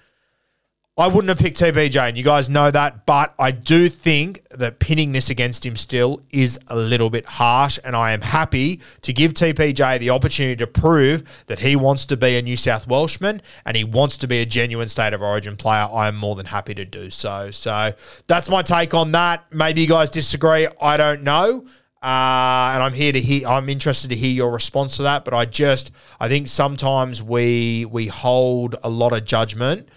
I 0.98 1.06
wouldn't 1.06 1.30
have 1.30 1.38
picked 1.38 1.58
TPJ, 1.58 1.96
and 2.06 2.18
you 2.18 2.22
guys 2.22 2.50
know 2.50 2.70
that, 2.70 3.06
but 3.06 3.34
I 3.38 3.50
do 3.50 3.88
think 3.88 4.46
that 4.50 4.78
pinning 4.78 5.12
this 5.12 5.30
against 5.30 5.64
him 5.64 5.74
still 5.74 6.20
is 6.28 6.58
a 6.66 6.76
little 6.76 7.08
bit 7.08 7.24
harsh, 7.24 7.78
and 7.82 7.96
I 7.96 8.12
am 8.12 8.20
happy 8.20 8.78
to 9.00 9.10
give 9.14 9.32
TPJ 9.32 10.00
the 10.00 10.10
opportunity 10.10 10.54
to 10.56 10.66
prove 10.66 11.46
that 11.46 11.60
he 11.60 11.76
wants 11.76 12.04
to 12.06 12.16
be 12.18 12.36
a 12.36 12.42
New 12.42 12.58
South 12.58 12.86
Welshman 12.86 13.40
and 13.64 13.74
he 13.74 13.84
wants 13.84 14.18
to 14.18 14.28
be 14.28 14.42
a 14.42 14.44
genuine 14.44 14.88
state 14.88 15.14
of 15.14 15.22
origin 15.22 15.56
player. 15.56 15.88
I 15.90 16.08
am 16.08 16.16
more 16.16 16.34
than 16.34 16.44
happy 16.44 16.74
to 16.74 16.84
do 16.84 17.08
so. 17.08 17.50
So 17.52 17.94
that's 18.26 18.50
my 18.50 18.60
take 18.60 18.92
on 18.92 19.12
that. 19.12 19.46
Maybe 19.50 19.80
you 19.80 19.88
guys 19.88 20.10
disagree. 20.10 20.68
I 20.78 20.98
don't 20.98 21.22
know. 21.22 21.64
Uh, 22.02 22.72
and 22.74 22.82
I'm 22.82 22.92
here 22.92 23.12
to 23.12 23.20
hear. 23.20 23.48
I'm 23.48 23.70
interested 23.70 24.08
to 24.08 24.16
hear 24.16 24.32
your 24.32 24.50
response 24.50 24.98
to 24.98 25.04
that. 25.04 25.24
But 25.24 25.32
I 25.32 25.46
just, 25.46 25.90
I 26.20 26.28
think 26.28 26.48
sometimes 26.48 27.22
we 27.22 27.86
we 27.86 28.08
hold 28.08 28.76
a 28.82 28.90
lot 28.90 29.14
of 29.14 29.24
judgment 29.24 29.88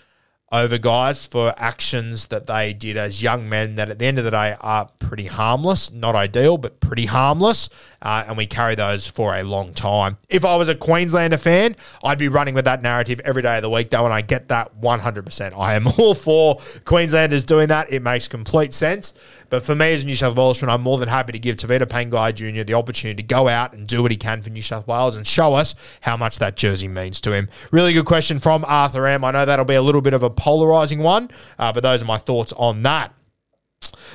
over 0.55 0.77
guys 0.77 1.25
for 1.25 1.53
actions 1.57 2.27
that 2.27 2.45
they 2.45 2.73
did 2.73 2.95
as 2.95 3.21
young 3.21 3.49
men 3.49 3.75
that 3.75 3.89
at 3.89 3.99
the 3.99 4.05
end 4.05 4.17
of 4.17 4.23
the 4.23 4.31
day 4.31 4.55
are 4.61 4.89
pretty 4.99 5.25
harmless. 5.25 5.91
Not 5.91 6.15
ideal, 6.15 6.57
but 6.57 6.79
pretty 6.79 7.05
harmless. 7.05 7.69
Uh, 8.01 8.23
and 8.27 8.37
we 8.37 8.45
carry 8.45 8.75
those 8.75 9.05
for 9.05 9.35
a 9.35 9.43
long 9.43 9.73
time. 9.73 10.17
If 10.29 10.45
I 10.45 10.55
was 10.55 10.69
a 10.69 10.75
Queenslander 10.75 11.37
fan, 11.37 11.75
I'd 12.03 12.17
be 12.17 12.29
running 12.29 12.53
with 12.53 12.65
that 12.65 12.81
narrative 12.81 13.19
every 13.25 13.41
day 13.41 13.57
of 13.57 13.63
the 13.63 13.69
week, 13.69 13.89
though, 13.89 14.05
and 14.05 14.13
I 14.13 14.21
get 14.21 14.47
that 14.47 14.79
100%. 14.79 15.57
I 15.57 15.73
am 15.73 15.87
all 15.97 16.15
for 16.15 16.57
Queenslanders 16.85 17.43
doing 17.43 17.67
that. 17.67 17.91
It 17.91 18.01
makes 18.01 18.27
complete 18.27 18.73
sense. 18.73 19.13
But 19.55 19.63
for 19.63 19.73
me 19.73 19.93
as 19.93 20.03
a 20.03 20.05
New 20.05 20.15
South 20.15 20.35
Welshman, 20.35 20.69
I'm 20.69 20.81
more 20.81 20.97
than 20.97 21.07
happy 21.07 21.31
to 21.31 21.39
give 21.39 21.55
Tevita 21.55 21.85
Pangai 21.85 22.35
Jr. 22.35 22.63
the 22.63 22.73
opportunity 22.73 23.23
to 23.23 23.25
go 23.25 23.47
out 23.47 23.71
and 23.71 23.87
do 23.87 24.01
what 24.01 24.11
he 24.11 24.17
can 24.17 24.41
for 24.41 24.49
New 24.49 24.61
South 24.61 24.85
Wales 24.85 25.15
and 25.15 25.25
show 25.25 25.53
us 25.53 25.75
how 26.01 26.17
much 26.17 26.39
that 26.39 26.57
jersey 26.57 26.89
means 26.89 27.21
to 27.21 27.31
him. 27.31 27.47
Really 27.71 27.93
good 27.93 28.03
question 28.03 28.39
from 28.39 28.65
Arthur 28.67 29.07
M. 29.07 29.23
I 29.23 29.31
know 29.31 29.45
that'll 29.45 29.63
be 29.63 29.75
a 29.75 29.81
little 29.81 30.01
bit 30.01 30.13
of 30.13 30.23
a 30.23 30.29
polarizing 30.29 30.99
one, 30.99 31.31
uh, 31.57 31.71
but 31.71 31.83
those 31.83 32.01
are 32.01 32.05
my 32.05 32.17
thoughts 32.17 32.51
on 32.57 32.83
that. 32.83 33.13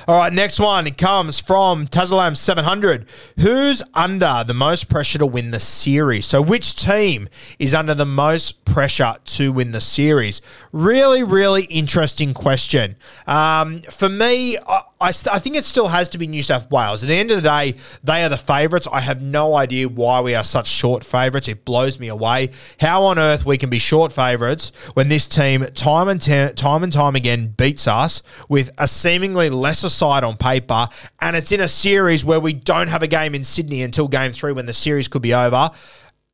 All 0.07 0.17
right, 0.17 0.33
next 0.33 0.59
one 0.59 0.87
it 0.87 0.97
comes 0.97 1.37
from 1.37 1.85
Tazalam 1.85 2.35
700. 2.35 3.05
Who's 3.39 3.83
under 3.93 4.43
the 4.45 4.53
most 4.53 4.89
pressure 4.89 5.19
to 5.19 5.27
win 5.27 5.51
the 5.51 5.59
series? 5.59 6.25
So, 6.25 6.41
which 6.41 6.75
team 6.75 7.29
is 7.59 7.75
under 7.75 7.93
the 7.93 8.05
most 8.05 8.65
pressure 8.65 9.13
to 9.23 9.51
win 9.51 9.73
the 9.73 9.81
series? 9.81 10.41
Really, 10.71 11.21
really 11.21 11.63
interesting 11.65 12.33
question. 12.33 12.95
Um, 13.27 13.83
for 13.83 14.09
me, 14.09 14.57
I, 14.57 14.81
I, 14.99 15.11
st- 15.11 15.35
I, 15.35 15.39
think 15.39 15.55
it 15.55 15.65
still 15.65 15.89
has 15.89 16.09
to 16.09 16.17
be 16.17 16.25
New 16.25 16.41
South 16.41 16.71
Wales. 16.71 17.03
At 17.03 17.09
the 17.09 17.15
end 17.15 17.29
of 17.29 17.37
the 17.37 17.47
day, 17.47 17.75
they 18.03 18.23
are 18.23 18.29
the 18.29 18.37
favourites. 18.37 18.87
I 18.91 19.01
have 19.01 19.21
no 19.21 19.55
idea 19.55 19.87
why 19.87 20.21
we 20.21 20.33
are 20.33 20.43
such 20.43 20.67
short 20.67 21.03
favourites. 21.03 21.47
It 21.47 21.63
blows 21.63 21.99
me 21.99 22.07
away. 22.07 22.49
How 22.79 23.03
on 23.03 23.19
earth 23.19 23.45
we 23.45 23.57
can 23.57 23.69
be 23.69 23.79
short 23.79 24.11
favourites 24.11 24.71
when 24.93 25.09
this 25.09 25.27
team, 25.27 25.65
time 25.75 26.07
and 26.07 26.21
t- 26.21 26.53
time 26.53 26.81
and 26.81 26.91
time 26.91 27.15
again, 27.15 27.53
beats 27.55 27.87
us 27.87 28.23
with 28.49 28.71
a 28.79 28.87
seemingly 28.87 29.49
lesser 29.49 29.89
side 29.91 30.23
on 30.23 30.37
paper, 30.37 30.87
and 31.19 31.35
it's 31.35 31.51
in 31.51 31.61
a 31.61 31.67
series 31.67 32.25
where 32.25 32.39
we 32.39 32.53
don't 32.53 32.89
have 32.89 33.03
a 33.03 33.07
game 33.07 33.35
in 33.35 33.43
Sydney 33.43 33.83
until 33.83 34.07
game 34.07 34.31
three 34.31 34.51
when 34.51 34.65
the 34.65 34.73
series 34.73 35.07
could 35.07 35.21
be 35.21 35.33
over. 35.33 35.71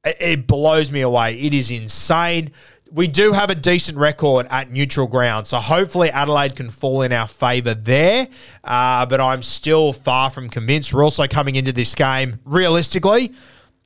It, 0.06 0.48
blows 0.48 0.90
me 0.90 1.02
away. 1.02 1.38
It 1.38 1.54
is 1.54 1.70
insane 1.70 2.52
we 2.92 3.08
do 3.08 3.34
have 3.34 3.50
a 3.50 3.56
decent 3.56 3.98
record 3.98 4.48
at 4.50 4.72
neutral 4.72 5.08
ground, 5.08 5.48
so 5.48 5.58
hopefully 5.58 6.10
Adelaide 6.10 6.56
can 6.56 6.70
fall 6.70 7.02
in 7.02 7.12
our 7.12 7.28
favour 7.28 7.74
there. 7.74 8.28
Uh, 8.64 9.06
but 9.06 9.20
I'm 9.20 9.44
still 9.44 9.94
far 9.94 10.30
from 10.30 10.50
convinced. 10.50 10.94
We're 10.94 11.04
also 11.04 11.28
coming 11.28 11.56
into 11.56 11.72
this 11.72 11.96
game 11.96 12.40
realistically 12.46 13.34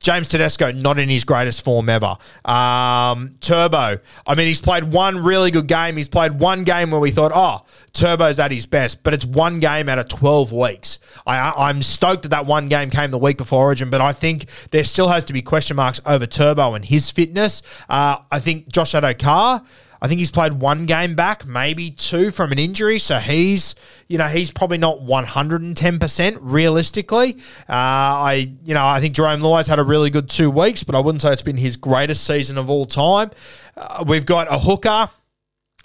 James 0.02 0.28
Tedesco, 0.28 0.72
not 0.72 0.98
in 0.98 1.08
his 1.08 1.24
greatest 1.24 1.64
form 1.64 1.88
ever. 1.88 2.16
Um, 2.44 3.30
Turbo, 3.40 3.98
I 4.26 4.34
mean, 4.34 4.48
he's 4.48 4.60
played 4.60 4.84
one 4.84 5.22
really 5.22 5.50
good 5.50 5.68
game. 5.68 5.96
He's 5.96 6.08
played 6.08 6.38
one 6.38 6.64
game 6.64 6.90
where 6.90 7.00
we 7.00 7.10
thought, 7.10 7.32
oh, 7.34 7.64
Turbo's 7.92 8.38
at 8.38 8.50
his 8.50 8.66
best, 8.66 9.02
but 9.02 9.14
it's 9.14 9.24
one 9.24 9.60
game 9.60 9.88
out 9.88 9.98
of 9.98 10.08
12 10.08 10.52
weeks. 10.52 10.98
I, 11.26 11.52
I'm 11.56 11.82
stoked 11.82 12.22
that 12.22 12.30
that 12.30 12.46
one 12.46 12.68
game 12.68 12.90
came 12.90 13.10
the 13.12 13.18
week 13.18 13.38
before 13.38 13.64
Origin, 13.64 13.90
but 13.90 14.00
I 14.00 14.12
think 14.12 14.46
there 14.70 14.84
still 14.84 15.08
has 15.08 15.24
to 15.26 15.32
be 15.32 15.40
question 15.40 15.76
marks 15.76 16.00
over 16.04 16.26
Turbo 16.26 16.74
and 16.74 16.84
his 16.84 17.10
fitness. 17.10 17.62
Uh, 17.88 18.18
I 18.30 18.40
think 18.40 18.72
Josh 18.72 18.92
Addo-Carr 18.92 19.62
I 20.02 20.08
think 20.08 20.18
he's 20.18 20.32
played 20.32 20.54
one 20.54 20.84
game 20.84 21.14
back, 21.14 21.46
maybe 21.46 21.92
two 21.92 22.32
from 22.32 22.50
an 22.50 22.58
injury. 22.58 22.98
So 22.98 23.18
he's, 23.18 23.76
you 24.08 24.18
know, 24.18 24.26
he's 24.26 24.50
probably 24.50 24.78
not 24.78 24.98
110% 24.98 26.38
realistically. 26.40 27.36
Uh, 27.68 27.72
I, 27.72 28.52
you 28.64 28.74
know, 28.74 28.84
I 28.84 29.00
think 29.00 29.14
Jarome 29.14 29.40
Luai's 29.40 29.68
had 29.68 29.78
a 29.78 29.84
really 29.84 30.10
good 30.10 30.28
two 30.28 30.50
weeks, 30.50 30.82
but 30.82 30.96
I 30.96 30.98
wouldn't 30.98 31.22
say 31.22 31.32
it's 31.32 31.40
been 31.40 31.56
his 31.56 31.76
greatest 31.76 32.24
season 32.24 32.58
of 32.58 32.68
all 32.68 32.84
time. 32.84 33.30
Uh, 33.76 34.02
we've 34.04 34.26
got 34.26 34.48
a 34.52 34.58
hooker 34.58 35.08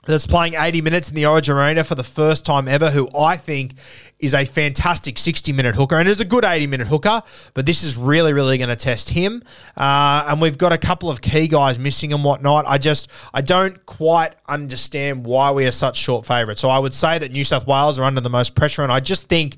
that's 0.08 0.26
playing 0.26 0.56
80 0.56 0.82
minutes 0.82 1.10
in 1.10 1.16
the 1.16 1.28
Origin 1.28 1.56
Arena 1.56 1.84
for 1.84 1.94
the 1.94 2.04
first 2.04 2.44
time 2.44 2.68
ever, 2.68 2.90
who 2.90 3.10
I 3.16 3.38
think 3.38 3.74
is 4.20 4.34
a 4.34 4.46
fantastic 4.46 5.18
60 5.18 5.52
minute 5.54 5.76
hooker 5.76 5.96
and 5.96 6.10
is 6.10 6.20
a 6.20 6.26
good 6.26 6.44
80 6.44 6.68
minute 6.68 6.88
hooker, 6.88 7.22
but 7.54 7.66
this 7.66 7.84
is 7.84 7.98
really, 7.98 8.34
really 8.34 8.58
going 8.58 8.70
to 8.70 8.76
test 8.76 9.12
him. 9.12 9.44
Uh, 9.76 10.26
and 10.28 10.42
we've 10.42 10.58
got 10.58 10.74
a 10.74 10.78
couple 10.78 11.10
of 11.10 11.22
key 11.22 11.48
guys 11.48 11.78
missing 11.78 12.14
and 12.14 12.24
whatnot. 12.24 12.66
I 12.68 12.78
just, 12.78 13.10
I 13.34 13.42
don't 13.42 13.86
quite 13.86 14.34
understand 14.48 15.26
why 15.26 15.52
we 15.52 15.68
are 15.68 15.72
such 15.72 15.98
short 15.98 16.26
favourites. 16.26 16.62
So 16.62 16.70
I 16.70 16.80
would 16.80 16.94
say 16.94 17.20
that 17.20 17.32
New 17.32 17.44
South 17.44 17.68
Wales 17.68 18.00
are 18.00 18.04
under 18.04 18.22
the 18.22 18.30
most 18.30 18.56
pressure, 18.56 18.84
and 18.84 18.92
I 18.92 19.00
just 19.00 19.28
think 19.28 19.58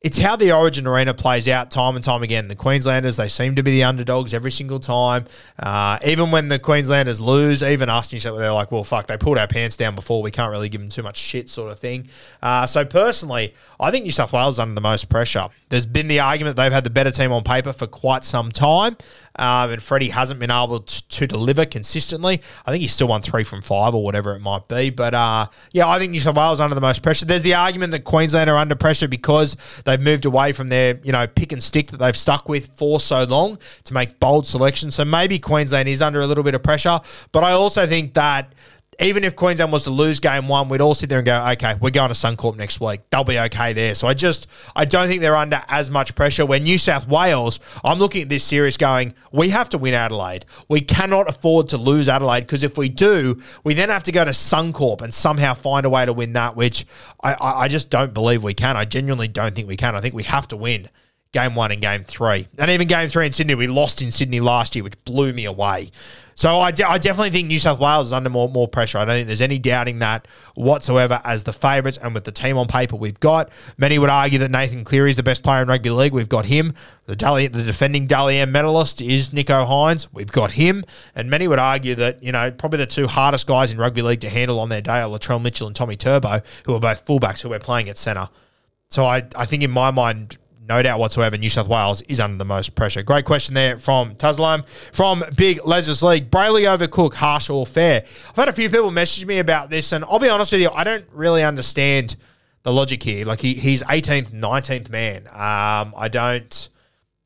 it's 0.00 0.16
how 0.18 0.36
the 0.36 0.52
Origin 0.52 0.86
Arena 0.86 1.12
plays 1.12 1.48
out 1.48 1.72
time 1.72 1.96
and 1.96 2.04
time 2.04 2.22
again. 2.22 2.46
The 2.46 2.54
Queenslanders, 2.54 3.16
they 3.16 3.26
seem 3.26 3.56
to 3.56 3.64
be 3.64 3.72
the 3.72 3.82
underdogs 3.82 4.32
every 4.32 4.52
single 4.52 4.78
time. 4.78 5.24
Uh, 5.58 5.98
even 6.04 6.30
when 6.30 6.48
the 6.48 6.60
Queenslanders 6.60 7.20
lose, 7.20 7.64
even 7.64 7.88
us, 7.88 8.10
they're 8.10 8.52
like, 8.52 8.70
well, 8.70 8.84
fuck, 8.84 9.08
they 9.08 9.16
pulled 9.16 9.38
our 9.38 9.48
pants 9.48 9.76
down 9.76 9.96
before. 9.96 10.22
We 10.22 10.30
can't 10.30 10.52
really 10.52 10.68
give 10.68 10.80
them 10.80 10.88
too 10.88 11.02
much 11.02 11.16
shit, 11.16 11.50
sort 11.50 11.72
of 11.72 11.80
thing. 11.80 12.08
Uh, 12.40 12.64
so 12.66 12.84
personally, 12.84 13.54
I 13.80 13.90
think 13.90 14.04
New 14.04 14.12
South 14.12 14.32
Wales 14.32 14.60
under 14.60 14.76
the 14.76 14.80
most 14.80 15.08
pressure. 15.08 15.48
There's 15.68 15.86
been 15.86 16.06
the 16.06 16.20
argument 16.20 16.56
they've 16.56 16.72
had 16.72 16.84
the 16.84 16.90
better 16.90 17.10
team 17.10 17.32
on 17.32 17.42
paper 17.42 17.72
for 17.72 17.88
quite 17.88 18.24
some 18.24 18.52
time, 18.52 18.96
um, 19.36 19.70
and 19.70 19.82
Freddie 19.82 20.10
hasn't 20.10 20.40
been 20.40 20.50
able 20.50 20.80
to, 20.80 21.08
to, 21.08 21.26
deliver 21.26 21.64
consistently. 21.66 22.40
I 22.66 22.70
think 22.70 22.80
he's 22.80 22.92
still 22.92 23.08
won 23.08 23.22
three 23.22 23.44
from 23.44 23.62
five 23.62 23.94
or 23.94 24.02
whatever 24.02 24.34
it 24.34 24.40
might 24.40 24.68
be. 24.68 24.90
But 24.90 25.14
uh, 25.14 25.46
yeah, 25.72 25.88
I 25.88 25.98
think 25.98 26.12
New 26.12 26.20
South 26.20 26.36
Wales 26.36 26.60
under 26.60 26.74
the 26.74 26.80
most 26.80 27.02
pressure. 27.02 27.26
There's 27.26 27.42
the 27.42 27.54
argument 27.54 27.92
that 27.92 28.04
Queensland 28.04 28.48
are 28.48 28.56
under 28.56 28.74
pressure 28.74 29.08
because 29.08 29.56
they've 29.84 30.00
moved 30.00 30.24
away 30.24 30.52
from 30.52 30.68
their 30.68 30.98
you 31.02 31.12
know 31.12 31.26
pick 31.26 31.52
and 31.52 31.62
stick 31.62 31.90
that 31.90 31.98
they've 31.98 32.16
stuck 32.16 32.48
with 32.48 32.74
for 32.74 33.00
so 33.00 33.24
long 33.24 33.58
to 33.84 33.94
make 33.94 34.18
bold 34.20 34.46
selections. 34.46 34.94
So 34.94 35.04
maybe 35.04 35.38
Queensland 35.38 35.88
is 35.88 36.02
under 36.02 36.20
a 36.20 36.26
little 36.26 36.44
bit 36.44 36.54
of 36.54 36.62
pressure. 36.62 37.00
But 37.32 37.44
I 37.44 37.52
also 37.52 37.86
think 37.86 38.14
that 38.14 38.52
even 39.00 39.22
if 39.22 39.36
Queensland 39.36 39.70
was 39.70 39.84
to 39.84 39.90
lose 39.90 40.18
game 40.18 40.48
one, 40.48 40.68
we'd 40.68 40.80
all 40.80 40.94
sit 40.94 41.08
there 41.08 41.18
and 41.18 41.26
go, 41.26 41.46
okay, 41.52 41.76
we're 41.80 41.90
going 41.90 42.08
to 42.08 42.14
Suncorp 42.14 42.56
next 42.56 42.80
week. 42.80 43.00
They'll 43.10 43.22
be 43.22 43.38
okay 43.38 43.72
there. 43.72 43.94
So 43.94 44.08
I 44.08 44.14
just, 44.14 44.48
I 44.74 44.84
don't 44.84 45.06
think 45.06 45.20
they're 45.20 45.36
under 45.36 45.62
as 45.68 45.88
much 45.88 46.16
pressure. 46.16 46.44
Where 46.44 46.58
New 46.58 46.78
South 46.78 47.06
Wales, 47.06 47.60
I'm 47.84 48.00
looking 48.00 48.22
at 48.22 48.28
this 48.28 48.42
series 48.42 48.76
going, 48.76 49.14
we 49.30 49.50
have 49.50 49.68
to 49.68 49.78
win 49.78 49.94
Adelaide. 49.94 50.46
We 50.68 50.80
cannot 50.80 51.28
afford 51.28 51.68
to 51.68 51.76
lose 51.76 52.08
Adelaide 52.08 52.40
because 52.40 52.64
if 52.64 52.76
we 52.76 52.88
do, 52.88 53.40
we 53.62 53.74
then 53.74 53.88
have 53.88 54.02
to 54.02 54.12
go 54.12 54.24
to 54.24 54.32
Suncorp 54.32 55.00
and 55.00 55.14
somehow 55.14 55.54
find 55.54 55.86
a 55.86 55.90
way 55.90 56.04
to 56.04 56.12
win 56.12 56.32
that, 56.32 56.56
which 56.56 56.84
I, 57.22 57.36
I 57.40 57.68
just 57.68 57.90
don't 57.90 58.12
believe 58.12 58.42
we 58.42 58.54
can. 58.54 58.76
I 58.76 58.84
genuinely 58.84 59.28
don't 59.28 59.54
think 59.54 59.68
we 59.68 59.76
can. 59.76 59.94
I 59.94 60.00
think 60.00 60.14
we 60.14 60.24
have 60.24 60.48
to 60.48 60.56
win 60.56 60.88
game 61.32 61.54
one 61.54 61.70
and 61.70 61.80
game 61.80 62.02
three. 62.02 62.48
And 62.58 62.70
even 62.70 62.88
game 62.88 63.08
three 63.08 63.26
in 63.26 63.32
Sydney, 63.32 63.54
we 63.54 63.66
lost 63.66 64.00
in 64.02 64.10
Sydney 64.10 64.40
last 64.40 64.74
year, 64.74 64.82
which 64.82 65.02
blew 65.04 65.32
me 65.32 65.44
away. 65.44 65.90
So 66.34 66.60
I, 66.60 66.70
de- 66.70 66.88
I 66.88 66.98
definitely 66.98 67.30
think 67.30 67.48
New 67.48 67.58
South 67.58 67.80
Wales 67.80 68.06
is 68.06 68.12
under 68.12 68.30
more, 68.30 68.48
more 68.48 68.68
pressure. 68.68 68.98
I 68.98 69.04
don't 69.04 69.16
think 69.16 69.26
there's 69.26 69.42
any 69.42 69.58
doubting 69.58 69.98
that 69.98 70.28
whatsoever 70.54 71.20
as 71.24 71.42
the 71.42 71.52
favourites 71.52 71.98
and 71.98 72.14
with 72.14 72.22
the 72.22 72.30
team 72.30 72.56
on 72.56 72.68
paper 72.68 72.94
we've 72.94 73.18
got. 73.18 73.50
Many 73.76 73.98
would 73.98 74.08
argue 74.08 74.38
that 74.38 74.50
Nathan 74.52 74.84
Cleary 74.84 75.10
is 75.10 75.16
the 75.16 75.24
best 75.24 75.42
player 75.42 75.62
in 75.62 75.68
rugby 75.68 75.90
league. 75.90 76.12
We've 76.12 76.28
got 76.28 76.46
him. 76.46 76.74
The, 77.06 77.16
Dally, 77.16 77.48
the 77.48 77.64
defending 77.64 78.06
Dally 78.06 78.38
M 78.38 78.52
medalist 78.52 79.02
is 79.02 79.30
Nicho 79.30 79.66
Hynes. 79.66 80.06
We've 80.12 80.30
got 80.30 80.52
him. 80.52 80.84
And 81.16 81.28
many 81.28 81.48
would 81.48 81.58
argue 81.58 81.96
that, 81.96 82.22
you 82.22 82.30
know, 82.30 82.52
probably 82.52 82.78
the 82.78 82.86
two 82.86 83.08
hardest 83.08 83.48
guys 83.48 83.72
in 83.72 83.78
rugby 83.78 84.02
league 84.02 84.20
to 84.20 84.28
handle 84.28 84.60
on 84.60 84.68
their 84.68 84.80
day 84.80 85.00
are 85.00 85.08
Latrell 85.08 85.42
Mitchell 85.42 85.66
and 85.66 85.74
Tommy 85.74 85.96
Turbo, 85.96 86.40
who 86.66 86.74
are 86.74 86.80
both 86.80 87.04
fullbacks 87.04 87.42
who 87.42 87.48
we're 87.48 87.58
playing 87.58 87.88
at 87.88 87.98
centre. 87.98 88.28
So 88.90 89.04
I, 89.04 89.24
I 89.34 89.44
think 89.44 89.64
in 89.64 89.72
my 89.72 89.90
mind, 89.90 90.38
no 90.68 90.82
doubt 90.82 90.98
whatsoever, 90.98 91.38
New 91.38 91.48
South 91.48 91.66
Wales 91.66 92.02
is 92.02 92.20
under 92.20 92.36
the 92.36 92.44
most 92.44 92.74
pressure. 92.74 93.02
Great 93.02 93.24
question 93.24 93.54
there 93.54 93.78
from 93.78 94.14
Tazlam. 94.14 94.68
From 94.92 95.24
Big 95.34 95.64
Lesers 95.64 96.02
League, 96.02 96.30
Brailey 96.30 96.66
over 96.66 96.86
Cook, 96.86 97.14
harsh 97.14 97.48
or 97.48 97.64
fair? 97.64 98.04
I've 98.28 98.36
had 98.36 98.48
a 98.48 98.52
few 98.52 98.68
people 98.68 98.90
message 98.90 99.24
me 99.24 99.38
about 99.38 99.70
this, 99.70 99.92
and 99.92 100.04
I'll 100.04 100.18
be 100.18 100.28
honest 100.28 100.52
with 100.52 100.60
you, 100.60 100.70
I 100.70 100.84
don't 100.84 101.06
really 101.12 101.42
understand 101.42 102.16
the 102.64 102.72
logic 102.72 103.02
here. 103.02 103.24
Like, 103.24 103.40
he, 103.40 103.54
he's 103.54 103.82
18th, 103.84 104.30
19th 104.30 104.90
man. 104.90 105.26
Um, 105.28 105.94
I 105.96 106.08
don't... 106.10 106.68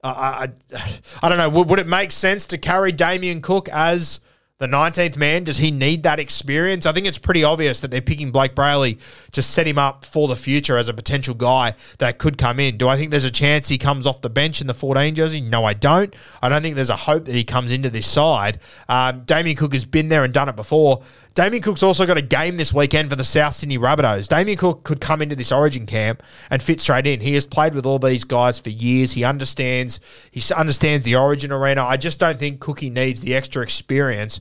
I, 0.05 0.49
I, 0.75 1.01
I 1.23 1.29
don't 1.29 1.39
know. 1.39 1.49
Would, 1.49 1.71
would 1.71 1.79
it 1.79 1.87
make 1.87 2.11
sense 2.11 2.47
to 2.47 2.59
carry 2.59 2.91
Damien 2.91 3.41
Cook 3.41 3.69
as 3.69 4.19
the 4.63 4.69
19th 4.69 5.17
man, 5.17 5.43
does 5.43 5.59
he 5.59 5.73
need 5.73 6.05
that 6.05 6.21
experience? 6.21 6.87
I 6.87 6.93
think 6.93 7.09
it's 7.09 7.19
pretty 7.19 7.43
obvious 7.43 7.81
that 7.81 7.91
they're 7.91 8.01
picking 8.01 8.31
Blake 8.31 8.55
Brailey 8.55 8.97
to 9.33 9.43
set 9.43 9.67
him 9.67 9.77
up 9.77 10.05
for 10.05 10.29
the 10.29 10.37
future 10.37 10.77
as 10.77 10.89
a 10.89 10.95
potential 10.95 11.35
guy 11.35 11.75
that 11.99 12.19
could 12.19 12.39
come 12.39 12.61
in. 12.61 12.77
Do 12.77 12.87
I 12.87 12.97
think 12.97 13.11
there's 13.11 13.25
a 13.25 13.31
chance 13.31 13.67
he 13.67 13.77
comes 13.77 14.07
off 14.07 14.21
the 14.21 14.31
bench 14.31 14.61
in 14.61 14.69
the 14.69 14.75
14 14.75 15.17
jersey? 15.17 15.41
No, 15.41 15.65
I 15.65 15.75
don't. 15.75 16.15
I 16.41 16.49
don't 16.49 16.63
think 16.63 16.77
there's 16.77 16.91
a 16.91 16.97
hope 16.97 17.25
that 17.25 17.35
he 17.35 17.43
comes 17.43 17.73
into 17.73 17.91
this 17.91 18.07
side. 18.07 18.61
Um, 18.89 19.25
Damien 19.25 19.57
Cook 19.57 19.73
has 19.73 19.85
been 19.85 20.11
there 20.11 20.23
and 20.23 20.33
done 20.33 20.49
it 20.49 20.55
before. 20.55 21.03
Damien 21.35 21.63
Cook's 21.63 21.83
also 21.83 22.05
got 22.05 22.19
a 22.19 22.23
game 22.23 22.59
this 22.59 22.75
weekend 22.75 23.09
for 23.09 23.17
the 23.17 23.25
South 23.25 23.55
Sydney 23.55 23.79
Rabbitohs. 23.79 24.29
Damien 24.29 24.59
Cook 24.59 24.85
could 24.85 25.01
come 25.01 25.23
into 25.23 25.35
this 25.35 25.51
Origin 25.51 25.87
camp 25.87 26.23
and 26.51 26.63
fit 26.63 26.81
straight 26.81 27.07
in. 27.07 27.21
He 27.21 27.35
has 27.35 27.47
played 27.47 27.75
with 27.75 27.87
all 27.87 27.99
these 27.99 28.25
guys 28.25 28.59
for 28.59 28.69
years. 28.69 29.13
He 29.13 29.25
understands. 29.25 29.99
He 30.31 30.43
understands 30.55 31.07
the 31.07 31.17
Origin 31.17 31.51
arena. 31.51 31.85
I 31.85 31.97
just 31.97 32.19
don't 32.19 32.39
think 32.39 32.61
Cookie 32.61 32.91
needs 32.91 33.23
the 33.23 33.35
extra 33.35 33.63
experience 33.63 34.41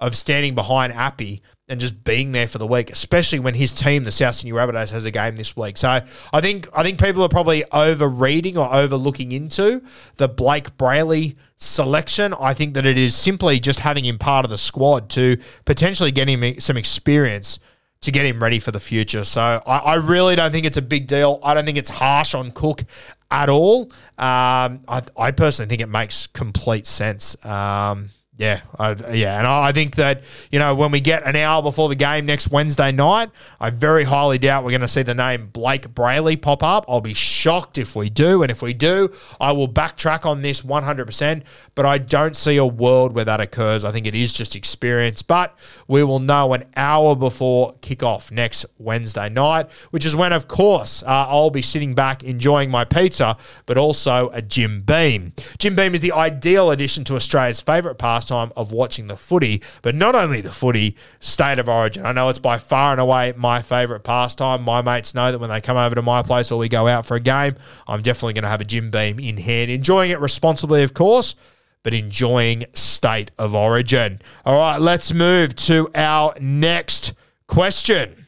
of 0.00 0.16
standing 0.16 0.54
behind 0.54 0.92
Api 0.92 1.42
and 1.68 1.80
just 1.80 2.02
being 2.02 2.32
there 2.32 2.48
for 2.48 2.58
the 2.58 2.66
week, 2.66 2.90
especially 2.90 3.38
when 3.38 3.54
his 3.54 3.72
team, 3.72 4.02
the 4.04 4.10
South 4.10 4.34
Sydney 4.34 4.52
Rabbitohs, 4.52 4.90
has 4.90 5.06
a 5.06 5.10
game 5.10 5.36
this 5.36 5.56
week. 5.56 5.76
So 5.76 6.00
I 6.32 6.40
think 6.40 6.68
I 6.74 6.82
think 6.82 7.00
people 7.00 7.22
are 7.22 7.28
probably 7.28 7.64
overreading 7.72 8.58
or 8.58 8.72
overlooking 8.72 9.32
into 9.32 9.82
the 10.16 10.28
Blake 10.28 10.76
Brailey 10.76 11.36
selection. 11.56 12.34
I 12.40 12.54
think 12.54 12.74
that 12.74 12.86
it 12.86 12.98
is 12.98 13.14
simply 13.14 13.60
just 13.60 13.80
having 13.80 14.04
him 14.04 14.18
part 14.18 14.44
of 14.44 14.50
the 14.50 14.58
squad 14.58 15.10
to 15.10 15.36
potentially 15.64 16.10
get 16.10 16.28
him 16.28 16.58
some 16.58 16.76
experience 16.76 17.60
to 18.00 18.10
get 18.10 18.24
him 18.24 18.42
ready 18.42 18.58
for 18.58 18.72
the 18.72 18.80
future. 18.80 19.24
So 19.24 19.40
I, 19.40 19.78
I 19.78 19.94
really 19.96 20.34
don't 20.34 20.52
think 20.52 20.66
it's 20.66 20.78
a 20.78 20.82
big 20.82 21.06
deal. 21.06 21.38
I 21.42 21.54
don't 21.54 21.66
think 21.66 21.78
it's 21.78 21.90
harsh 21.90 22.34
on 22.34 22.50
Cook 22.50 22.82
at 23.30 23.48
all. 23.48 23.92
Um, 24.18 24.80
I, 24.88 25.02
I 25.16 25.30
personally 25.30 25.68
think 25.68 25.82
it 25.82 25.88
makes 25.88 26.26
complete 26.26 26.86
sense. 26.86 27.36
Um, 27.44 28.10
yeah, 28.40 28.62
I, 28.78 28.94
yeah, 29.12 29.36
and 29.36 29.46
I 29.46 29.70
think 29.70 29.96
that 29.96 30.24
you 30.50 30.58
know 30.58 30.74
when 30.74 30.90
we 30.90 31.00
get 31.00 31.26
an 31.26 31.36
hour 31.36 31.62
before 31.62 31.90
the 31.90 31.94
game 31.94 32.24
next 32.24 32.50
Wednesday 32.50 32.90
night, 32.90 33.30
I 33.60 33.68
very 33.68 34.04
highly 34.04 34.38
doubt 34.38 34.64
we're 34.64 34.70
going 34.70 34.80
to 34.80 34.88
see 34.88 35.02
the 35.02 35.14
name 35.14 35.48
Blake 35.48 35.88
Brailey 35.88 36.40
pop 36.40 36.62
up. 36.62 36.86
I'll 36.88 37.02
be 37.02 37.12
shocked 37.12 37.76
if 37.76 37.94
we 37.94 38.08
do, 38.08 38.42
and 38.42 38.50
if 38.50 38.62
we 38.62 38.72
do, 38.72 39.12
I 39.42 39.52
will 39.52 39.68
backtrack 39.68 40.24
on 40.24 40.40
this 40.40 40.62
100%. 40.62 41.42
But 41.74 41.84
I 41.84 41.98
don't 41.98 42.34
see 42.34 42.56
a 42.56 42.64
world 42.64 43.14
where 43.14 43.26
that 43.26 43.42
occurs. 43.42 43.84
I 43.84 43.92
think 43.92 44.06
it 44.06 44.14
is 44.14 44.32
just 44.32 44.56
experience, 44.56 45.20
but 45.20 45.58
we 45.86 46.02
will 46.02 46.18
know 46.18 46.54
an 46.54 46.64
hour 46.76 47.14
before 47.14 47.74
kickoff 47.82 48.32
next 48.32 48.64
Wednesday 48.78 49.28
night, 49.28 49.70
which 49.90 50.06
is 50.06 50.16
when, 50.16 50.32
of 50.32 50.48
course, 50.48 51.02
uh, 51.02 51.26
I'll 51.28 51.50
be 51.50 51.60
sitting 51.60 51.94
back 51.94 52.24
enjoying 52.24 52.70
my 52.70 52.86
pizza, 52.86 53.36
but 53.66 53.76
also 53.76 54.30
a 54.30 54.40
Jim 54.40 54.80
Beam. 54.80 55.34
Jim 55.58 55.76
Beam 55.76 55.94
is 55.94 56.00
the 56.00 56.12
ideal 56.12 56.70
addition 56.70 57.04
to 57.04 57.16
Australia's 57.16 57.60
favourite 57.60 57.98
pastime 57.98 58.29
pastime 58.30 58.52
of 58.56 58.72
watching 58.72 59.08
the 59.08 59.16
footy, 59.16 59.62
but 59.82 59.94
not 59.94 60.14
only 60.14 60.40
the 60.40 60.52
footy, 60.52 60.96
state 61.18 61.58
of 61.58 61.68
origin. 61.68 62.06
I 62.06 62.12
know 62.12 62.28
it's 62.28 62.38
by 62.38 62.58
far 62.58 62.92
and 62.92 63.00
away 63.00 63.34
my 63.36 63.60
favourite 63.60 64.04
pastime. 64.04 64.62
My 64.62 64.82
mates 64.82 65.14
know 65.14 65.32
that 65.32 65.38
when 65.38 65.50
they 65.50 65.60
come 65.60 65.76
over 65.76 65.94
to 65.96 66.02
my 66.02 66.22
place 66.22 66.52
or 66.52 66.58
we 66.58 66.68
go 66.68 66.86
out 66.86 67.06
for 67.06 67.16
a 67.16 67.20
game, 67.20 67.56
I'm 67.88 68.02
definitely 68.02 68.34
going 68.34 68.44
to 68.44 68.48
have 68.48 68.60
a 68.60 68.64
Jim 68.64 68.90
Beam 68.90 69.18
in 69.18 69.36
hand, 69.38 69.70
enjoying 69.70 70.10
it 70.10 70.20
responsibly, 70.20 70.82
of 70.82 70.94
course 70.94 71.34
but 71.82 71.94
enjoying 71.94 72.62
state 72.74 73.30
of 73.38 73.54
origin. 73.54 74.20
All 74.44 74.58
right, 74.58 74.78
let's 74.78 75.14
move 75.14 75.56
to 75.56 75.88
our 75.94 76.34
next 76.38 77.14
question. 77.48 78.26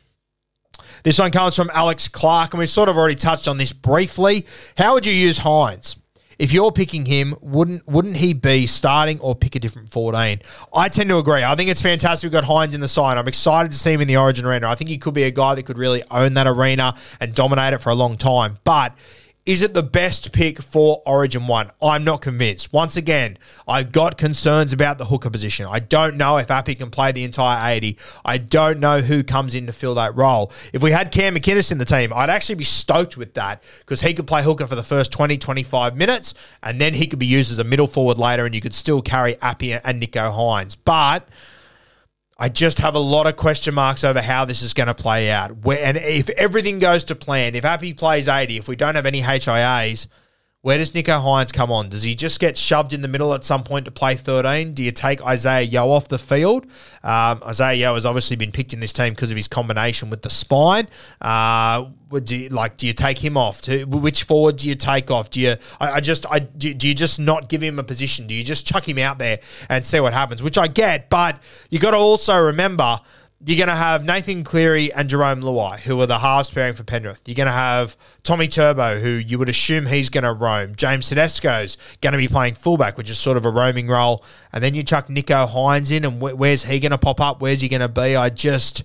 This 1.03 1.19
one 1.19 1.33
comes 1.33 1.55
from 1.55 1.71
Alex 1.75 2.09
Clark, 2.09 2.55
and 2.55 2.61
we've 2.61 2.71
sort 2.71 2.89
of 2.89 2.97
already 2.97 3.15
touched 3.15 3.49
on 3.49 3.59
this 3.59 3.75
briefly. 3.75 4.47
How 4.79 4.95
would 4.95 5.05
you 5.05 5.13
use 5.13 5.41
Hynes? 5.41 5.97
If 6.43 6.53
you're 6.53 6.73
picking 6.73 7.07
him, 7.07 7.37
wouldn't 7.41 7.87
wouldn't 7.87 8.17
he 8.17 8.33
be 8.33 8.67
starting 8.67 9.21
or 9.21 9.37
pick 9.37 9.55
a 9.55 9.61
different 9.61 9.91
14? 9.91 10.41
I 10.75 10.89
tend 10.89 11.09
to 11.11 11.19
agree. 11.19 11.45
I 11.45 11.55
think 11.55 11.71
it's 11.71 11.81
fantastic 11.81 12.27
we've 12.27 12.33
got 12.33 12.43
Hynes 12.43 12.75
in 12.75 12.81
the 12.81 12.89
side. 12.89 13.17
I'm 13.17 13.29
excited 13.29 13.71
to 13.71 13.79
see 13.79 13.93
him 13.93 14.01
in 14.01 14.09
the 14.09 14.17
Origin 14.17 14.45
arena. 14.45 14.69
I 14.69 14.75
think 14.75 14.91
he 14.91 14.99
could 14.99 15.15
be 15.15 15.23
a 15.23 15.31
guy 15.31 15.55
that 15.55 15.63
could 15.63 15.79
really 15.79 16.03
own 16.11 16.35
that 16.35 16.49
arena 16.49 16.97
and 17.21 17.33
dominate 17.33 17.75
it 17.75 17.79
for 17.79 17.91
a 17.91 17.95
long 17.95 18.17
time. 18.17 18.59
But 18.65 18.93
is 19.45 19.61
it 19.61 19.75
the 19.75 19.83
best 19.83 20.33
pick 20.33 20.63
for 20.63 21.03
Origin 21.05 21.49
1? 21.49 21.73
I'm 21.83 22.05
not 22.05 22.21
convinced. 22.21 22.73
Once 22.73 22.97
again, 22.97 23.39
I've 23.67 23.91
got 23.91 24.17
concerns 24.17 24.73
about 24.73 24.99
the 24.99 25.07
hooker 25.07 25.31
position. 25.31 25.67
I 25.69 25.81
don't 25.81 26.17
know 26.17 26.37
if 26.37 26.49
Api 26.49 26.77
can 26.77 26.91
play 26.91 27.11
the 27.11 27.25
entire 27.25 27.75
80. 27.75 27.99
I 28.25 28.39
don't 28.39 28.79
know 28.79 29.01
who 29.01 29.25
comes 29.25 29.57
in 29.57 29.67
to 29.67 29.73
fill 29.73 29.97
that 29.97 30.15
role. 30.15 30.53
If 30.73 30.81
we 30.81 30.93
had 30.93 31.11
Cam 31.11 31.35
McInnes 31.35 31.73
in 31.73 31.79
the 31.79 31.85
team, 31.85 32.13
I'd 32.15 32.31
actually 32.31 32.55
be 32.55 32.65
stoked 32.65 33.17
with 33.17 33.35
that 33.35 33.65
because 33.81 34.01
he 34.01 34.15
could 34.15 34.29
play 34.29 34.45
hooker 34.45 34.69
for 34.69 34.77
the 34.77 34.83
first 34.85 35.11
20, 35.11 35.37
25 35.39 35.97
minutes 35.97 36.35
and 36.63 36.81
then 36.81 36.95
he 36.95 37.09
could 37.09 37.19
be 37.19 37.27
used 37.27 37.51
as 37.51 37.59
a 37.59 37.65
middle 37.65 37.89
forward 37.89 38.19
later 38.19 38.47
and 38.47 38.55
you 38.55 38.61
could 38.61 38.75
still 38.75 39.03
carry 39.03 39.37
Api 39.43 39.73
and 39.73 40.01
Nicho 40.01 40.31
Hynes. 40.31 40.77
But 40.85 41.29
I 42.43 42.49
just 42.49 42.81
have 42.81 42.97
a 42.97 42.99
lot 42.99 43.29
of 43.29 43.37
question 43.37 43.73
marks 43.73 44.03
over 44.03 44.21
how 44.21 44.45
this 44.45 44.63
is 44.63 44.75
going 44.75 44.89
to 44.89 44.95
play 44.95 45.31
out. 45.31 45.59
Where, 45.59 45.79
and 45.81 45.97
if 45.97 46.29
everything 46.31 46.81
goes 46.81 47.05
to 47.05 47.15
plan, 47.15 47.55
if 47.55 47.65
Api 47.65 47.95
plays 47.95 48.27
80, 48.27 48.57
if 48.57 48.67
we 48.67 48.75
don't 48.75 48.97
have 48.97 49.07
any 49.07 49.23
HIAs, 49.23 50.09
where 50.63 50.79
does 50.79 50.93
Nicho 50.93 51.21
Hynes 51.21 51.53
come 51.53 51.73
on? 51.73 51.89
Does 51.89 52.05
he 52.05 52.15
just 52.15 52.39
get 52.39 52.57
shoved 52.57 52.93
in 52.93 53.03
the 53.03 53.09
middle 53.09 53.35
at 53.35 53.45
some 53.45 53.65
point 53.65 53.85
to 53.87 53.91
play 53.91 54.15
13? 54.15 54.75
Do 54.75 54.85
you 54.85 54.93
take 54.93 55.21
Isaah 55.21 55.63
Yeo 55.63 55.91
off 55.91 56.07
the 56.07 56.21
field? 56.21 56.67
Um, 57.03 57.43
Isaah 57.45 57.75
Yeo 57.75 57.95
has 57.95 58.07
obviously 58.07 58.37
been 58.37 58.53
picked 58.53 58.73
in 58.73 58.79
this 58.79 58.93
team 58.93 59.13
because 59.13 59.33
of 59.33 59.37
his 59.37 59.49
combination 59.49 60.09
with 60.09 60.23
the 60.23 60.31
spine. 60.31 60.87
Uh, 61.21 61.87
do 62.23 62.37
you, 62.37 62.49
like, 62.51 62.77
do 62.77 62.87
you 62.87 62.93
take 62.93 63.19
him 63.19 63.37
off? 63.37 63.63
To, 63.63 63.85
which 63.87 64.23
forward 64.23 64.59
do 64.59 64.69
you 64.69 64.77
take 64.77 65.11
off? 65.11 65.31
Do 65.31 65.41
you, 65.41 65.57
I, 65.81 65.95
I 65.95 66.01
just, 66.01 66.27
I 66.31 66.39
do, 66.39 66.73
do, 66.73 66.87
you 66.87 66.95
just 66.95 67.19
not 67.19 67.49
give 67.49 67.61
him 67.61 67.81
a 67.81 67.85
position? 67.85 68.29
Do 68.29 68.35
you 68.35 68.45
just 68.45 68.65
chuck 68.65 68.89
him 68.89 68.99
out 68.99 69.19
there 69.19 69.41
and 69.69 69.85
see 69.85 69.99
what 69.99 70.13
happens? 70.13 70.45
Which 70.45 70.59
I 70.59 70.69
get, 70.69 71.11
but 71.11 71.43
you 71.71 71.81
got 71.81 71.91
to 71.91 71.97
also 71.97 72.39
remember 72.39 73.01
you're 73.45 73.57
going 73.57 73.69
to 73.69 73.75
have 73.75 74.05
Nathan 74.05 74.45
Cleary 74.45 74.93
and 74.93 75.11
Jarome 75.11 75.43
Luai, 75.43 75.81
who 75.81 76.01
are 76.01 76.07
the 76.07 76.19
halves 76.19 76.51
pairing 76.51 76.75
for 76.75 76.85
Penrith. 76.85 77.23
You're 77.27 77.35
going 77.35 77.47
to 77.47 77.53
have 77.53 77.97
Tommy 78.23 78.47
Turbo, 78.47 79.01
who 79.01 79.09
you 79.09 79.39
would 79.39 79.49
assume 79.49 79.87
he's 79.87 80.11
going 80.11 80.25
to 80.25 80.33
roam. 80.33 80.77
James 80.77 81.09
Tedesco's 81.09 81.77
going 82.01 82.13
to 82.13 82.19
be 82.19 82.29
playing 82.29 82.55
fullback, 82.55 82.97
which 82.97 83.11
is 83.11 83.19
sort 83.19 83.37
of 83.37 83.45
a 83.45 83.51
roaming 83.51 83.89
role. 83.89 84.25
And 84.53 84.63
then 84.63 84.75
you 84.75 84.85
chuck 84.85 85.09
Nicho 85.09 85.49
Hynes 85.49 85.91
in, 85.91 86.05
and 86.05 86.21
wh- 86.21 86.39
where's 86.39 86.65
he 86.65 86.79
going 86.79 86.93
to 86.93 86.99
pop 86.99 87.21
up? 87.21 87.41
Where's 87.41 87.61
he 87.61 87.69
going 87.69 87.81
to 87.81 87.89
be? 87.89 88.15
I 88.17 88.31
just. 88.31 88.85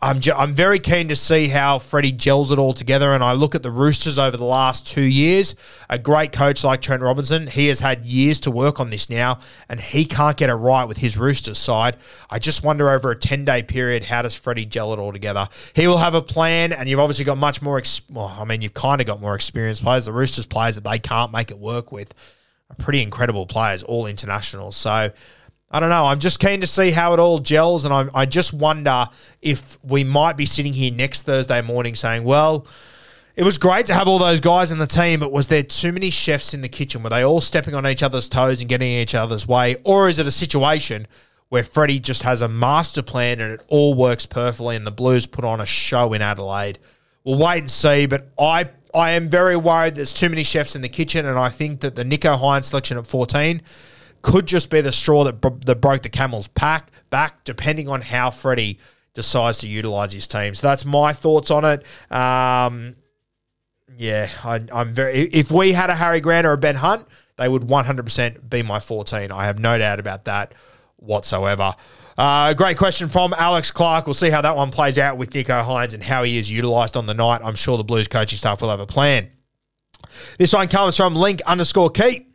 I'm, 0.00 0.20
ju- 0.20 0.32
I'm 0.36 0.54
very 0.54 0.78
keen 0.78 1.08
to 1.08 1.16
see 1.16 1.48
how 1.48 1.80
Freddie 1.80 2.12
gels 2.12 2.52
it 2.52 2.58
all 2.58 2.72
together. 2.72 3.12
And 3.12 3.24
I 3.24 3.32
look 3.32 3.56
at 3.56 3.64
the 3.64 3.70
Roosters 3.70 4.16
over 4.16 4.36
the 4.36 4.44
last 4.44 4.86
two 4.86 5.02
years. 5.02 5.56
A 5.90 5.98
great 5.98 6.30
coach 6.30 6.62
like 6.62 6.80
Trent 6.80 7.02
Robinson, 7.02 7.48
he 7.48 7.66
has 7.66 7.80
had 7.80 8.06
years 8.06 8.38
to 8.40 8.52
work 8.52 8.78
on 8.78 8.90
this 8.90 9.10
now, 9.10 9.40
and 9.68 9.80
he 9.80 10.04
can't 10.04 10.36
get 10.36 10.50
it 10.50 10.54
right 10.54 10.84
with 10.84 10.98
his 10.98 11.18
Roosters 11.18 11.58
side. 11.58 11.96
I 12.30 12.38
just 12.38 12.62
wonder 12.62 12.88
over 12.90 13.10
a 13.10 13.16
10 13.16 13.44
day 13.44 13.64
period, 13.64 14.04
how 14.04 14.22
does 14.22 14.36
Freddie 14.36 14.66
gel 14.66 14.92
it 14.92 15.00
all 15.00 15.12
together? 15.12 15.48
He 15.74 15.88
will 15.88 15.98
have 15.98 16.14
a 16.14 16.22
plan, 16.22 16.72
and 16.72 16.88
you've 16.88 17.00
obviously 17.00 17.24
got 17.24 17.38
much 17.38 17.60
more, 17.60 17.78
ex- 17.78 18.02
well, 18.08 18.36
I 18.38 18.44
mean, 18.44 18.60
you've 18.60 18.74
kind 18.74 19.00
of 19.00 19.06
got 19.06 19.20
more 19.20 19.34
experienced 19.34 19.82
players. 19.82 20.06
The 20.06 20.12
Roosters 20.12 20.46
players 20.46 20.76
that 20.76 20.84
they 20.84 21.00
can't 21.00 21.32
make 21.32 21.50
it 21.50 21.58
work 21.58 21.90
with 21.90 22.14
pretty 22.78 23.02
incredible 23.02 23.46
players, 23.46 23.82
all 23.82 24.06
internationals. 24.06 24.76
So, 24.76 25.10
I 25.70 25.80
don't 25.80 25.90
know. 25.90 26.06
I'm 26.06 26.18
just 26.18 26.40
keen 26.40 26.62
to 26.62 26.66
see 26.66 26.90
how 26.90 27.12
it 27.12 27.18
all 27.18 27.38
gels, 27.38 27.84
and 27.84 27.92
I, 27.92 28.08
I 28.14 28.24
just 28.24 28.54
wonder 28.54 29.06
if 29.42 29.78
we 29.84 30.02
might 30.02 30.36
be 30.36 30.46
sitting 30.46 30.72
here 30.72 30.90
next 30.90 31.24
Thursday 31.24 31.60
morning 31.60 31.94
saying, 31.94 32.24
well, 32.24 32.66
it 33.36 33.44
was 33.44 33.58
great 33.58 33.86
to 33.86 33.94
have 33.94 34.08
all 34.08 34.18
those 34.18 34.40
guys 34.40 34.72
in 34.72 34.78
the 34.78 34.86
team, 34.86 35.20
but 35.20 35.30
was 35.30 35.48
there 35.48 35.62
too 35.62 35.92
many 35.92 36.10
chefs 36.10 36.54
in 36.54 36.62
the 36.62 36.68
kitchen? 36.68 37.02
Were 37.02 37.10
they 37.10 37.22
all 37.22 37.40
stepping 37.40 37.74
on 37.74 37.86
each 37.86 38.02
other's 38.02 38.28
toes 38.28 38.60
and 38.60 38.68
getting 38.68 38.90
in 38.90 39.00
each 39.00 39.14
other's 39.14 39.46
way? 39.46 39.76
Or 39.84 40.08
is 40.08 40.18
it 40.18 40.26
a 40.26 40.32
situation 40.32 41.06
where 41.50 41.62
Freddie 41.62 42.00
just 42.00 42.22
has 42.22 42.42
a 42.42 42.48
master 42.48 43.02
plan 43.02 43.40
and 43.40 43.52
it 43.52 43.60
all 43.68 43.94
works 43.94 44.26
perfectly 44.26 44.74
and 44.74 44.86
the 44.86 44.90
Blues 44.90 45.26
put 45.26 45.44
on 45.44 45.60
a 45.60 45.66
show 45.66 46.14
in 46.14 46.22
Adelaide? 46.22 46.78
We'll 47.24 47.38
wait 47.38 47.58
and 47.58 47.70
see, 47.70 48.06
but 48.06 48.28
I 48.40 48.70
I 48.94 49.10
am 49.12 49.28
very 49.28 49.56
worried 49.56 49.96
there's 49.96 50.14
too 50.14 50.30
many 50.30 50.42
chefs 50.42 50.74
in 50.74 50.82
the 50.82 50.88
kitchen, 50.88 51.26
and 51.26 51.38
I 51.38 51.50
think 51.50 51.80
that 51.80 51.94
the 51.94 52.04
Nicho 52.04 52.40
Hynes 52.40 52.64
selection 52.64 52.96
at 52.96 53.06
14 53.06 53.60
could 54.22 54.46
just 54.46 54.70
be 54.70 54.80
the 54.80 54.92
straw 54.92 55.24
that, 55.24 55.40
that 55.66 55.80
broke 55.80 56.02
the 56.02 56.08
camel's 56.08 56.48
pack 56.48 56.90
back, 57.10 57.44
depending 57.44 57.88
on 57.88 58.00
how 58.00 58.30
Freddie 58.30 58.78
decides 59.14 59.58
to 59.58 59.68
utilize 59.68 60.12
his 60.12 60.26
team. 60.26 60.54
So 60.54 60.66
that's 60.66 60.84
my 60.84 61.12
thoughts 61.12 61.50
on 61.50 61.64
it. 61.64 61.84
Um, 62.12 62.96
yeah, 63.96 64.28
I, 64.44 64.60
I'm 64.72 64.92
very. 64.92 65.22
If 65.22 65.50
we 65.50 65.72
had 65.72 65.90
a 65.90 65.94
Harry 65.94 66.20
Grant 66.20 66.46
or 66.46 66.52
a 66.52 66.58
Ben 66.58 66.76
Hunt, 66.76 67.06
they 67.36 67.48
would 67.48 67.62
100% 67.62 68.50
be 68.50 68.62
my 68.62 68.80
14. 68.80 69.32
I 69.32 69.46
have 69.46 69.58
no 69.58 69.78
doubt 69.78 70.00
about 70.00 70.24
that 70.26 70.54
whatsoever. 70.96 71.74
Uh, 72.16 72.52
great 72.52 72.76
question 72.76 73.08
from 73.08 73.32
Alex 73.38 73.70
Clark. 73.70 74.06
We'll 74.06 74.14
see 74.14 74.30
how 74.30 74.40
that 74.40 74.56
one 74.56 74.70
plays 74.70 74.98
out 74.98 75.18
with 75.18 75.30
Nicho 75.30 75.64
Hynes 75.64 75.94
and 75.94 76.02
how 76.02 76.24
he 76.24 76.36
is 76.36 76.50
utilised 76.50 76.96
on 76.96 77.06
the 77.06 77.14
night. 77.14 77.40
I'm 77.44 77.54
sure 77.54 77.76
the 77.76 77.84
Blues 77.84 78.08
coaching 78.08 78.38
staff 78.38 78.60
will 78.60 78.70
have 78.70 78.80
a 78.80 78.86
plan. 78.86 79.30
This 80.36 80.52
one 80.52 80.68
comes 80.68 80.96
from 80.96 81.14
Link 81.14 81.40
underscore 81.46 81.90
Keep. 81.90 82.27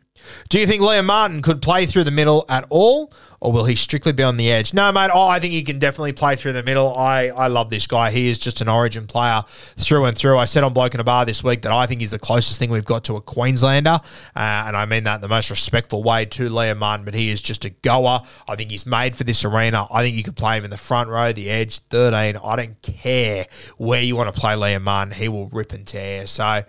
Do 0.48 0.58
you 0.58 0.66
think 0.66 0.82
Liam 0.82 1.06
Martin 1.06 1.42
could 1.42 1.62
play 1.62 1.86
through 1.86 2.04
the 2.04 2.10
middle 2.10 2.44
at 2.48 2.64
all, 2.70 3.12
or 3.40 3.52
will 3.52 3.66
he 3.66 3.76
strictly 3.76 4.12
be 4.12 4.22
on 4.22 4.38
the 4.38 4.50
edge? 4.50 4.72
No, 4.72 4.90
mate. 4.90 5.10
Oh, 5.12 5.26
I 5.26 5.38
think 5.38 5.52
he 5.52 5.62
can 5.62 5.78
definitely 5.78 6.12
play 6.12 6.34
through 6.34 6.54
the 6.54 6.62
middle. 6.62 6.96
I, 6.96 7.28
I 7.28 7.48
love 7.48 7.68
this 7.68 7.86
guy. 7.86 8.10
He 8.10 8.28
is 8.28 8.38
just 8.38 8.60
an 8.60 8.68
origin 8.68 9.06
player 9.06 9.42
through 9.46 10.06
and 10.06 10.16
through. 10.16 10.38
I 10.38 10.46
said 10.46 10.64
on 10.64 10.72
Bloke 10.72 10.94
in 10.94 11.00
a 11.00 11.04
Bar 11.04 11.26
this 11.26 11.44
week 11.44 11.62
that 11.62 11.72
I 11.72 11.86
think 11.86 12.00
he's 12.00 12.10
the 12.10 12.18
closest 12.18 12.58
thing 12.58 12.70
we've 12.70 12.84
got 12.84 13.04
to 13.04 13.16
a 13.16 13.20
Queenslander, 13.20 14.00
uh, 14.00 14.64
and 14.66 14.76
I 14.76 14.86
mean 14.86 15.04
that 15.04 15.16
in 15.16 15.20
the 15.20 15.28
most 15.28 15.50
respectful 15.50 16.02
way 16.02 16.24
to 16.24 16.48
Liam 16.48 16.78
Martin, 16.78 17.04
but 17.04 17.14
he 17.14 17.28
is 17.28 17.42
just 17.42 17.64
a 17.64 17.70
goer. 17.70 18.22
I 18.48 18.56
think 18.56 18.70
he's 18.70 18.86
made 18.86 19.14
for 19.14 19.24
this 19.24 19.44
arena. 19.44 19.86
I 19.90 20.02
think 20.02 20.16
you 20.16 20.22
could 20.22 20.36
play 20.36 20.56
him 20.56 20.64
in 20.64 20.70
the 20.70 20.78
front 20.78 21.10
row, 21.10 21.32
the 21.32 21.50
edge, 21.50 21.78
13. 21.78 22.40
I 22.42 22.56
don't 22.56 22.80
care 22.82 23.46
where 23.76 24.00
you 24.00 24.16
want 24.16 24.34
to 24.34 24.40
play 24.40 24.54
Liam 24.54 24.82
Martin. 24.82 25.12
He 25.12 25.28
will 25.28 25.48
rip 25.48 25.72
and 25.72 25.86
tear. 25.86 26.26
So 26.26 26.64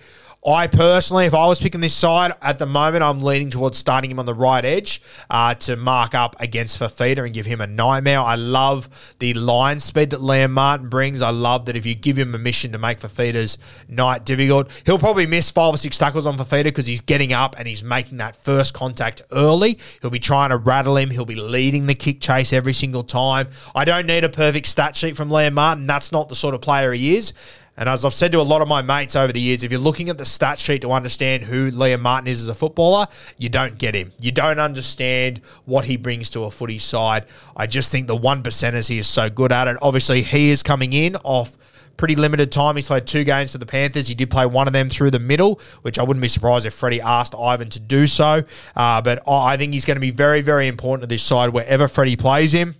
I 0.47 0.67
personally, 0.67 1.25
if 1.25 1.33
I 1.33 1.47
was 1.47 1.59
picking 1.59 1.81
this 1.81 1.95
side 1.95 2.33
at 2.39 2.59
the 2.59 2.67
moment, 2.67 3.03
I'm 3.03 3.19
leaning 3.19 3.49
towards 3.49 3.79
starting 3.79 4.11
him 4.11 4.19
on 4.19 4.27
the 4.27 4.33
right 4.35 4.63
edge 4.63 5.01
uh, 5.27 5.55
to 5.55 5.75
mark 5.75 6.13
up 6.13 6.35
against 6.39 6.79
Fifita 6.79 7.25
and 7.25 7.33
give 7.33 7.47
him 7.47 7.61
a 7.61 7.67
nightmare. 7.67 8.19
I 8.19 8.35
love 8.35 9.15
the 9.17 9.33
line 9.33 9.79
speed 9.79 10.11
that 10.11 10.19
Liam 10.19 10.51
Martin 10.51 10.87
brings. 10.87 11.23
I 11.23 11.31
love 11.31 11.65
that 11.65 11.75
if 11.75 11.83
you 11.83 11.95
give 11.95 12.15
him 12.15 12.35
a 12.35 12.37
mission 12.37 12.71
to 12.73 12.77
make 12.77 12.99
Fifita's 12.99 13.57
night 13.89 14.23
difficult, 14.23 14.69
he'll 14.85 14.99
probably 14.99 15.25
miss 15.25 15.49
five 15.49 15.73
or 15.73 15.77
six 15.77 15.97
tackles 15.97 16.27
on 16.27 16.37
Fifita 16.37 16.65
because 16.65 16.85
he's 16.85 17.01
getting 17.01 17.33
up 17.33 17.55
and 17.57 17.67
he's 17.67 17.83
making 17.83 18.19
that 18.19 18.35
first 18.35 18.75
contact 18.75 19.23
early. 19.31 19.79
He'll 20.03 20.11
be 20.11 20.19
trying 20.19 20.51
to 20.51 20.57
rattle 20.57 20.95
him. 20.95 21.09
He'll 21.09 21.25
be 21.25 21.33
leading 21.33 21.87
the 21.87 21.95
kick 21.95 22.21
chase 22.21 22.53
every 22.53 22.73
single 22.73 23.03
time. 23.03 23.47
I 23.73 23.83
don't 23.83 24.05
need 24.05 24.23
a 24.23 24.29
perfect 24.29 24.67
stat 24.67 24.95
sheet 24.95 25.17
from 25.17 25.29
Liam 25.29 25.53
Martin. 25.53 25.87
That's 25.87 26.11
not 26.11 26.29
the 26.29 26.35
sort 26.35 26.53
of 26.53 26.61
player 26.61 26.93
he 26.93 27.17
is. 27.17 27.33
And 27.77 27.89
as 27.89 28.05
I've 28.05 28.13
said 28.13 28.31
to 28.31 28.39
a 28.39 28.43
lot 28.43 28.61
of 28.61 28.67
my 28.67 28.81
mates 28.81 29.15
over 29.15 29.33
the 29.33 29.41
years, 29.41 29.63
if 29.63 29.71
you're 29.71 29.79
looking 29.79 30.09
at 30.09 30.17
the 30.17 30.25
stat 30.25 30.59
sheet 30.59 30.81
to 30.81 30.91
understand 30.91 31.43
who 31.43 31.71
Liam 31.71 32.01
Martin 32.01 32.27
is 32.27 32.41
as 32.41 32.47
a 32.47 32.53
footballer, 32.53 33.07
you 33.37 33.49
don't 33.49 33.77
get 33.77 33.95
him. 33.95 34.13
You 34.19 34.31
don't 34.31 34.59
understand 34.59 35.41
what 35.65 35.85
he 35.85 35.97
brings 35.97 36.29
to 36.31 36.43
a 36.43 36.51
footy 36.51 36.79
side. 36.79 37.25
I 37.55 37.67
just 37.67 37.91
think 37.91 38.07
the 38.07 38.15
one 38.15 38.43
percenters 38.43 38.87
he 38.87 38.97
is 38.97 39.07
so 39.07 39.29
good 39.29 39.51
at 39.51 39.67
it. 39.67 39.77
Obviously, 39.81 40.21
he 40.21 40.51
is 40.51 40.63
coming 40.63 40.93
in 40.93 41.15
off 41.17 41.57
pretty 41.97 42.15
limited 42.15 42.51
time. 42.51 42.75
He's 42.75 42.87
played 42.87 43.07
two 43.07 43.23
games 43.23 43.51
for 43.51 43.57
the 43.57 43.65
Panthers. 43.65 44.07
He 44.07 44.15
did 44.15 44.29
play 44.29 44.45
one 44.45 44.67
of 44.67 44.73
them 44.73 44.89
through 44.89 45.11
the 45.11 45.19
middle, 45.19 45.59
which 45.81 45.99
I 45.99 46.03
wouldn't 46.03 46.21
be 46.21 46.27
surprised 46.27 46.65
if 46.65 46.73
Freddie 46.73 47.01
asked 47.01 47.35
Ivan 47.35 47.69
to 47.69 47.79
do 47.79 48.07
so. 48.07 48.43
Uh, 48.75 49.01
but 49.01 49.27
I 49.27 49.57
think 49.57 49.73
he's 49.73 49.85
going 49.85 49.95
to 49.95 50.01
be 50.01 50.11
very, 50.11 50.41
very 50.41 50.67
important 50.67 51.03
to 51.03 51.07
this 51.07 51.23
side 51.23 51.49
wherever 51.49 51.87
Freddie 51.87 52.15
plays 52.15 52.53
him. 52.53 52.75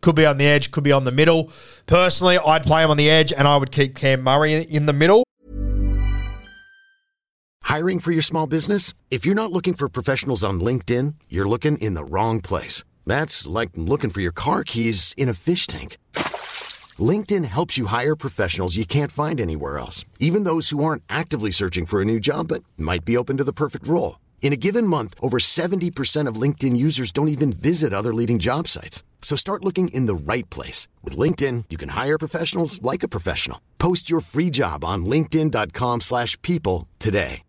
Could 0.00 0.16
be 0.16 0.26
on 0.26 0.38
the 0.38 0.46
edge, 0.46 0.70
could 0.70 0.84
be 0.84 0.92
on 0.92 1.04
the 1.04 1.12
middle. 1.12 1.50
Personally, 1.86 2.38
I'd 2.38 2.62
play 2.62 2.82
him 2.84 2.90
on 2.90 2.96
the 2.96 3.10
edge 3.10 3.32
and 3.32 3.46
I 3.46 3.56
would 3.56 3.70
keep 3.70 3.94
Cam 3.94 4.22
Murray 4.22 4.54
in 4.54 4.86
the 4.86 4.92
middle. 4.92 5.24
Hiring 7.62 8.00
for 8.00 8.10
your 8.10 8.22
small 8.22 8.46
business? 8.46 8.94
If 9.10 9.24
you're 9.24 9.34
not 9.34 9.52
looking 9.52 9.74
for 9.74 9.88
professionals 9.88 10.42
on 10.42 10.60
LinkedIn, 10.60 11.14
you're 11.28 11.48
looking 11.48 11.78
in 11.78 11.94
the 11.94 12.04
wrong 12.04 12.40
place. 12.40 12.82
That's 13.06 13.46
like 13.46 13.70
looking 13.76 14.10
for 14.10 14.20
your 14.20 14.32
car 14.32 14.64
keys 14.64 15.14
in 15.16 15.28
a 15.28 15.34
fish 15.34 15.66
tank. 15.66 15.96
LinkedIn 16.98 17.44
helps 17.44 17.78
you 17.78 17.86
hire 17.86 18.16
professionals 18.16 18.76
you 18.76 18.84
can't 18.84 19.12
find 19.12 19.40
anywhere 19.40 19.78
else, 19.78 20.04
even 20.18 20.44
those 20.44 20.70
who 20.70 20.82
aren't 20.82 21.04
actively 21.08 21.50
searching 21.52 21.86
for 21.86 22.02
a 22.02 22.04
new 22.04 22.18
job 22.18 22.48
but 22.48 22.64
might 22.76 23.04
be 23.04 23.16
open 23.16 23.36
to 23.36 23.44
the 23.44 23.52
perfect 23.52 23.86
role. 23.86 24.18
In 24.42 24.52
a 24.52 24.56
given 24.56 24.86
month, 24.86 25.14
over 25.22 25.38
70% 25.38 26.26
of 26.26 26.40
LinkedIn 26.40 26.76
users 26.76 27.12
don't 27.12 27.28
even 27.28 27.52
visit 27.52 27.92
other 27.92 28.12
leading 28.12 28.40
job 28.40 28.66
sites. 28.66 29.04
So 29.22 29.36
start 29.36 29.64
looking 29.64 29.88
in 29.94 30.06
the 30.06 30.14
right 30.16 30.50
place. 30.50 30.88
With 31.04 31.16
LinkedIn, 31.16 31.66
you 31.70 31.78
can 31.78 31.90
hire 31.90 32.18
professionals 32.18 32.82
like 32.82 33.04
a 33.04 33.08
professional. 33.16 33.60
Post 33.78 34.10
your 34.10 34.20
free 34.20 34.50
job 34.50 34.84
on 34.84 35.06
linkedin.com 35.06 36.00
slash 36.00 36.36
people 36.42 36.88
today. 36.98 37.42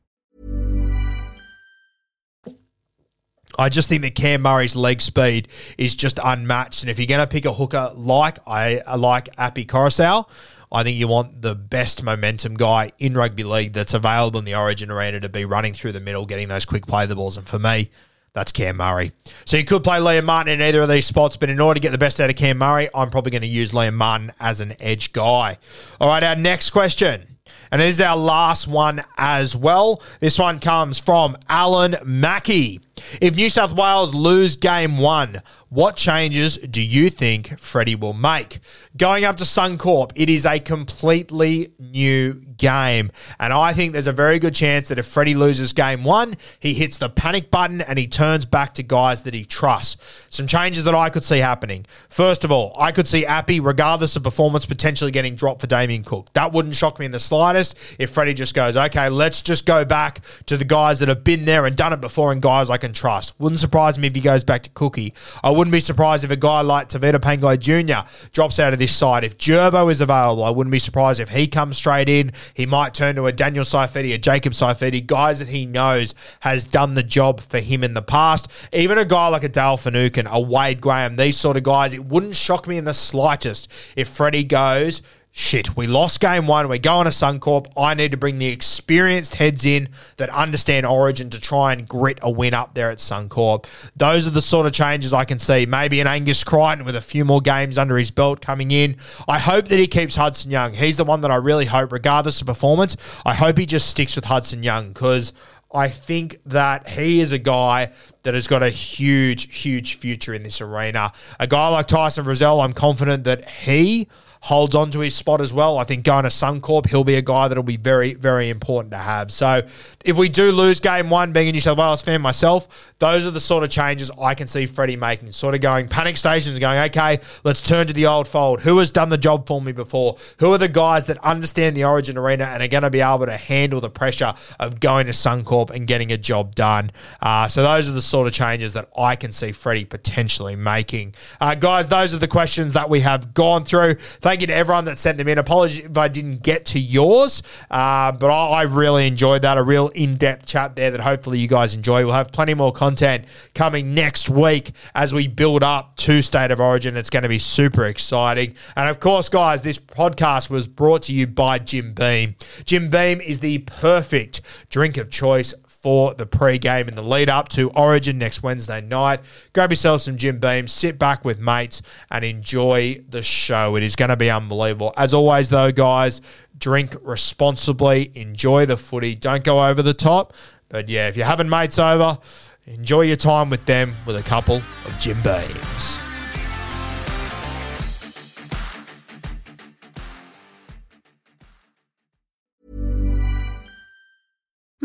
I 3.59 3.69
just 3.69 3.89
think 3.89 4.01
that 4.03 4.15
Cam 4.15 4.41
Murray's 4.41 4.75
leg 4.75 5.01
speed 5.01 5.49
is 5.77 5.95
just 5.95 6.19
unmatched. 6.23 6.83
And 6.83 6.89
if 6.89 6.99
you're 6.99 7.07
going 7.07 7.19
to 7.19 7.27
pick 7.27 7.45
a 7.45 7.53
hooker 7.53 7.91
like 7.95 8.39
I 8.47 8.81
like 8.95 9.29
Api 9.37 9.65
Koroisau, 9.65 10.29
I 10.71 10.83
think 10.83 10.97
you 10.97 11.07
want 11.07 11.41
the 11.41 11.53
best 11.53 12.01
momentum 12.01 12.53
guy 12.53 12.93
in 12.97 13.13
rugby 13.13 13.43
league 13.43 13.73
that's 13.73 13.93
available 13.93 14.39
in 14.39 14.45
the 14.45 14.55
Origin 14.55 14.89
arena 14.89 15.19
to 15.19 15.29
be 15.29 15.43
running 15.43 15.73
through 15.73 15.91
the 15.91 15.99
middle, 15.99 16.25
getting 16.25 16.47
those 16.47 16.65
quick 16.65 16.87
play 16.87 17.05
the 17.05 17.15
balls. 17.15 17.35
And 17.35 17.47
for 17.47 17.59
me, 17.59 17.91
that's 18.33 18.51
Cam 18.51 18.77
Murray. 18.77 19.11
So 19.45 19.57
you 19.57 19.65
could 19.65 19.83
play 19.83 19.99
Liam 19.99 20.25
Martin 20.25 20.53
in 20.53 20.61
either 20.61 20.81
of 20.81 20.89
these 20.89 21.05
spots, 21.05 21.37
but 21.37 21.49
in 21.49 21.59
order 21.59 21.79
to 21.79 21.81
get 21.81 21.91
the 21.91 21.97
best 21.97 22.21
out 22.21 22.29
of 22.29 22.35
Cam 22.35 22.57
Murray, 22.57 22.89
I'm 22.93 23.09
probably 23.09 23.31
going 23.31 23.41
to 23.41 23.47
use 23.47 23.71
Liam 23.71 23.95
Martin 23.95 24.31
as 24.39 24.61
an 24.61 24.73
edge 24.79 25.11
guy. 25.11 25.57
All 25.99 26.07
right, 26.07 26.23
our 26.23 26.35
next 26.35 26.69
question. 26.69 27.37
And 27.71 27.81
this 27.81 27.95
is 27.95 28.01
our 28.01 28.17
last 28.17 28.67
one 28.67 29.01
as 29.17 29.55
well. 29.55 30.01
This 30.19 30.37
one 30.39 30.59
comes 30.59 30.99
from 30.99 31.37
Alan 31.49 31.97
Mackey. 32.05 32.81
If 33.21 33.35
New 33.35 33.49
South 33.49 33.73
Wales 33.73 34.13
lose 34.13 34.55
game 34.55 34.97
one, 34.97 35.41
what 35.69 35.95
changes 35.95 36.57
do 36.57 36.81
you 36.81 37.09
think 37.09 37.57
Freddie 37.57 37.95
will 37.95 38.13
make? 38.13 38.59
Going 38.97 39.23
up 39.23 39.37
to 39.37 39.45
Suncorp, 39.45 40.11
it 40.15 40.29
is 40.29 40.45
a 40.45 40.59
completely 40.59 41.73
new 41.79 42.33
game. 42.57 43.09
And 43.39 43.53
I 43.53 43.73
think 43.73 43.93
there's 43.93 44.07
a 44.07 44.11
very 44.11 44.37
good 44.37 44.53
chance 44.53 44.89
that 44.89 44.99
if 44.99 45.05
Freddie 45.05 45.33
loses 45.33 45.73
game 45.73 46.03
one, 46.03 46.35
he 46.59 46.73
hits 46.73 46.97
the 46.97 47.09
panic 47.09 47.49
button 47.49 47.79
and 47.79 47.97
he 47.97 48.05
turns 48.05 48.45
back 48.45 48.73
to 48.75 48.83
guys 48.83 49.23
that 49.23 49.33
he 49.33 49.45
trusts. 49.45 50.27
Some 50.29 50.45
changes 50.45 50.83
that 50.83 50.93
I 50.93 51.09
could 51.09 51.23
see 51.23 51.39
happening. 51.39 51.85
First 52.09 52.43
of 52.43 52.51
all, 52.51 52.75
I 52.77 52.91
could 52.91 53.07
see 53.07 53.25
Api, 53.25 53.61
regardless 53.61 54.15
of 54.15 54.23
performance, 54.23 54.65
potentially 54.65 55.11
getting 55.11 55.35
dropped 55.35 55.61
for 55.61 55.67
Damien 55.67 56.03
Cook. 56.03 56.31
That 56.33 56.51
wouldn't 56.51 56.75
shock 56.75 56.99
me 56.99 57.05
in 57.05 57.11
the 57.11 57.19
slightest 57.19 57.77
if 57.97 58.11
Freddie 58.11 58.33
just 58.33 58.53
goes, 58.53 58.77
okay, 58.77 59.09
let's 59.09 59.41
just 59.41 59.65
go 59.65 59.85
back 59.85 60.19
to 60.45 60.57
the 60.57 60.65
guys 60.65 60.99
that 60.99 61.07
have 61.07 61.23
been 61.23 61.45
there 61.45 61.65
and 61.65 61.75
done 61.75 61.93
it 61.93 62.01
before 62.01 62.31
and 62.31 62.41
guys 62.41 62.69
I 62.69 62.77
can 62.77 62.90
trust. 62.95 63.33
Wouldn't 63.39 63.59
surprise 63.59 63.97
me 63.97 64.07
if 64.07 64.15
he 64.15 64.21
goes 64.21 64.43
back 64.43 64.63
to 64.63 64.69
Cookie. 64.71 65.13
I 65.43 65.49
wouldn't 65.49 65.71
be 65.71 65.79
surprised 65.79 66.23
if 66.23 66.31
a 66.31 66.35
guy 66.35 66.61
like 66.61 66.89
Tevita 66.89 67.19
Pangai 67.19 67.59
Jr. 67.59 68.09
drops 68.31 68.59
out 68.59 68.73
of 68.73 68.79
this 68.79 68.95
side. 68.95 69.23
If 69.23 69.37
Gerbo 69.37 69.91
is 69.91 70.01
available, 70.01 70.43
I 70.43 70.49
wouldn't 70.49 70.71
be 70.71 70.79
surprised 70.79 71.19
if 71.19 71.29
he 71.29 71.47
comes 71.47 71.77
straight 71.77 72.09
in. 72.09 72.31
He 72.53 72.65
might 72.65 72.93
turn 72.93 73.15
to 73.15 73.25
a 73.25 73.31
Daniel 73.31 73.63
Saifiti, 73.63 74.13
a 74.13 74.17
Jacob 74.17 74.53
Saifiti, 74.53 75.05
guys 75.05 75.39
that 75.39 75.49
he 75.49 75.65
knows 75.65 76.13
has 76.41 76.65
done 76.65 76.93
the 76.93 77.03
job 77.03 77.41
for 77.41 77.59
him 77.59 77.83
in 77.83 77.93
the 77.93 78.01
past. 78.01 78.49
Even 78.73 78.97
a 78.97 79.05
guy 79.05 79.27
like 79.27 79.43
a 79.43 79.49
Dale 79.49 79.77
Finucane, 79.77 80.27
a 80.27 80.39
Wade 80.39 80.81
Graham, 80.81 81.15
these 81.15 81.37
sort 81.37 81.57
of 81.57 81.63
guys, 81.63 81.93
it 81.93 82.05
wouldn't 82.05 82.35
shock 82.35 82.67
me 82.67 82.77
in 82.77 82.85
the 82.85 82.93
slightest 82.93 83.71
if 83.95 84.07
Freddie 84.07 84.43
goes 84.43 85.01
shit, 85.31 85.75
we 85.77 85.87
lost 85.87 86.19
game 86.19 86.45
one. 86.45 86.67
We're 86.67 86.77
going 86.77 87.05
to 87.05 87.11
Suncorp. 87.11 87.71
I 87.77 87.93
need 87.93 88.11
to 88.11 88.17
bring 88.17 88.37
the 88.37 88.47
experienced 88.47 89.35
heads 89.35 89.65
in 89.65 89.89
that 90.17 90.29
understand 90.29 90.85
Origin 90.85 91.29
to 91.29 91.39
try 91.39 91.73
and 91.73 91.87
grit 91.87 92.19
a 92.21 92.29
win 92.29 92.53
up 92.53 92.73
there 92.73 92.91
at 92.91 92.97
Suncorp. 92.97 93.65
Those 93.95 94.27
are 94.27 94.31
the 94.31 94.41
sort 94.41 94.65
of 94.65 94.73
changes 94.73 95.13
I 95.13 95.25
can 95.25 95.39
see. 95.39 95.65
Maybe 95.65 95.99
an 95.99 96.07
Angus 96.07 96.43
Crichton 96.43 96.85
with 96.85 96.95
a 96.95 97.01
few 97.01 97.25
more 97.25 97.41
games 97.41 97.77
under 97.77 97.97
his 97.97 98.11
belt 98.11 98.41
coming 98.41 98.71
in. 98.71 98.97
I 99.27 99.39
hope 99.39 99.67
that 99.69 99.79
he 99.79 99.87
keeps 99.87 100.15
Hudson 100.15 100.51
Young. 100.51 100.73
He's 100.73 100.97
the 100.97 101.05
one 101.05 101.21
that 101.21 101.31
I 101.31 101.35
really 101.35 101.65
hope, 101.65 101.91
regardless 101.91 102.41
of 102.41 102.47
performance, 102.47 102.97
I 103.25 103.33
hope 103.33 103.57
he 103.57 103.65
just 103.65 103.89
sticks 103.89 104.15
with 104.15 104.25
Hudson 104.25 104.63
Young 104.63 104.89
because. 104.89 105.33
I 105.73 105.87
think 105.87 106.37
that 106.47 106.89
he 106.89 107.21
is 107.21 107.31
a 107.31 107.37
guy 107.37 107.93
that 108.23 108.33
has 108.33 108.45
got 108.45 108.61
a 108.61 108.69
huge, 108.69 109.57
huge 109.57 109.95
future 109.95 110.33
in 110.33 110.43
this 110.43 110.59
arena. 110.59 111.13
A 111.39 111.47
guy 111.47 111.69
like 111.69 111.87
Tyson 111.87 112.25
Frizell, 112.25 112.61
I'm 112.61 112.73
confident 112.73 113.23
that 113.23 113.47
he 113.47 114.09
holds 114.41 114.73
on 114.73 114.89
to 114.89 114.99
his 114.99 115.15
spot 115.15 115.39
as 115.39 115.53
well. 115.53 115.77
I 115.77 115.83
think 115.83 116.03
going 116.03 116.23
to 116.23 116.29
Suncorp, 116.29 116.87
he'll 116.87 117.03
be 117.03 117.15
a 117.15 117.21
guy 117.21 117.47
that'll 117.47 117.63
be 117.63 117.77
very, 117.77 118.15
very 118.15 118.49
important 118.49 118.91
to 118.91 118.97
have. 118.97 119.31
So 119.31 119.61
if 120.03 120.17
we 120.17 120.29
do 120.29 120.51
lose 120.51 120.79
game 120.79 121.11
one, 121.11 121.31
being 121.31 121.47
a 121.47 121.51
New 121.51 121.59
South 121.59 121.77
Wales 121.77 122.01
fan 122.01 122.21
myself, 122.21 122.93
those 122.97 123.27
are 123.27 123.31
the 123.31 123.39
sort 123.39 123.63
of 123.63 123.69
changes 123.69 124.09
I 124.19 124.33
can 124.33 124.47
see 124.47 124.65
Freddie 124.65 124.95
making. 124.95 125.31
Sort 125.31 125.53
of 125.53 125.61
going 125.61 125.87
panic 125.87 126.17
stations, 126.17 126.57
going, 126.57 126.79
okay, 126.89 127.19
let's 127.43 127.61
turn 127.61 127.85
to 127.87 127.93
the 127.93 128.07
old 128.07 128.27
fold. 128.27 128.61
Who 128.61 128.79
has 128.79 128.89
done 128.89 129.09
the 129.09 129.17
job 129.17 129.45
for 129.45 129.61
me 129.61 129.73
before? 129.73 130.17
Who 130.39 130.51
are 130.53 130.57
the 130.57 130.67
guys 130.67 131.05
that 131.05 131.19
understand 131.19 131.77
the 131.77 131.83
Origin 131.83 132.17
arena 132.17 132.45
and 132.45 132.63
are 132.63 132.67
going 132.67 132.81
to 132.81 132.89
be 132.89 133.01
able 133.01 133.27
to 133.27 133.37
handle 133.37 133.79
the 133.79 133.91
pressure 133.91 134.33
of 134.59 134.79
going 134.79 135.05
to 135.05 135.11
Suncorp 135.11 135.69
and 135.69 135.85
getting 135.85 136.11
a 136.11 136.17
job 136.17 136.55
done? 136.55 136.91
Uh, 137.21 137.47
so 137.47 137.61
those 137.61 137.87
are 137.87 137.93
the 137.93 138.01
sort 138.01 138.25
of 138.25 138.33
changes 138.33 138.73
that 138.73 138.89
I 138.97 139.15
can 139.15 139.31
see 139.31 139.51
Freddie 139.51 139.85
potentially 139.85 140.55
making. 140.55 141.13
Uh, 141.39 141.53
guys, 141.53 141.89
those 141.89 142.15
are 142.15 142.19
the 142.19 142.27
questions 142.27 142.73
that 142.73 142.89
we 142.89 143.01
have 143.01 143.35
gone 143.35 143.65
through. 143.65 143.97
Thank 144.31 144.39
you 144.39 144.47
to 144.47 144.55
everyone 144.55 144.85
that 144.85 144.97
sent 144.97 145.17
them 145.17 145.27
in. 145.27 145.37
Apologies 145.37 145.83
if 145.83 145.97
I 145.97 146.07
didn't 146.07 146.41
get 146.41 146.63
to 146.67 146.79
yours, 146.79 147.43
uh, 147.69 148.13
but 148.13 148.31
I, 148.31 148.61
I 148.61 148.61
really 148.61 149.05
enjoyed 149.05 149.41
that. 149.41 149.57
A 149.57 149.61
real 149.61 149.89
in 149.89 150.15
depth 150.15 150.45
chat 150.45 150.77
there 150.77 150.89
that 150.89 151.01
hopefully 151.01 151.37
you 151.37 151.49
guys 151.49 151.75
enjoy. 151.75 152.05
We'll 152.05 152.13
have 152.13 152.31
plenty 152.31 152.53
more 152.53 152.71
content 152.71 153.25
coming 153.53 153.93
next 153.93 154.29
week 154.29 154.71
as 154.95 155.13
we 155.13 155.27
build 155.27 155.63
up 155.63 155.97
to 155.97 156.21
State 156.21 156.49
of 156.49 156.61
Origin. 156.61 156.95
It's 156.95 157.09
going 157.09 157.23
to 157.23 157.29
be 157.29 157.39
super 157.39 157.83
exciting. 157.83 158.55
And 158.77 158.87
of 158.87 159.01
course, 159.01 159.27
guys, 159.27 159.63
this 159.63 159.77
podcast 159.77 160.49
was 160.49 160.69
brought 160.69 161.01
to 161.03 161.11
you 161.11 161.27
by 161.27 161.59
Jim 161.59 161.91
Beam. 161.91 162.35
Jim 162.63 162.89
Beam 162.89 163.19
is 163.19 163.41
the 163.41 163.57
perfect 163.57 164.39
drink 164.69 164.95
of 164.95 165.09
choice 165.09 165.53
for 165.81 166.13
the 166.13 166.27
pre-game 166.27 166.87
and 166.87 166.95
the 166.95 167.01
lead 167.01 167.27
up 167.27 167.49
to 167.49 167.71
Origin 167.71 168.19
next 168.19 168.43
Wednesday 168.43 168.81
night. 168.81 169.19
Grab 169.53 169.71
yourself 169.71 170.01
some 170.01 170.15
Jim 170.15 170.39
Beam, 170.39 170.67
sit 170.67 170.99
back 170.99 171.25
with 171.25 171.39
mates, 171.39 171.81
and 172.11 172.23
enjoy 172.23 173.01
the 173.09 173.23
show. 173.23 173.75
It 173.75 173.83
is 173.83 173.95
going 173.95 174.09
to 174.09 174.15
be 174.15 174.29
unbelievable. 174.29 174.93
As 174.95 175.13
always, 175.13 175.49
though, 175.49 175.71
guys, 175.71 176.21
drink 176.57 176.95
responsibly, 177.01 178.11
enjoy 178.13 178.67
the 178.67 178.77
footy, 178.77 179.15
don't 179.15 179.43
go 179.43 179.65
over 179.65 179.81
the 179.81 179.95
top. 179.95 180.33
But 180.69 180.87
yeah, 180.87 181.07
if 181.07 181.17
you're 181.17 181.25
having 181.25 181.49
mates 181.49 181.79
over, 181.79 182.19
enjoy 182.67 183.01
your 183.01 183.17
time 183.17 183.49
with 183.49 183.65
them 183.65 183.95
with 184.05 184.17
a 184.17 184.23
couple 184.23 184.57
of 184.57 184.95
Jim 184.99 185.21
Beams. 185.23 186.10